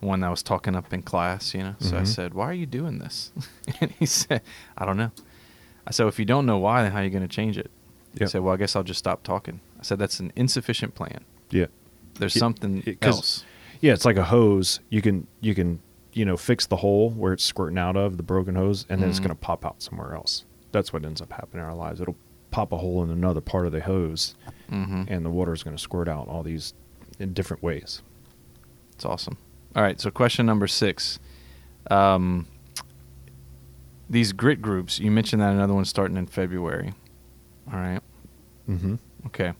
One 0.00 0.20
that 0.20 0.28
was 0.30 0.42
talking 0.42 0.76
up 0.76 0.92
in 0.92 1.02
class, 1.02 1.54
you 1.54 1.62
know. 1.62 1.76
So 1.78 1.96
I 1.96 2.02
Mhm. 2.02 2.06
said, 2.06 2.34
"Why 2.34 2.44
are 2.46 2.52
you 2.54 2.66
doing 2.66 2.98
this?" 2.98 3.32
and 3.80 3.90
he 3.92 4.04
said, 4.06 4.42
"I 4.76 4.84
don't 4.84 4.96
know." 4.98 5.12
I 5.86 5.92
said, 5.92 6.06
"If 6.08 6.18
you 6.18 6.24
don't 6.26 6.44
know 6.46 6.58
why, 6.58 6.82
then 6.82 6.92
how 6.92 6.98
are 6.98 7.04
you 7.04 7.10
going 7.10 7.22
to 7.26 7.28
change 7.28 7.56
it?" 7.56 7.70
He 8.18 8.26
said, 8.26 8.42
"Well, 8.42 8.52
I 8.52 8.56
guess 8.58 8.76
I'll 8.76 8.82
just 8.82 8.98
stop 8.98 9.22
talking." 9.22 9.60
I 9.78 9.82
said, 9.82 9.98
"That's 9.98 10.20
an 10.20 10.30
insufficient 10.36 10.94
plan. 10.94 11.24
Yeah. 11.50 11.66
There's 12.18 12.36
Yeah, 12.36 12.40
something 12.40 12.82
it- 12.86 12.98
else." 13.02 13.44
Yeah, 13.80 13.92
it's 13.94 14.04
like 14.04 14.16
a 14.18 14.24
hose. 14.24 14.80
You 14.90 15.00
can 15.00 15.26
you 15.40 15.54
can 15.54 15.80
you 16.12 16.24
know 16.26 16.36
fix 16.36 16.66
the 16.66 16.76
hole 16.76 17.10
where 17.10 17.32
it's 17.32 17.44
squirting 17.44 17.78
out 17.78 17.96
of 17.96 18.16
the 18.18 18.22
broken 18.22 18.56
hose, 18.56 18.84
and 18.90 19.00
then 19.02 19.08
it's 19.08 19.18
Mhm. 19.20 19.24
going 19.24 19.36
to 19.36 19.40
pop 19.40 19.64
out 19.64 19.80
somewhere 19.82 20.14
else. 20.14 20.44
That's 20.72 20.92
what 20.92 21.04
ends 21.04 21.22
up 21.22 21.32
happening 21.32 21.62
in 21.62 21.68
our 21.68 21.74
lives. 21.74 22.00
It'll 22.00 22.16
pop 22.54 22.70
a 22.70 22.76
hole 22.78 23.02
in 23.02 23.10
another 23.10 23.40
part 23.40 23.66
of 23.66 23.72
the 23.72 23.80
hose, 23.80 24.36
Mm-hmm. 24.70 25.04
and 25.08 25.26
the 25.26 25.30
water 25.30 25.52
is 25.52 25.62
going 25.62 25.76
to 25.76 25.82
squirt 25.82 26.08
out 26.08 26.26
all 26.28 26.42
these 26.42 26.72
in 27.18 27.32
different 27.34 27.62
ways. 27.62 28.00
It's 28.94 29.04
awesome. 29.04 29.36
All 29.76 29.82
right, 29.82 30.00
so 30.00 30.10
question 30.10 30.46
number 30.46 30.66
six. 30.66 31.18
Um, 31.90 32.46
these 34.08 34.32
grit 34.32 34.62
groups, 34.62 34.98
you 34.98 35.10
mentioned 35.10 35.42
that 35.42 35.52
another 35.52 35.74
one 35.74 35.84
starting 35.84 36.16
in 36.16 36.26
February. 36.26 36.94
All 37.72 37.78
right. 37.78 38.00
Mm-hmm. 38.68 38.94
Okay. 39.26 39.52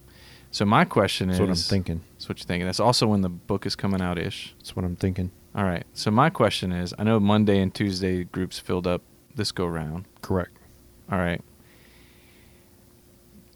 So 0.50 0.64
my 0.64 0.84
question 0.84 1.28
That's 1.28 1.36
is 1.38 1.40
what 1.40 1.48
I'm 1.50 1.56
thinking. 1.56 2.00
That's 2.12 2.28
what 2.28 2.38
you're 2.38 2.46
thinking. 2.46 2.66
That's 2.66 2.80
also 2.80 3.06
when 3.06 3.22
the 3.22 3.28
book 3.28 3.66
is 3.66 3.74
coming 3.76 4.00
out 4.00 4.18
ish. 4.18 4.54
That's 4.58 4.76
what 4.76 4.84
I'm 4.84 4.96
thinking. 4.96 5.32
All 5.54 5.64
right. 5.64 5.84
So 5.94 6.10
my 6.10 6.30
question 6.30 6.72
is 6.72 6.94
I 6.98 7.02
know 7.04 7.18
Monday 7.20 7.60
and 7.60 7.74
Tuesday 7.74 8.24
groups 8.24 8.58
filled 8.58 8.86
up 8.86 9.02
this 9.34 9.52
go 9.52 9.66
round. 9.66 10.06
Correct. 10.22 10.56
All 11.10 11.18
right. 11.18 11.42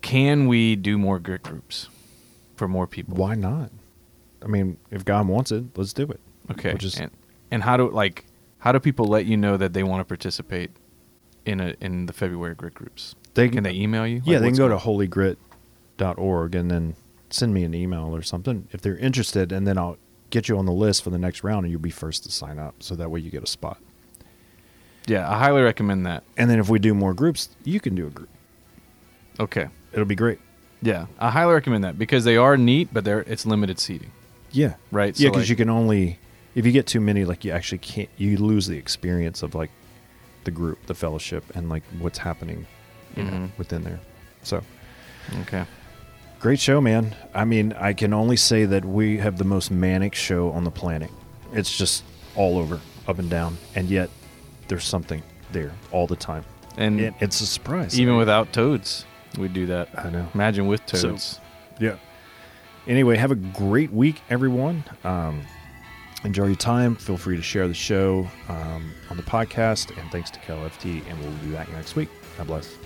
Can 0.09 0.47
we 0.47 0.75
do 0.75 0.97
more 0.97 1.19
grit 1.19 1.43
groups 1.43 1.89
for 2.57 2.67
more 2.67 2.87
people? 2.87 3.15
Why 3.19 3.35
not? 3.35 3.71
I 4.43 4.47
mean, 4.47 4.79
if 4.91 5.05
God 5.05 5.29
wants 5.29 5.53
it, 5.53 5.65
let's 5.77 5.93
do 5.93 6.05
it. 6.05 6.19
Okay. 6.51 6.75
Is- 6.81 6.97
and, 6.99 7.11
and 7.51 7.63
how 7.63 7.77
do 7.77 7.91
like 7.91 8.25
how 8.61 8.73
do 8.73 8.81
people 8.81 9.05
let 9.05 9.27
you 9.27 9.37
know 9.37 9.59
that 9.59 9.75
they 9.75 9.83
want 9.83 10.01
to 10.01 10.05
participate 10.07 10.71
in 11.45 11.61
a 11.61 11.75
in 11.83 12.07
the 12.07 12.15
February 12.15 12.55
grit 12.55 12.73
groups? 12.73 13.17
They 13.35 13.51
Can 13.51 13.65
they 13.65 13.75
email 13.75 14.07
you? 14.07 14.23
Yeah, 14.25 14.39
Like, 14.39 14.43
they 14.45 14.49
can 14.49 14.57
go 14.57 14.69
to 14.69 14.83
going- 14.83 15.11
holygrit.org 15.11 16.55
and 16.55 16.71
then 16.71 16.97
send 17.29 17.53
me 17.53 17.65
an 17.65 17.75
email 17.75 18.17
or 18.17 18.23
something 18.23 18.67
if 18.73 18.81
they're 18.81 18.97
interested, 18.97 19.53
and 19.53 19.67
then 19.67 19.77
I'll 19.77 19.99
get 20.31 20.49
you 20.49 20.57
on 20.57 20.65
the 20.65 20.73
list 20.73 21.05
for 21.05 21.11
the 21.11 21.19
next 21.19 21.45
round, 21.45 21.67
and 21.67 21.71
you'll 21.71 21.83
be 21.83 21.91
first 21.91 22.25
to 22.25 22.31
sign 22.33 22.59
up, 22.59 22.83
so 22.83 22.97
that 22.97 23.11
way 23.11 23.21
you 23.21 23.31
get 23.31 23.43
a 23.43 23.47
spot. 23.47 23.79
Yeah, 25.07 25.31
I 25.31 25.39
highly 25.39 25.61
recommend 25.61 26.07
that. 26.07 26.25
And 26.39 26.49
then 26.51 26.59
if 26.59 26.71
we 26.71 26.79
do 26.79 26.95
more 26.95 27.13
groups, 27.13 27.51
you 27.65 27.79
can 27.79 27.95
do 27.95 28.07
a 28.07 28.11
group. 28.11 28.31
Okay. 29.39 29.69
It'll 29.93 30.05
be 30.05 30.14
great. 30.14 30.39
Yeah, 30.82 31.07
I 31.18 31.30
highly 31.30 31.55
recommend 31.55 31.82
that 31.84 31.99
because 31.99 32.24
they 32.24 32.36
are 32.36 32.57
neat, 32.57 32.89
but 32.93 33.05
they're 33.05 33.20
it's 33.22 33.45
limited 33.47 33.80
seating, 33.80 34.11
Yeah, 34.53 34.74
right? 34.93 35.18
yeah, 35.18 35.26
So, 35.28 35.30
because 35.30 35.43
like- 35.45 35.49
you 35.51 35.57
can 35.57 35.70
only 35.70 36.18
if 36.55 36.66
you 36.66 36.72
get 36.72 36.86
too 36.86 37.01
many, 37.01 37.24
like 37.24 37.45
you 37.45 37.53
actually 37.53 37.78
can't. 37.78 38.09
You 38.16 38.36
lose 38.36 38.66
the 38.66 38.76
experience 38.76 39.43
of 39.43 39.55
like 39.55 39.70
the 40.45 40.51
group, 40.51 40.78
the 40.86 40.95
fellowship, 40.95 41.45
and 41.55 41.68
like 41.68 41.82
what's 41.99 42.18
happening, 42.18 42.66
you 43.16 43.24
know, 43.24 43.30
Mhm. 43.32 43.51
within 43.59 43.82
there. 43.84 44.01
So 44.43 44.62
Okay. 45.43 45.64
great 46.41 46.59
show, 46.61 46.80
man. 46.80 47.14
I 47.34 47.45
mean, 47.45 47.74
I 47.78 47.93
can 47.93 48.12
only 48.14 48.36
say 48.36 48.64
that 48.64 48.84
we 48.84 49.18
have 49.18 49.36
the 49.39 49.45
most 49.45 49.70
manic 49.70 50.14
show 50.14 50.51
on 50.53 50.64
the 50.64 50.70
planet. 50.70 51.11
It's 51.53 51.76
just 51.76 52.03
all 52.34 52.59
over, 52.59 52.80
up 53.07 53.18
and 53.18 53.28
down, 53.30 53.59
and 53.74 53.89
yet 53.89 54.11
there's 54.68 54.84
something 54.84 55.22
there 55.53 55.72
all 55.93 56.07
the 56.07 56.16
time. 56.16 56.45
And 56.76 57.01
It, 57.01 57.14
it's 57.20 57.41
a 57.41 57.47
surprise. 57.47 57.99
even 57.99 58.16
without 58.16 58.53
toads, 58.53 59.05
we 59.37 59.49
do 59.49 59.66
that. 59.66 59.89
I 59.99 60.11
know. 60.11 60.26
Imagine 60.35 60.66
with 60.66 60.83
So- 60.87 61.11
toads. 61.11 61.41
Yeah. 61.79 61.97
Anyway, 62.87 63.16
have 63.16 63.31
a 63.31 63.35
great 63.37 63.93
week, 63.93 64.22
everyone. 64.31 64.83
Um, 65.05 65.43
enjoy 66.24 66.47
your 66.47 66.57
time. 66.57 66.97
Feel 66.97 67.18
free 67.18 67.37
to 67.37 67.43
share 67.43 67.68
the 67.68 67.74
show 67.74 68.26
um, 68.49 68.91
on 69.11 69.16
the 69.18 69.22
podcast. 69.22 69.97
And 70.01 70.11
thanks 70.11 70.31
to 70.31 70.41
KLFT. 70.41 71.03
And 71.09 71.20
we'll 71.20 71.31
be 71.45 71.51
back 71.51 71.70
next 71.72 71.97
week. 71.97 72.09
God 72.39 72.47
bless. 72.47 72.78